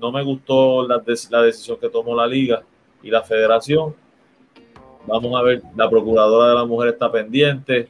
no 0.00 0.10
me 0.10 0.22
gustó 0.22 0.86
la, 0.86 1.02
la 1.30 1.42
decisión 1.42 1.78
que 1.78 1.90
tomó 1.90 2.14
la 2.14 2.26
liga 2.26 2.62
y 3.02 3.10
la 3.10 3.22
federación. 3.22 3.94
Vamos 5.06 5.38
a 5.38 5.42
ver, 5.42 5.62
la 5.76 5.88
procuradora 5.88 6.50
de 6.50 6.54
la 6.54 6.64
mujer 6.64 6.90
está 6.90 7.10
pendiente. 7.10 7.88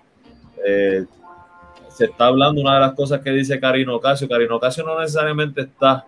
Eh, 0.65 1.05
se 1.89 2.05
está 2.05 2.27
hablando 2.27 2.61
una 2.61 2.75
de 2.75 2.81
las 2.81 2.93
cosas 2.95 3.21
que 3.21 3.31
dice 3.31 3.59
Karino 3.59 4.01
Casio. 4.01 4.29
Karino 4.29 4.61
Casio 4.61 4.85
no 4.85 5.01
necesariamente 5.01 5.63
está 5.63 6.05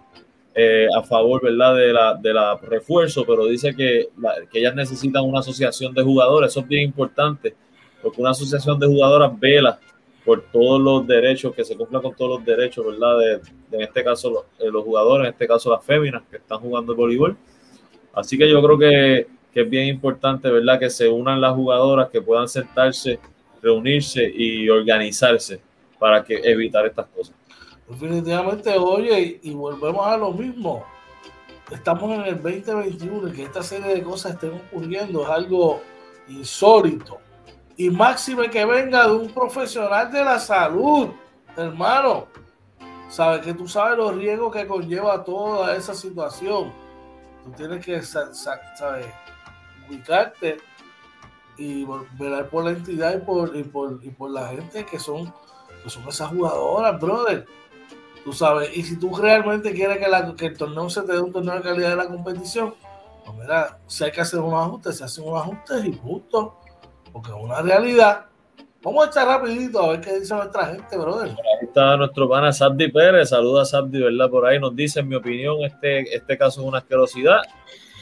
a 0.95 1.03
favor 1.03 1.43
¿verdad? 1.43 1.75
De, 1.75 1.91
la, 1.91 2.15
de 2.15 2.35
la 2.35 2.55
refuerzo, 2.57 3.25
pero 3.25 3.47
dice 3.47 3.75
que, 3.75 4.11
que 4.53 4.59
ellas 4.59 4.75
necesitan 4.75 5.25
una 5.25 5.41
asociación 5.41 5.95
de 5.95 6.03
jugadores. 6.03 6.51
Eso 6.51 6.61
es 6.61 6.69
bien 6.69 6.83
importante, 6.83 7.55
porque 8.03 8.21
una 8.21 8.31
asociación 8.31 8.79
de 8.79 8.87
jugadoras 8.87 9.39
vela 9.39 9.79
por 10.25 10.43
todos 10.53 10.81
los 10.81 11.07
derechos, 11.07 11.55
que 11.55 11.65
se 11.65 11.77
cumpla 11.77 12.01
con 12.01 12.15
todos 12.15 12.39
los 12.39 12.45
derechos, 12.45 12.85
¿verdad? 12.87 13.19
De, 13.19 13.77
en 13.77 13.83
este 13.83 14.05
caso 14.05 14.31
los, 14.31 14.45
eh, 14.59 14.71
los, 14.71 14.85
jugadores, 14.85 15.27
en 15.27 15.33
este 15.33 15.47
caso 15.47 15.71
las 15.71 15.85
féminas 15.85 16.23
que 16.31 16.37
están 16.37 16.59
jugando 16.59 16.93
el 16.93 16.99
voleibol. 16.99 17.37
Así 18.13 18.37
que 18.37 18.49
yo 18.49 18.63
creo 18.63 18.79
que, 18.79 19.27
que, 19.53 19.63
es 19.63 19.71
bien 19.71 19.87
importante, 19.87 20.51
¿verdad? 20.51 20.79
Que 20.79 20.91
se 20.91 21.09
unan 21.09 21.41
las 21.41 21.55
jugadoras, 21.55 22.11
que 22.11 22.21
puedan 22.21 22.49
sentarse, 22.49 23.19
reunirse 23.63 24.31
y 24.35 24.69
organizarse 24.69 25.61
para 25.99 26.23
que 26.23 26.37
evitar 26.45 26.87
estas 26.87 27.07
cosas. 27.07 27.35
Definitivamente, 27.89 28.77
oye, 28.79 29.41
y, 29.43 29.53
volvemos 29.53 30.07
a 30.07 30.17
lo 30.17 30.33
mismo. 30.33 30.85
Estamos 31.71 32.13
en 32.13 32.23
el 32.23 32.43
2021 32.43 33.29
y 33.29 33.33
que 33.33 33.43
esta 33.45 33.63
serie 33.63 33.95
de 33.95 34.03
cosas 34.03 34.35
estén 34.35 34.53
ocurriendo 34.53 35.23
es 35.23 35.29
algo 35.29 35.81
insólito 36.29 37.19
y 37.81 37.89
máxime 37.89 38.51
que 38.51 38.67
venga 38.67 39.07
de 39.07 39.15
un 39.15 39.31
profesional 39.31 40.13
de 40.13 40.23
la 40.23 40.39
salud, 40.39 41.09
hermano. 41.57 42.27
Sabes 43.09 43.41
que 43.41 43.55
tú 43.55 43.67
sabes 43.67 43.97
los 43.97 44.15
riesgos 44.17 44.55
que 44.55 44.67
conlleva 44.67 45.25
toda 45.25 45.75
esa 45.75 45.95
situación. 45.95 46.75
Tú 47.43 47.53
tienes 47.53 47.83
que, 47.83 48.03
sabes, 48.03 49.07
ubicarte 49.89 50.59
y 51.57 51.87
velar 52.19 52.51
por 52.51 52.65
la 52.65 52.73
entidad 52.73 53.17
y 53.17 53.21
por, 53.21 53.57
y 53.57 53.63
por, 53.63 53.99
y 54.03 54.11
por 54.11 54.31
la 54.31 54.49
gente 54.49 54.85
que 54.85 54.99
son, 54.99 55.33
que 55.83 55.89
son 55.89 56.07
esas 56.07 56.29
jugadoras, 56.29 57.01
brother. 57.01 57.47
Tú 58.25 58.35
sabes, 58.35 58.77
y 58.77 58.83
si 58.83 58.97
tú 58.97 59.17
realmente 59.17 59.73
quieres 59.73 59.97
que, 59.97 60.09
la, 60.09 60.35
que 60.37 60.47
el 60.49 60.59
torneo 60.59 60.91
se 60.91 61.01
te 61.01 61.13
dé 61.13 61.21
un 61.21 61.33
torneo 61.33 61.55
de 61.55 61.63
calidad 61.63 61.89
de 61.89 61.97
la 61.97 62.09
competición, 62.09 62.75
pues 63.25 63.39
mira, 63.39 63.79
si 63.87 64.05
hay 64.05 64.13
que 64.13 64.21
hacer 64.21 64.41
unos 64.41 64.67
ajustes, 64.67 64.99
se 64.99 65.05
hacen 65.05 65.25
unos 65.25 65.41
ajustes 65.41 65.83
y 65.87 65.97
justo 65.97 66.60
porque 67.13 67.31
es 67.31 67.37
una 67.37 67.63
realidad. 67.63 68.27
Vamos 68.83 69.07
a 69.07 69.11
echar 69.11 69.27
rapidito 69.27 69.83
a 69.83 69.91
ver 69.91 70.01
qué 70.01 70.21
dice 70.21 70.35
nuestra 70.35 70.67
gente, 70.67 70.97
brother. 70.97 71.29
Ahí 71.29 71.67
está 71.67 71.97
nuestro 71.99 72.29
pana 72.29 72.51
Sabdi 72.53 72.89
Pérez. 72.89 73.29
Saluda 73.29 73.63
a 73.63 73.65
Sabdi, 73.67 74.01
¿verdad? 74.01 74.31
Por 74.31 74.47
ahí 74.47 74.59
nos 74.59 74.75
dice, 74.75 75.01
en 75.01 75.09
mi 75.09 75.17
opinión, 75.17 75.63
este, 75.63 76.15
este 76.15 76.39
caso 76.39 76.63
es 76.63 76.67
una 76.67 76.79
asquerosidad, 76.79 77.41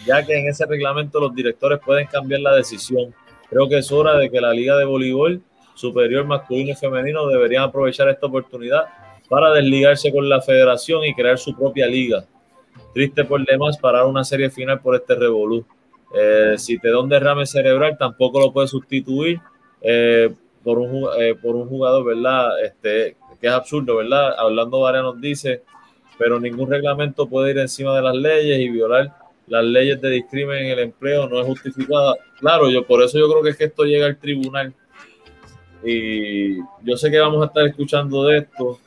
ya 0.06 0.24
que 0.24 0.38
en 0.38 0.46
ese 0.46 0.66
reglamento 0.66 1.18
los 1.18 1.34
directores 1.34 1.80
pueden 1.84 2.06
cambiar 2.06 2.42
la 2.42 2.54
decisión. 2.54 3.12
Creo 3.50 3.68
que 3.68 3.78
es 3.78 3.90
hora 3.90 4.16
de 4.16 4.30
que 4.30 4.40
la 4.40 4.52
Liga 4.52 4.76
de 4.76 4.84
Voleibol 4.84 5.42
Superior 5.74 6.24
Masculino 6.24 6.72
y 6.72 6.74
Femenino 6.74 7.26
deberían 7.26 7.64
aprovechar 7.64 8.08
esta 8.08 8.26
oportunidad 8.26 8.86
para 9.28 9.52
desligarse 9.52 10.12
con 10.12 10.28
la 10.28 10.40
federación 10.40 11.04
y 11.04 11.14
crear 11.14 11.38
su 11.38 11.54
propia 11.56 11.86
liga. 11.86 12.24
Triste 12.94 13.24
por 13.24 13.44
demás 13.44 13.78
parar 13.78 14.06
una 14.06 14.24
serie 14.24 14.50
final 14.50 14.80
por 14.80 14.96
este 14.96 15.14
revolú. 15.14 15.64
Eh, 16.14 16.54
si 16.56 16.78
te 16.78 16.90
da 16.90 17.00
un 17.00 17.08
derrame 17.08 17.46
cerebral, 17.46 17.96
tampoco 17.98 18.40
lo 18.40 18.52
puedes 18.52 18.70
sustituir 18.70 19.40
eh, 19.80 20.32
por, 20.64 20.78
un, 20.78 21.08
eh, 21.18 21.34
por 21.34 21.56
un 21.56 21.68
jugador, 21.68 22.04
¿verdad? 22.04 22.62
Este, 22.64 23.16
que 23.40 23.46
es 23.46 23.52
absurdo, 23.52 23.96
¿verdad? 23.96 24.34
Hablando 24.38 24.80
Varea 24.80 25.02
nos 25.02 25.20
dice, 25.20 25.62
pero 26.18 26.40
ningún 26.40 26.70
reglamento 26.70 27.28
puede 27.28 27.50
ir 27.50 27.58
encima 27.58 27.94
de 27.94 28.02
las 28.02 28.14
leyes 28.14 28.58
y 28.60 28.68
violar 28.70 29.14
las 29.48 29.64
leyes 29.64 30.00
de 30.00 30.10
discrimen 30.10 30.58
en 30.64 30.70
el 30.72 30.78
empleo 30.80 31.28
no 31.28 31.40
es 31.40 31.46
justificada. 31.46 32.14
Claro, 32.38 32.70
yo 32.70 32.86
por 32.86 33.02
eso 33.02 33.18
yo 33.18 33.28
creo 33.28 33.42
que 33.42 33.50
es 33.50 33.56
que 33.56 33.64
esto 33.64 33.84
llega 33.84 34.06
al 34.06 34.18
tribunal 34.18 34.74
y 35.84 36.58
yo 36.82 36.96
sé 36.96 37.10
que 37.10 37.18
vamos 37.18 37.42
a 37.42 37.46
estar 37.46 37.66
escuchando 37.66 38.24
de 38.24 38.38
esto. 38.38 38.78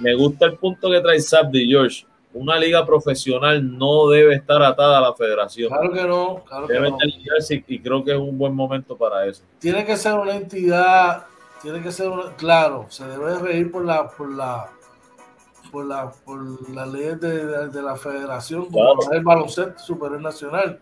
Me 0.00 0.14
gusta 0.14 0.46
el 0.46 0.56
punto 0.56 0.90
que 0.90 1.00
trae 1.00 1.20
Sabdi 1.20 1.66
George 1.68 2.06
una 2.32 2.58
liga 2.58 2.84
profesional 2.84 3.76
no 3.76 4.08
debe 4.08 4.34
estar 4.34 4.62
atada 4.62 4.98
a 4.98 5.00
la 5.00 5.14
federación. 5.14 5.70
Claro 5.70 5.92
que 5.92 6.04
no, 6.04 6.44
claro 6.44 6.66
debe 6.66 6.92
que 6.98 7.06
no. 7.06 7.62
y 7.66 7.80
creo 7.80 8.04
que 8.04 8.12
es 8.12 8.18
un 8.18 8.36
buen 8.36 8.54
momento 8.54 8.96
para 8.96 9.26
eso. 9.26 9.42
Tiene 9.58 9.84
que 9.84 9.96
ser 9.96 10.14
una 10.14 10.36
entidad, 10.36 11.26
tiene 11.62 11.82
que 11.82 11.90
ser 11.90 12.10
claro, 12.36 12.86
se 12.88 13.06
debe 13.06 13.38
reír 13.38 13.70
por 13.70 13.84
la 13.84 14.08
por 14.08 14.30
la 14.30 14.70
por 15.72 15.86
la 15.86 16.10
por 16.24 16.70
las 16.70 16.88
leyes 16.88 17.20
de, 17.20 17.68
de, 17.68 17.82
la 17.82 17.96
federación 17.96 18.66
como 18.66 19.12
el 19.12 19.22
baloncesto 19.22 19.78
superior 19.78 20.20
nacional, 20.20 20.80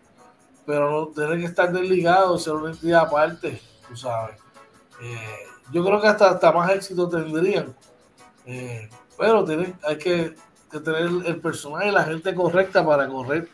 pero 0.64 0.90
no 0.90 1.06
tiene 1.08 1.38
que 1.38 1.46
estar 1.46 1.72
desligado, 1.72 2.38
ser 2.38 2.54
una 2.54 2.70
entidad 2.70 3.02
aparte, 3.02 3.60
tú 3.88 3.96
sabes. 3.96 4.36
Eh, 5.02 5.46
yo 5.72 5.84
creo 5.84 6.00
que 6.00 6.06
hasta, 6.08 6.30
hasta 6.30 6.52
más 6.52 6.70
éxito 6.70 7.08
tendrían. 7.08 7.74
Eh, 8.46 8.88
pero 9.18 9.44
tiene, 9.44 9.74
hay 9.82 9.98
que 9.98 10.34
que 10.70 10.80
tener 10.80 11.08
el 11.26 11.40
personaje 11.40 11.88
y 11.88 11.92
la 11.92 12.04
gente 12.04 12.34
correcta 12.34 12.84
para 12.84 13.08
correr 13.08 13.48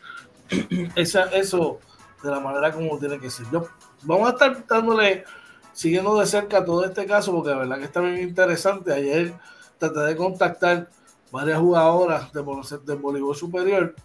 esa, 0.95 1.23
eso 1.25 1.79
de 2.23 2.31
la 2.31 2.39
manera 2.39 2.71
como 2.71 2.97
tiene 2.97 3.19
que 3.19 3.29
ser. 3.29 3.45
Yo, 3.51 3.67
vamos 4.03 4.29
a 4.29 4.31
estar 4.31 4.65
dándole, 4.67 5.25
siguiendo 5.73 6.17
de 6.19 6.25
cerca 6.25 6.63
todo 6.63 6.85
este 6.85 7.05
caso, 7.05 7.33
porque 7.33 7.49
la 7.49 7.57
verdad 7.57 7.77
que 7.77 7.85
está 7.85 7.99
bien 7.99 8.21
interesante. 8.21 8.93
Ayer 8.93 9.33
traté 9.77 9.99
de 9.99 10.15
contactar 10.15 10.89
varias 11.31 11.59
jugadoras 11.59 12.31
de, 12.31 12.43
del 12.85 12.97
voleibol 12.97 13.35
superior, 13.35 13.95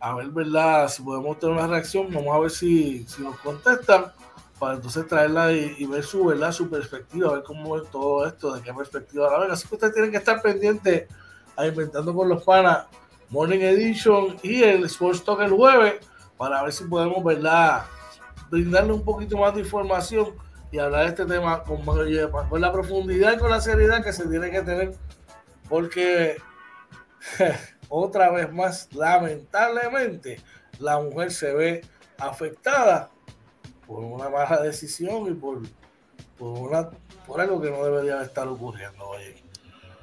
a 0.00 0.14
ver, 0.14 0.28
¿verdad? 0.28 0.88
Si 0.88 1.02
podemos 1.02 1.38
tener 1.38 1.56
una 1.56 1.66
reacción, 1.66 2.12
vamos 2.12 2.34
a 2.34 2.40
ver 2.40 2.50
si, 2.50 3.04
si 3.06 3.22
nos 3.22 3.38
contestan, 3.38 4.12
para 4.58 4.74
entonces 4.74 5.06
traerla 5.06 5.52
y, 5.52 5.86
ver 5.86 6.04
su, 6.04 6.24
¿verdad? 6.24 6.52
su 6.52 6.68
perspectiva, 6.68 7.32
ver 7.32 7.42
cómo 7.42 7.76
es 7.76 7.90
todo 7.90 8.26
esto, 8.26 8.52
de 8.54 8.62
qué 8.62 8.72
perspectiva 8.74 9.30
la 9.30 9.38
ven. 9.38 9.50
Así 9.50 9.66
que 9.66 9.74
ustedes 9.74 9.92
tienen 9.92 10.10
que 10.10 10.18
estar 10.18 10.40
pendientes 10.42 11.08
a 11.56 11.66
Inventando 11.66 12.14
con 12.14 12.28
los 12.28 12.42
Panas 12.42 12.86
Morning 13.28 13.60
Edition 13.60 14.36
y 14.42 14.62
el 14.62 14.84
Sports 14.84 15.24
Talk 15.24 15.40
el 15.40 15.52
jueves 15.52 15.94
para 16.36 16.62
ver 16.62 16.72
si 16.72 16.84
podemos, 16.84 17.22
¿verdad? 17.24 17.84
Brindarle 18.50 18.92
un 18.92 19.04
poquito 19.04 19.38
más 19.38 19.54
de 19.54 19.60
información 19.60 20.34
y 20.70 20.78
hablar 20.78 21.02
de 21.02 21.08
este 21.08 21.26
tema 21.26 21.62
con, 21.62 21.82
con 21.84 22.60
la 22.60 22.72
profundidad 22.72 23.34
y 23.34 23.38
con 23.38 23.50
la 23.50 23.60
seriedad 23.60 24.02
que 24.02 24.12
se 24.12 24.26
tiene 24.26 24.50
que 24.50 24.62
tener 24.62 24.94
porque 25.68 26.36
otra 27.88 28.30
vez 28.30 28.52
más, 28.52 28.88
lamentablemente, 28.92 30.40
la 30.78 30.98
mujer 30.98 31.30
se 31.30 31.54
ve 31.54 31.80
afectada 32.18 33.10
por 33.86 34.04
una 34.04 34.28
mala 34.28 34.60
decisión 34.62 35.26
y 35.28 35.34
por, 35.34 35.62
por, 36.38 36.58
una, 36.58 36.90
por 37.26 37.40
algo 37.40 37.60
que 37.60 37.70
no 37.70 37.84
debería 37.84 38.22
estar 38.22 38.48
ocurriendo. 38.48 39.08
Oye. 39.08 39.42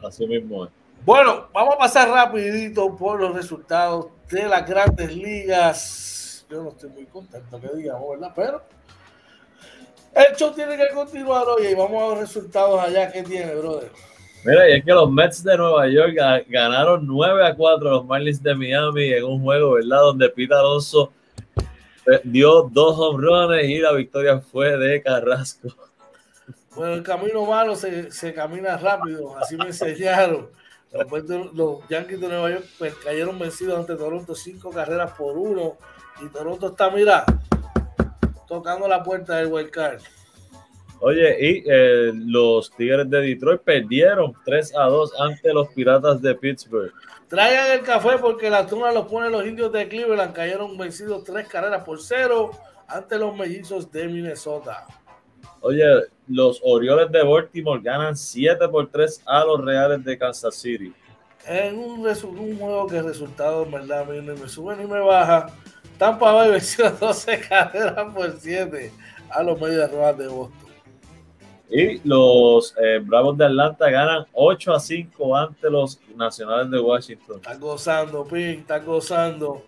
Así 0.03 0.25
mismo 0.25 0.65
es. 0.65 0.71
Bueno, 1.05 1.47
vamos 1.53 1.75
a 1.75 1.77
pasar 1.77 2.09
rapidito 2.09 2.95
por 2.95 3.19
los 3.19 3.33
resultados 3.33 4.07
de 4.29 4.47
las 4.47 4.67
grandes 4.67 5.15
ligas. 5.15 6.45
Yo 6.49 6.63
no 6.63 6.69
estoy 6.69 6.89
muy 6.89 7.05
contento 7.05 7.59
que 7.59 7.69
digamos, 7.75 8.09
¿verdad? 8.11 8.33
Pero 8.35 8.61
el 10.13 10.35
show 10.35 10.51
tiene 10.53 10.77
que 10.77 10.89
continuar 10.93 11.45
hoy 11.47 11.67
y 11.67 11.75
vamos 11.75 12.01
a 12.03 12.07
los 12.07 12.19
resultados 12.19 12.81
allá 12.81 13.11
que 13.11 13.23
tiene, 13.23 13.55
brother. 13.55 13.91
Mira, 14.43 14.69
y 14.69 14.73
es 14.73 14.85
que 14.85 14.91
los 14.91 15.11
Mets 15.11 15.43
de 15.43 15.57
Nueva 15.57 15.87
York 15.87 16.15
ganaron 16.47 17.05
9 17.05 17.45
a 17.45 17.55
4 17.55 17.89
a 17.89 17.91
los 17.91 18.05
Marlins 18.05 18.41
de 18.41 18.55
Miami 18.55 19.13
en 19.13 19.23
un 19.23 19.41
juego, 19.41 19.73
¿verdad? 19.73 19.99
Donde 19.99 20.29
Pete 20.29 20.53
Alonso 20.53 21.11
eh, 21.57 22.21
dio 22.23 22.63
dos 22.63 22.95
home 22.97 23.21
runs 23.21 23.63
y 23.63 23.79
la 23.79 23.93
victoria 23.93 24.39
fue 24.39 24.77
de 24.77 25.01
Carrasco. 25.01 25.69
Bueno, 26.75 26.93
el 26.93 27.03
camino 27.03 27.45
malo 27.45 27.75
se, 27.75 28.11
se 28.11 28.33
camina 28.33 28.77
rápido, 28.77 29.37
así 29.37 29.57
me 29.57 29.67
enseñaron. 29.67 30.49
Los 30.91 31.87
Yankees 31.87 32.19
de 32.19 32.27
Nueva 32.27 32.49
York 32.49 32.65
pues, 32.77 32.95
cayeron 32.95 33.37
vencidos 33.37 33.79
ante 33.79 33.95
Toronto 33.95 34.33
cinco 34.33 34.71
carreras 34.71 35.11
por 35.11 35.37
uno. 35.37 35.77
Y 36.21 36.27
Toronto 36.29 36.69
está, 36.69 36.89
mira, 36.89 37.25
tocando 38.47 38.87
la 38.87 39.03
puerta 39.03 39.37
del 39.37 39.47
wild 39.47 39.69
card. 39.69 40.01
Oye, 41.01 41.37
y 41.39 41.63
eh, 41.65 42.11
los 42.13 42.71
Tigres 42.71 43.09
de 43.09 43.21
Detroit 43.21 43.61
perdieron 43.61 44.33
3 44.43 44.75
a 44.75 44.83
2 44.85 45.13
ante 45.21 45.53
los 45.53 45.69
Piratas 45.69 46.21
de 46.21 46.35
Pittsburgh. 46.35 46.91
Traigan 47.29 47.71
el 47.71 47.81
café 47.81 48.17
porque 48.19 48.49
la 48.49 48.65
tuna 48.65 48.91
los 48.91 49.07
pone 49.07 49.29
los 49.29 49.45
indios 49.45 49.71
de 49.71 49.87
Cleveland. 49.87 50.33
Cayeron 50.33 50.77
vencidos 50.77 51.23
tres 51.23 51.47
carreras 51.47 51.83
por 51.83 52.01
cero 52.01 52.51
ante 52.87 53.17
los 53.17 53.35
mellizos 53.37 53.91
de 53.91 54.07
Minnesota. 54.07 54.87
Oye, 55.61 55.83
los 56.27 56.59
Orioles 56.63 57.11
de 57.11 57.23
Baltimore 57.23 57.81
ganan 57.81 58.15
7 58.15 58.67
por 58.69 58.89
3 58.89 59.23
a 59.25 59.43
los 59.43 59.63
Reales 59.63 60.03
de 60.03 60.17
Kansas 60.17 60.55
City. 60.55 60.93
En 61.45 61.77
un, 61.77 62.05
un 62.05 62.57
juego 62.57 62.87
que 62.87 62.97
el 62.97 63.05
resultado, 63.05 63.65
verdad, 63.65 64.05
ni 64.07 64.21
me 64.21 64.47
sube 64.47 64.75
ni 64.75 64.85
me 64.85 64.99
baja. 64.99 65.47
Tampa 65.97 66.31
Bay 66.31 66.51
venció 66.51 66.89
12 66.89 67.39
carreras 67.41 68.13
por 68.13 68.31
7 68.39 68.91
a 69.29 69.43
los 69.43 69.59
Medias 69.59 69.91
Rojas 69.91 70.17
de 70.17 70.27
Boston. 70.27 70.69
Y 71.71 72.07
los 72.07 72.73
eh, 72.81 72.99
Bravos 72.99 73.37
de 73.37 73.45
Atlanta 73.45 73.89
ganan 73.91 74.25
8 74.33 74.73
a 74.73 74.79
5 74.79 75.35
ante 75.35 75.69
los 75.69 75.99
Nacionales 76.15 76.71
de 76.71 76.79
Washington. 76.79 77.35
Está 77.35 77.55
gozando, 77.55 78.25
Pink, 78.25 78.61
está 78.61 78.79
gozando. 78.79 79.63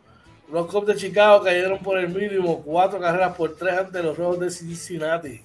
Los 0.52 0.66
Cubs 0.66 0.88
de 0.88 0.96
Chicago 0.96 1.44
cayeron 1.44 1.80
por 1.80 2.00
el 2.00 2.10
mínimo 2.10 2.62
4 2.64 3.00
carreras 3.00 3.36
por 3.36 3.56
3 3.56 3.80
ante 3.80 4.02
los 4.02 4.18
Rojos 4.18 4.40
de 4.40 4.50
Cincinnati. 4.50 5.42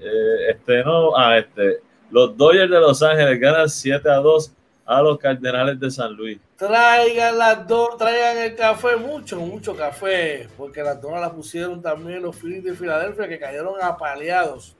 Eh, 0.00 0.50
este 0.50 0.84
no, 0.84 1.16
ah, 1.16 1.38
este, 1.38 1.80
los 2.10 2.36
Dodgers 2.36 2.70
de 2.70 2.80
Los 2.80 3.02
Ángeles 3.02 3.40
ganan 3.40 3.68
7 3.68 4.08
a 4.08 4.16
2 4.16 4.52
a 4.86 5.02
los 5.02 5.18
Cardenales 5.18 5.78
de 5.78 5.90
San 5.90 6.14
Luis. 6.14 6.38
Traigan 6.56 7.36
las 7.36 7.68
dos, 7.68 7.98
traigan 7.98 8.38
el 8.38 8.56
café, 8.56 8.96
mucho, 8.96 9.38
mucho 9.38 9.76
café, 9.76 10.48
porque 10.56 10.82
las 10.82 11.00
donas 11.00 11.20
las 11.20 11.30
pusieron 11.30 11.82
también 11.82 12.22
los 12.22 12.34
Phillies 12.34 12.64
de 12.64 12.74
Filadelfia 12.74 13.28
que 13.28 13.38
cayeron 13.38 13.74
apaleados. 13.82 14.74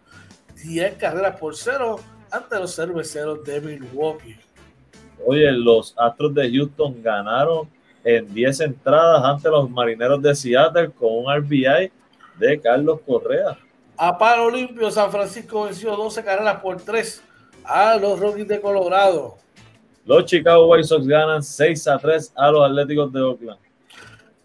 10 0.64 0.94
carreras 0.94 1.38
por 1.38 1.54
cero 1.54 2.00
ante 2.30 2.58
los 2.58 2.74
cerveceros 2.74 3.44
de 3.44 3.60
Milwaukee. 3.60 4.36
Oye, 5.24 5.52
los 5.52 5.94
Astros 5.98 6.34
de 6.34 6.50
Houston 6.50 7.02
ganaron 7.02 7.68
en 8.02 8.32
10 8.32 8.60
entradas 8.60 9.22
ante 9.22 9.50
los 9.50 9.68
Marineros 9.68 10.22
de 10.22 10.34
Seattle 10.34 10.90
con 10.90 11.10
un 11.12 11.36
RBI 11.36 11.92
de 12.38 12.60
Carlos 12.60 13.00
Correa. 13.06 13.58
A 13.98 14.16
palo 14.16 14.48
limpio, 14.48 14.90
San 14.92 15.10
Francisco 15.10 15.64
venció 15.64 15.96
12 15.96 16.22
carreras 16.22 16.60
por 16.60 16.80
3 16.80 17.20
a 17.64 17.96
los 17.96 18.20
Rockies 18.20 18.46
de 18.46 18.60
Colorado. 18.60 19.36
Los 20.06 20.24
Chicago 20.24 20.68
White 20.68 20.84
Sox 20.84 21.04
ganan 21.04 21.42
6 21.42 21.88
a 21.88 21.98
3 21.98 22.32
a 22.36 22.50
los 22.52 22.64
Atléticos 22.64 23.12
de 23.12 23.20
Oakland. 23.20 23.58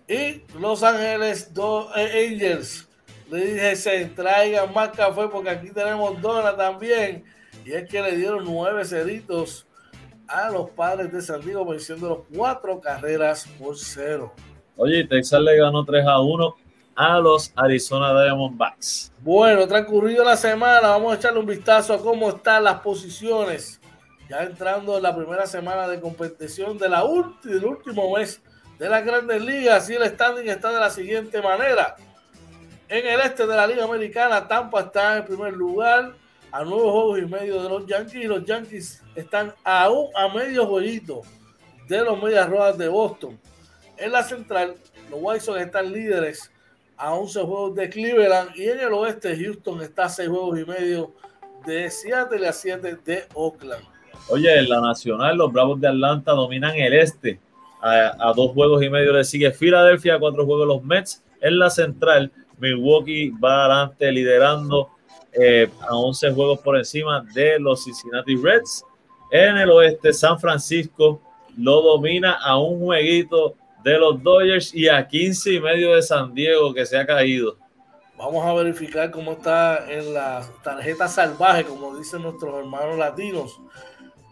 Y 0.07 0.41
Los 0.59 0.81
Ángeles 0.81 1.51
eh, 1.95 2.29
Angels 2.31 2.89
le 3.29 3.45
dije 3.45 3.75
se 3.75 4.05
traigan 4.07 4.73
más 4.73 4.89
café 4.89 5.27
porque 5.31 5.51
aquí 5.51 5.69
tenemos 5.69 6.19
dona 6.19 6.55
también. 6.55 7.23
Y 7.63 7.71
es 7.71 7.87
que 7.87 8.01
le 8.01 8.17
dieron 8.17 8.43
nueve 8.43 8.83
ceritos 8.83 9.65
a 10.27 10.49
los 10.49 10.71
padres 10.71 11.11
de 11.13 11.21
San 11.21 11.41
Diego 11.41 11.65
venciendo 11.65 12.09
los 12.09 12.19
cuatro 12.35 12.79
carreras 12.81 13.47
por 13.59 13.77
cero. 13.77 14.33
Oye, 14.75 15.05
Texas 15.05 15.39
le 15.41 15.57
ganó 15.57 15.85
3 15.85 16.05
a 16.07 16.19
1 16.19 16.55
a 16.95 17.19
los 17.19 17.51
Arizona 17.55 18.13
Diamondbacks. 18.23 19.11
Bueno, 19.21 19.67
transcurrido 19.67 20.23
la 20.23 20.37
semana, 20.37 20.89
vamos 20.89 21.13
a 21.13 21.15
echarle 21.15 21.39
un 21.39 21.45
vistazo 21.45 21.93
a 21.93 21.99
cómo 21.99 22.29
están 22.29 22.63
las 22.63 22.79
posiciones. 22.81 23.79
Ya 24.29 24.43
entrando 24.43 24.97
en 24.97 25.03
la 25.03 25.15
primera 25.15 25.45
semana 25.45 25.87
de 25.87 25.99
competición 25.99 26.77
del 26.77 26.93
último 27.65 28.15
mes 28.15 28.41
de 28.79 28.89
las 28.89 29.05
grandes 29.05 29.41
ligas. 29.41 29.89
Y 29.89 29.95
el 29.95 30.05
standing 30.05 30.49
está 30.49 30.71
de 30.71 30.79
la 30.79 30.89
siguiente 30.89 31.41
manera. 31.41 31.95
En 32.87 33.05
el 33.05 33.19
este 33.21 33.45
de 33.47 33.55
la 33.55 33.67
Liga 33.67 33.83
Americana, 33.83 34.47
Tampa 34.47 34.81
está 34.81 35.17
en 35.17 35.25
primer 35.25 35.53
lugar 35.53 36.13
a 36.51 36.63
nueve 36.63 36.89
juegos 36.89 37.19
y 37.19 37.25
medio 37.25 37.61
de 37.61 37.69
los 37.69 37.85
Yankees. 37.85 38.25
Los 38.25 38.45
Yankees 38.45 39.03
están 39.15 39.53
aún 39.63 40.09
a 40.15 40.27
medio 40.27 40.67
jueguito 40.67 41.21
de 41.87 42.01
los 42.03 42.21
Medias 42.21 42.49
Rojas 42.49 42.77
de 42.77 42.87
Boston. 42.87 43.39
En 43.97 44.11
la 44.11 44.23
central, 44.23 44.75
los 45.09 45.19
White 45.21 45.41
Sox 45.41 45.59
están 45.59 45.91
líderes 45.91 46.52
a 47.03 47.13
11 47.15 47.41
juegos 47.41 47.75
de 47.75 47.89
Cleveland 47.89 48.51
y 48.55 48.69
en 48.69 48.79
el 48.79 48.93
oeste 48.93 49.35
Houston 49.37 49.81
está 49.81 50.05
a 50.05 50.09
6 50.09 50.29
juegos 50.29 50.57
y 50.57 50.63
medio 50.63 51.11
de 51.65 51.91
Seattle 51.91 52.47
a 52.47 52.53
7 52.53 52.97
de 53.03 53.25
Oakland. 53.33 53.83
Oye, 54.29 54.57
en 54.57 54.69
la 54.69 54.79
nacional 54.79 55.35
los 55.35 55.51
Bravos 55.51 55.81
de 55.81 55.89
Atlanta 55.89 56.31
dominan 56.31 56.77
el 56.77 56.93
este. 56.93 57.41
A, 57.81 58.29
a 58.29 58.33
dos 58.33 58.51
juegos 58.53 58.81
y 58.81 58.89
medio 58.89 59.11
le 59.11 59.25
sigue 59.25 59.51
Filadelfia, 59.51 60.15
a 60.15 60.19
cuatro 60.19 60.45
juegos 60.45 60.65
los 60.65 60.81
Mets. 60.81 61.21
En 61.41 61.59
la 61.59 61.69
central, 61.69 62.31
Milwaukee 62.57 63.31
va 63.31 63.65
adelante 63.65 64.09
liderando 64.09 64.91
eh, 65.33 65.69
a 65.81 65.97
11 65.97 66.31
juegos 66.31 66.59
por 66.59 66.77
encima 66.77 67.19
de 67.33 67.59
los 67.59 67.83
Cincinnati 67.83 68.37
Reds. 68.37 68.85
En 69.29 69.57
el 69.57 69.69
oeste, 69.71 70.13
San 70.13 70.39
Francisco 70.39 71.21
lo 71.57 71.81
domina 71.81 72.37
a 72.41 72.57
un 72.57 72.79
jueguito 72.79 73.57
de 73.83 73.97
los 73.97 74.21
Dodgers 74.23 74.73
y 74.73 74.87
a 74.87 75.07
15 75.07 75.53
y 75.53 75.59
medio 75.59 75.95
de 75.95 76.01
San 76.01 76.33
Diego 76.33 76.73
que 76.73 76.85
se 76.85 76.97
ha 76.97 77.05
caído. 77.05 77.57
Vamos 78.17 78.45
a 78.45 78.53
verificar 78.53 79.11
cómo 79.11 79.33
está 79.33 79.91
en 79.91 80.13
la 80.13 80.47
tarjeta 80.63 81.07
salvaje, 81.07 81.65
como 81.65 81.97
dicen 81.97 82.21
nuestros 82.21 82.55
hermanos 82.59 82.97
latinos. 82.97 83.59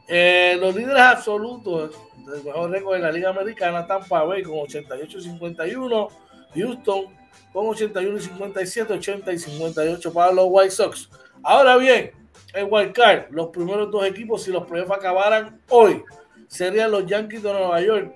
Eh, 0.07 0.57
los 0.59 0.75
líderes 0.75 1.01
absolutos 1.01 1.91
del 2.25 2.43
mejor 2.43 2.69
récord 2.69 2.95
de 2.95 3.01
la 3.01 3.11
Liga 3.11 3.29
Americana, 3.29 3.85
Tampa 3.85 4.23
Bay 4.23 4.43
con 4.43 4.55
88-51, 4.55 6.09
Houston 6.55 7.05
con 7.51 7.67
81 7.67 8.17
y 8.17 8.21
57, 8.21 8.93
80 8.93 9.33
y 9.33 9.39
58 9.39 10.13
para 10.13 10.31
los 10.31 10.45
White 10.49 10.71
Sox. 10.71 11.09
Ahora 11.43 11.75
bien, 11.77 12.11
en 12.53 12.67
Wild 12.69 12.93
Card, 12.93 13.31
los 13.31 13.47
primeros 13.47 13.91
dos 13.91 14.05
equipos, 14.05 14.43
si 14.43 14.51
los 14.51 14.65
playoffs 14.65 14.91
acabaran 14.91 15.59
hoy, 15.69 16.03
serían 16.47 16.91
los 16.91 17.05
Yankees 17.05 17.43
de 17.43 17.51
Nueva 17.51 17.81
York 17.81 18.15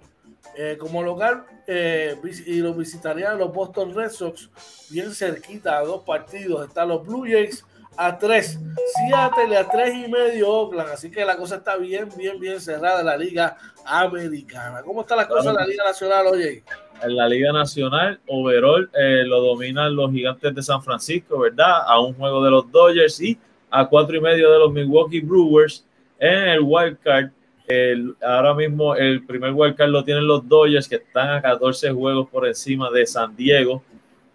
eh, 0.58 0.78
como 0.80 1.04
local 1.04 1.46
eh, 1.68 2.16
y 2.46 2.60
los 2.60 2.78
visitarían 2.78 3.38
los 3.38 3.54
Boston 3.54 3.94
Red 3.94 4.10
Sox 4.10 4.50
bien 4.90 5.14
cerquita 5.14 5.78
a 5.78 5.84
dos 5.84 6.04
partidos. 6.04 6.68
Están 6.68 6.90
los 6.90 7.06
Blue 7.06 7.26
Jays 7.30 7.66
a 7.98 8.18
tres, 8.18 8.60
Seattle 8.96 9.58
a 9.58 9.68
tres 9.68 9.96
y 9.96 10.10
medio 10.10 10.50
Oakland. 10.50 10.90
Así 10.92 11.10
que 11.10 11.26
la 11.26 11.38
cosa 11.38 11.58
está 11.58 11.78
bien, 11.78 12.10
bien, 12.18 12.40
bien 12.40 12.60
cerrada 12.60 13.00
en 13.00 13.06
la 13.06 13.18
Liga 13.18 13.58
Americana. 13.86 14.82
¿Cómo 14.84 15.02
está 15.02 15.16
la 15.16 15.28
cosa 15.28 15.50
en 15.50 15.56
la 15.56 15.66
Liga 15.66 15.84
Nacional, 15.84 16.28
oye? 16.28 16.64
En 17.02 17.16
la 17.16 17.28
Liga 17.28 17.52
Nacional, 17.52 18.20
overall 18.28 18.90
eh, 18.94 19.24
lo 19.26 19.42
dominan 19.42 19.96
los 19.96 20.12
gigantes 20.12 20.56
de 20.56 20.64
San 20.64 20.82
Francisco, 20.82 21.40
¿verdad? 21.40 21.84
A 21.86 22.00
un 22.00 22.14
juego 22.14 22.44
de 22.44 22.52
los 22.52 22.72
Dodgers 22.72 23.22
y 23.22 23.38
a 23.70 23.86
cuatro 23.88 24.16
y 24.16 24.22
medio 24.22 24.52
de 24.52 24.60
los 24.60 24.72
Milwaukee 24.72 25.22
Brewers. 25.22 25.86
En 26.18 26.48
el 26.50 26.62
wild 26.62 26.98
card, 27.04 27.30
el, 27.68 28.16
ahora 28.22 28.54
mismo 28.54 28.96
el 28.96 29.26
primer 29.26 29.52
wild 29.54 29.76
card 29.76 29.90
lo 29.90 30.04
tienen 30.04 30.28
los 30.28 30.48
Dodgers, 30.48 30.88
que 30.88 30.96
están 30.96 31.30
a 31.30 31.42
14 31.42 31.92
juegos 31.92 32.30
por 32.30 32.48
encima 32.48 32.90
de 32.92 33.06
San 33.06 33.36
Diego 33.36 33.84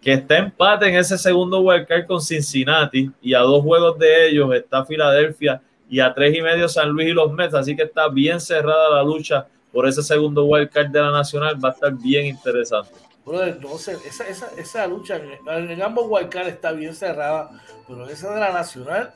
que 0.01 0.13
está 0.13 0.37
empate 0.37 0.87
en 0.87 0.95
ese 0.95 1.17
segundo 1.17 1.61
wildcard 1.61 2.07
con 2.07 2.21
Cincinnati 2.21 3.11
y 3.21 3.33
a 3.35 3.39
dos 3.39 3.63
juegos 3.63 3.99
de 3.99 4.29
ellos 4.29 4.53
está 4.53 4.83
Filadelfia 4.83 5.61
y 5.87 5.99
a 5.99 6.13
tres 6.13 6.35
y 6.35 6.41
medio 6.41 6.67
San 6.67 6.89
Luis 6.89 7.09
y 7.09 7.11
los 7.11 7.31
Mets, 7.31 7.53
así 7.53 7.75
que 7.75 7.83
está 7.83 8.09
bien 8.09 8.39
cerrada 8.41 8.89
la 8.89 9.03
lucha 9.03 9.47
por 9.71 9.87
ese 9.87 10.01
segundo 10.01 10.45
wildcard 10.45 10.87
de 10.87 11.01
la 11.01 11.11
Nacional, 11.11 11.63
va 11.63 11.69
a 11.69 11.71
estar 11.73 11.93
bien 11.93 12.25
interesante. 12.25 12.91
no 13.25 13.77
sé, 13.77 13.97
esa, 14.05 14.27
esa, 14.27 14.49
esa 14.57 14.87
lucha 14.87 15.17
en, 15.17 15.69
en 15.69 15.81
ambos 15.81 16.07
wildcards 16.09 16.49
está 16.49 16.71
bien 16.71 16.95
cerrada, 16.95 17.51
pero 17.87 18.09
esa 18.09 18.33
de 18.33 18.39
la 18.39 18.51
Nacional, 18.51 19.13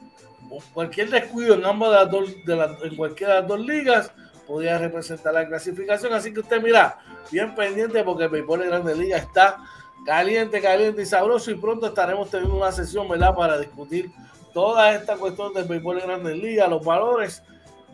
cualquier 0.73 1.09
descuido 1.09 1.55
en 1.55 1.65
ambas 1.65 1.89
de 1.89 1.95
las 1.95 2.11
dos, 2.11 2.45
de 2.45 2.55
la, 2.55 2.77
en 2.83 2.95
cualquiera 2.95 3.35
de 3.35 3.39
las 3.41 3.49
dos 3.49 3.59
ligas 3.59 4.11
podría 4.45 4.77
representar 4.77 5.33
la 5.33 5.47
clasificación, 5.47 6.13
así 6.13 6.33
que 6.33 6.41
usted 6.41 6.61
mira, 6.61 6.99
bien 7.31 7.55
pendiente 7.55 8.03
porque 8.03 8.25
el 8.25 8.29
béisbol 8.29 8.59
de 8.59 8.67
Grande 8.67 8.95
Liga 8.95 9.17
está 9.17 9.57
caliente, 10.05 10.61
caliente 10.61 11.01
y 11.01 11.05
sabroso. 11.05 11.51
Y 11.51 11.55
pronto 11.55 11.87
estaremos 11.87 12.29
teniendo 12.29 12.55
una 12.55 12.71
sesión, 12.71 13.09
¿verdad? 13.09 13.35
Para 13.35 13.57
discutir 13.57 14.11
toda 14.53 14.93
esta 14.93 15.17
cuestión 15.17 15.53
del 15.53 15.65
béisbol 15.65 15.97
de 15.97 16.01
Grandes 16.03 16.37
Ligas, 16.37 16.69
los 16.69 16.85
valores 16.85 17.43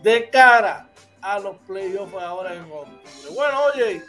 de 0.04 0.30
cara 0.30 0.90
a 1.22 1.40
los 1.40 1.58
playoffs 1.68 2.14
ahora 2.16 2.54
en 2.54 2.64
octubre. 2.64 3.02
Bueno, 3.34 3.60
oye, 3.74 4.04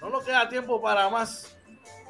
no 0.00 0.10
nos 0.10 0.24
queda 0.24 0.48
tiempo 0.48 0.80
para 0.80 1.08
más. 1.08 1.56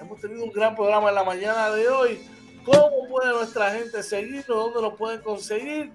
Hemos 0.01 0.21
tenido 0.21 0.45
un 0.45 0.53
gran 0.53 0.77
programa 0.77 1.09
en 1.09 1.15
la 1.15 1.25
mañana 1.25 1.71
de 1.71 1.89
hoy. 1.89 2.31
¿Cómo 2.65 3.09
puede 3.09 3.33
nuestra 3.33 3.71
gente 3.73 4.03
seguirnos? 4.03 4.47
¿Dónde 4.47 4.83
nos 4.83 4.95
pueden 4.95 5.21
conseguir? 5.21 5.93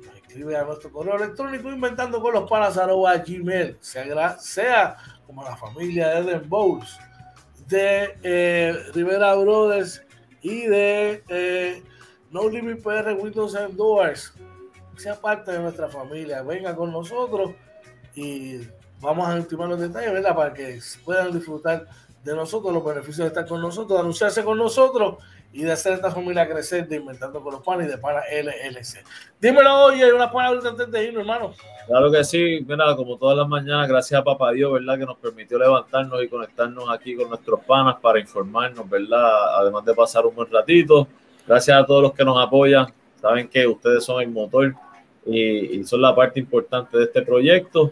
Nos 0.08 0.16
escribe 0.18 0.58
a 0.58 0.66
nuestro 0.66 0.92
correo 0.92 1.16
electrónico 1.16 1.72
inventando 1.72 2.22
con 2.22 2.34
los 2.34 2.50
panas 2.50 2.76
gmail, 2.76 3.78
sea, 3.80 4.38
sea 4.40 4.98
como 5.26 5.42
la 5.42 5.56
familia 5.56 6.10
de 6.10 6.20
Eden 6.20 6.50
Bowles, 6.50 6.98
de 7.68 8.18
eh, 8.24 8.76
Rivera 8.94 9.36
Brothers 9.36 10.04
y 10.42 10.66
de 10.66 11.24
eh, 11.30 11.82
No 12.32 12.50
Limit 12.50 12.84
PR 12.84 13.14
Windows 13.14 13.56
and 13.56 13.76
Doors. 13.76 14.34
Sea 14.98 15.16
parte 15.20 15.52
de 15.52 15.60
nuestra 15.60 15.90
familia, 15.90 16.42
venga 16.42 16.76
con 16.76 16.92
nosotros 16.92 17.52
y 18.16 18.62
vamos 19.02 19.28
a 19.28 19.36
ultimar 19.36 19.68
los 19.68 19.80
detalles, 19.80 20.14
¿verdad? 20.14 20.36
Para 20.36 20.54
que 20.54 20.80
puedan 21.04 21.34
disfrutar 21.34 21.86
de 22.24 22.36
nosotros, 22.36 22.74
los 22.74 22.84
beneficios 22.84 23.20
de 23.20 23.28
estar 23.28 23.46
con 23.46 23.62
nosotros, 23.62 23.98
de 23.98 24.00
anunciarse 24.00 24.44
con 24.44 24.58
nosotros 24.58 25.18
y 25.54 25.64
de 25.64 25.72
hacer 25.72 25.94
esta 25.94 26.12
familia 26.12 26.50
crecer 26.50 26.88
de 26.88 26.98
Inventando 26.98 27.42
con 27.42 27.54
los 27.54 27.64
Panes 27.64 27.88
y 27.88 27.92
de 27.92 27.98
Pana 27.98 28.22
LLC. 28.30 29.06
Dímelo, 29.40 29.86
oye, 29.86 30.12
una 30.12 30.32
palabra 30.32 30.70
antes 30.70 30.92
de 30.92 31.04
irnos, 31.06 31.22
hermano. 31.22 31.54
Claro 31.88 32.12
que 32.12 32.24
sí, 32.24 32.66
mira, 32.68 32.96
como 32.96 33.18
todas 33.18 33.38
las 33.38 33.48
mañanas, 33.48 33.88
gracias 33.88 34.20
a 34.20 34.24
Papá 34.24 34.52
Dios, 34.52 34.74
¿verdad? 34.74 34.98
Que 34.98 35.06
nos 35.06 35.18
permitió 35.18 35.60
levantarnos 35.60 36.22
y 36.24 36.28
conectarnos 36.28 36.90
aquí 36.90 37.16
con 37.16 37.30
nuestros 37.30 37.60
panas 37.62 37.98
para 38.02 38.20
informarnos, 38.20 38.90
¿verdad? 38.90 39.60
Además 39.60 39.86
de 39.86 39.94
pasar 39.94 40.26
un 40.26 40.36
buen 40.36 40.52
ratito. 40.52 41.08
Gracias 41.48 41.78
a 41.78 41.86
todos 41.86 42.02
los 42.02 42.14
que 42.14 42.26
nos 42.26 42.44
apoyan. 42.44 42.88
Saben 43.22 43.48
que 43.48 43.66
ustedes 43.68 44.04
son 44.04 44.22
el 44.22 44.30
motor 44.30 44.74
y, 45.26 45.80
y 45.80 45.84
son 45.84 46.02
la 46.02 46.16
parte 46.16 46.40
importante 46.40 46.98
de 46.98 47.06
este 47.06 47.22
proyecto. 47.22 47.92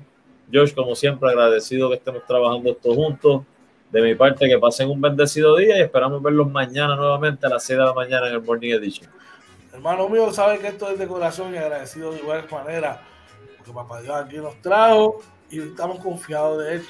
George, 0.51 0.75
como 0.75 0.95
siempre, 0.95 1.29
agradecido 1.29 1.89
que 1.89 1.95
estemos 1.95 2.25
trabajando 2.25 2.71
esto 2.71 2.93
juntos. 2.93 3.43
De 3.91 4.01
mi 4.01 4.15
parte, 4.15 4.47
que 4.47 4.57
pasen 4.57 4.89
un 4.89 4.99
bendecido 4.99 5.55
día 5.55 5.77
y 5.77 5.81
esperamos 5.81 6.21
verlos 6.21 6.49
mañana 6.49 6.95
nuevamente 6.95 7.45
a 7.45 7.49
las 7.49 7.63
6 7.63 7.77
de 7.77 7.85
la 7.85 7.93
mañana 7.93 8.27
en 8.27 8.33
el 8.33 8.41
Morning 8.41 8.71
Edition. 8.71 9.07
Hermano 9.71 10.09
mío, 10.09 10.31
sabe 10.31 10.59
que 10.59 10.67
esto 10.67 10.89
es 10.89 10.97
de 10.97 11.07
corazón 11.07 11.53
y 11.53 11.57
agradecido 11.57 12.11
de 12.11 12.19
igual 12.19 12.45
manera, 12.51 13.01
porque 13.57 13.71
Papá 13.71 14.01
Dios 14.01 14.15
aquí 14.15 14.37
nos 14.37 14.59
trajo 14.61 15.21
y 15.49 15.59
estamos 15.59 15.99
confiados 15.99 16.63
de 16.63 16.75
Él. 16.75 16.85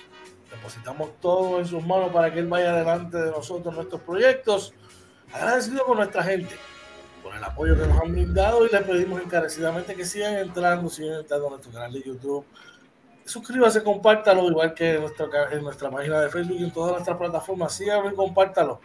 Depositamos 0.49 1.09
todo 1.21 1.59
en 1.59 1.65
sus 1.65 1.85
manos 1.85 2.11
para 2.11 2.31
que 2.31 2.39
Él 2.39 2.47
vaya 2.47 2.73
adelante 2.73 3.17
de 3.17 3.31
nosotros, 3.31 3.73
nuestros 3.73 4.01
proyectos. 4.01 4.73
Agradecido 5.33 5.85
con 5.85 5.97
nuestra 5.97 6.23
gente, 6.23 6.55
por 7.23 7.35
el 7.35 7.43
apoyo 7.43 7.75
que 7.75 7.87
nos 7.87 7.99
han 7.99 8.11
brindado 8.11 8.65
y 8.65 8.69
le 8.69 8.81
pedimos 8.81 9.21
encarecidamente 9.21 9.95
que 9.95 10.05
sigan 10.05 10.37
entrando, 10.37 10.89
sigan 10.89 11.21
entrando 11.21 11.47
a 11.47 11.49
nuestro 11.51 11.71
canal 11.71 11.91
de 11.91 12.03
YouTube. 12.03 12.45
Suscríbase, 13.25 13.81
compártalo, 13.81 14.47
igual 14.49 14.73
que 14.73 14.95
en 14.95 15.01
nuestra, 15.01 15.27
en 15.51 15.63
nuestra 15.63 15.89
página 15.89 16.21
de 16.21 16.29
Facebook 16.29 16.57
y 16.59 16.63
en 16.65 16.71
todas 16.71 16.91
nuestras 16.91 17.17
plataformas. 17.17 17.73
Síganlo 17.73 18.11
y 18.11 18.15
compártalo. 18.15 18.79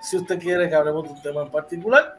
Si 0.00 0.16
usted 0.16 0.38
quiere 0.38 0.68
que 0.68 0.74
hablemos 0.74 1.04
de 1.04 1.10
un 1.10 1.22
tema 1.22 1.42
en 1.42 1.50
particular, 1.50 2.16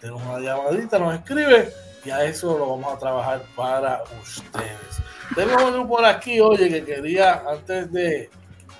tenemos 0.00 0.22
una 0.22 0.40
llamadita, 0.40 0.98
nos 0.98 1.14
escribe 1.14 1.72
y 2.04 2.10
a 2.10 2.24
eso 2.24 2.56
lo 2.56 2.70
vamos 2.70 2.94
a 2.94 2.98
trabajar 2.98 3.42
para 3.54 4.02
ustedes. 4.22 5.02
Tengo 5.34 5.68
uno 5.68 5.86
por 5.86 6.04
aquí, 6.04 6.40
oye, 6.40 6.70
que 6.70 6.84
quería, 6.84 7.42
antes 7.46 7.92
de, 7.92 8.30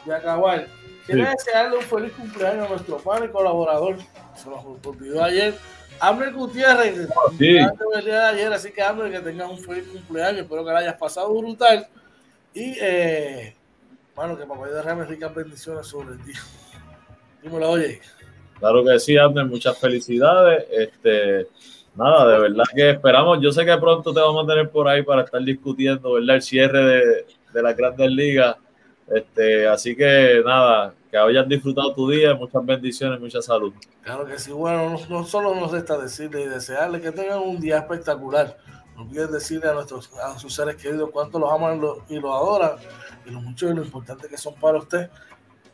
de 0.06 0.14
acabar, 0.14 0.66
quería 1.10 1.30
desearle 1.30 1.76
un 1.78 1.82
feliz 1.82 2.12
cumpleaños 2.12 2.66
a 2.66 2.68
nuestro 2.68 2.98
padre 2.98 3.26
y 3.26 3.28
colaborador. 3.30 3.96
Se 4.34 4.48
nos 4.48 4.64
olvidó 4.64 5.22
ayer. 5.22 5.54
Amber 6.00 6.32
Gutiérrez, 6.32 7.08
sí. 7.38 7.58
el 7.58 8.04
día 8.04 8.20
de 8.20 8.28
ayer, 8.28 8.52
así 8.52 8.72
que 8.72 8.82
Amber, 8.82 9.10
que 9.10 9.20
tengas 9.20 9.50
un 9.50 9.58
feliz 9.58 9.86
cumpleaños, 9.86 10.42
espero 10.42 10.64
que 10.64 10.72
la 10.72 10.78
hayas 10.78 10.96
pasado 10.96 11.34
brutal. 11.34 11.86
Y, 12.54 12.74
eh, 12.80 13.54
bueno, 14.16 14.38
que 14.38 14.46
papá 14.46 14.66
derrame 14.68 15.04
ricas 15.04 15.34
bendiciones 15.34 15.86
sobre 15.86 16.16
ti. 16.16 16.32
Dímelo, 17.42 17.70
oye. 17.70 18.00
Claro 18.58 18.84
que 18.84 18.98
sí, 18.98 19.16
Abner, 19.16 19.44
muchas 19.44 19.78
felicidades. 19.78 20.64
Este, 20.70 21.48
nada, 21.94 22.32
de 22.32 22.40
verdad 22.40 22.64
que 22.74 22.90
esperamos. 22.90 23.38
Yo 23.42 23.52
sé 23.52 23.64
que 23.64 23.76
pronto 23.76 24.12
te 24.12 24.20
vamos 24.20 24.44
a 24.44 24.46
tener 24.46 24.70
por 24.70 24.88
ahí 24.88 25.02
para 25.02 25.22
estar 25.22 25.42
discutiendo, 25.42 26.14
¿verdad? 26.14 26.36
El 26.36 26.42
cierre 26.42 26.84
de, 26.84 27.26
de 27.52 27.62
las 27.62 27.76
grandes 27.76 28.10
ligas. 28.10 28.56
Este, 29.08 29.66
así 29.66 29.96
que 29.96 30.42
nada, 30.44 30.94
que 31.10 31.18
hayas 31.18 31.48
disfrutado 31.48 31.92
tu 31.94 32.08
día, 32.08 32.34
muchas 32.34 32.64
bendiciones, 32.64 33.18
mucha 33.20 33.42
salud. 33.42 33.72
Claro 34.02 34.24
que 34.26 34.38
sí, 34.38 34.52
bueno, 34.52 34.90
no, 34.90 35.06
no 35.08 35.26
solo 35.26 35.54
nos 35.54 35.72
resta 35.72 35.98
decirle 35.98 36.42
y 36.42 36.46
desearle 36.46 37.00
que 37.00 37.10
tengan 37.10 37.40
un 37.40 37.58
día 37.58 37.78
espectacular. 37.78 38.56
No 38.94 39.02
olviden 39.02 39.32
decirle 39.32 39.68
a 39.68 39.72
nuestros 39.72 40.10
a 40.18 40.38
sus 40.38 40.54
seres 40.54 40.76
queridos 40.76 41.10
cuánto 41.12 41.38
los 41.38 41.50
aman 41.50 41.80
y 42.08 42.20
los 42.20 42.32
adoran 42.32 42.72
y 43.26 43.30
lo 43.30 43.40
mucho 43.40 43.68
y 43.68 43.74
lo 43.74 43.82
importante 43.82 44.28
que 44.28 44.36
son 44.36 44.54
para 44.54 44.78
usted. 44.78 45.10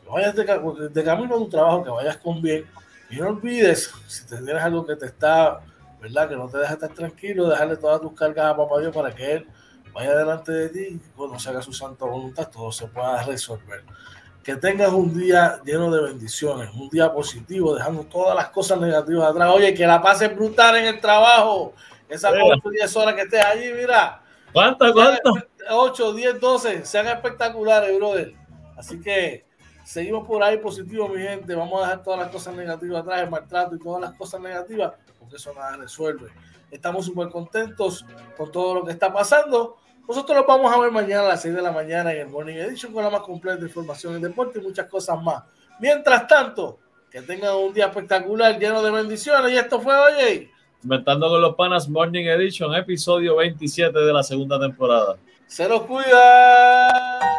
Que 0.03 0.09
vayas 0.09 0.35
de, 0.35 0.89
de 0.89 1.03
camino 1.03 1.35
a 1.35 1.37
tu 1.37 1.49
trabajo, 1.49 1.83
que 1.83 1.89
vayas 1.89 2.17
con 2.17 2.41
bien 2.41 2.65
y 3.09 3.17
no 3.17 3.29
olvides, 3.29 3.91
si 4.07 4.25
te 4.25 4.37
tienes 4.37 4.61
algo 4.61 4.85
que 4.85 4.95
te 4.95 5.05
está, 5.05 5.61
¿verdad? 6.01 6.27
Que 6.27 6.35
no 6.35 6.49
te 6.49 6.57
deja 6.57 6.73
estar 6.73 6.93
tranquilo, 6.93 7.47
dejarle 7.47 7.77
todas 7.77 8.01
tus 8.01 8.11
cargas 8.13 8.45
a 8.47 8.57
Papá 8.57 8.79
Dios 8.79 8.93
para 8.93 9.13
que 9.15 9.33
Él 9.33 9.47
vaya 9.93 10.15
delante 10.15 10.51
de 10.51 10.69
ti 10.69 10.79
y 10.95 10.99
cuando 11.15 11.39
se 11.39 11.49
haga 11.49 11.61
su 11.61 11.73
santa 11.73 12.05
voluntad 12.05 12.49
todo 12.49 12.71
se 12.71 12.87
pueda 12.87 13.23
resolver. 13.23 13.83
Que 14.47 14.55
tengas 14.55 14.93
un 14.93 15.13
día 15.13 15.59
lleno 15.65 15.91
de 15.91 16.03
bendiciones, 16.03 16.73
un 16.73 16.87
día 16.87 17.11
positivo, 17.11 17.75
dejando 17.75 18.05
todas 18.05 18.33
las 18.33 18.47
cosas 18.47 18.79
negativas 18.79 19.29
atrás. 19.29 19.51
Oye, 19.53 19.73
que 19.73 19.85
la 19.85 20.01
pases 20.01 20.33
brutal 20.33 20.77
en 20.77 20.85
el 20.85 21.01
trabajo. 21.01 21.73
Esas 22.07 22.31
8 22.31 22.61
o 22.63 22.71
10 22.71 22.95
horas 22.95 23.15
que 23.15 23.23
estés 23.23 23.43
allí, 23.43 23.73
mira. 23.73 24.21
¿Cuántas, 24.53 24.93
cuántas? 24.93 25.33
8, 25.69 26.13
10, 26.13 26.39
12, 26.39 26.85
sean 26.85 27.07
espectaculares, 27.07 27.93
brother. 27.97 28.35
Así 28.77 29.01
que 29.01 29.43
seguimos 29.83 30.25
por 30.25 30.41
ahí 30.41 30.55
positivos, 30.59 31.09
mi 31.09 31.21
gente. 31.21 31.53
Vamos 31.53 31.81
a 31.81 31.87
dejar 31.87 32.03
todas 32.03 32.19
las 32.21 32.29
cosas 32.29 32.55
negativas 32.55 33.01
atrás, 33.01 33.23
el 33.23 33.29
maltrato 33.29 33.75
y 33.75 33.79
todas 33.79 33.99
las 33.99 34.13
cosas 34.13 34.39
negativas, 34.39 34.93
porque 35.19 35.35
eso 35.35 35.53
nada 35.53 35.75
resuelve. 35.75 36.29
Estamos 36.71 37.05
súper 37.05 37.27
contentos 37.27 38.05
con 38.37 38.49
todo 38.49 38.75
lo 38.75 38.85
que 38.85 38.93
está 38.93 39.11
pasando. 39.11 39.75
Nosotros 40.07 40.37
los 40.37 40.47
vamos 40.47 40.73
a 40.73 40.79
ver 40.79 40.91
mañana 40.91 41.23
a 41.23 41.27
las 41.29 41.41
6 41.41 41.53
de 41.53 41.61
la 41.61 41.71
mañana 41.71 42.13
en 42.13 42.21
el 42.21 42.27
Morning 42.27 42.55
Edition 42.55 42.93
con 42.93 43.03
la 43.03 43.09
más 43.09 43.21
completa 43.21 43.61
información 43.61 44.15
en 44.15 44.21
deporte 44.21 44.59
y 44.59 44.61
muchas 44.61 44.87
cosas 44.87 45.21
más. 45.21 45.43
Mientras 45.79 46.27
tanto, 46.27 46.79
que 47.11 47.21
tengan 47.21 47.55
un 47.55 47.73
día 47.73 47.87
espectacular, 47.87 48.57
lleno 48.57 48.81
de 48.81 48.91
bendiciones. 48.91 49.51
Y 49.51 49.57
esto 49.57 49.81
fue, 49.81 49.93
oye. 49.95 50.51
Inventando 50.83 51.27
con 51.29 51.41
los 51.41 51.55
Panas 51.55 51.89
Morning 51.89 52.25
Edition, 52.25 52.73
episodio 52.75 53.35
27 53.35 53.97
de 53.97 54.13
la 54.13 54.23
segunda 54.23 54.59
temporada. 54.59 55.17
Se 55.45 55.67
los 55.67 55.81
cuida. 55.81 57.36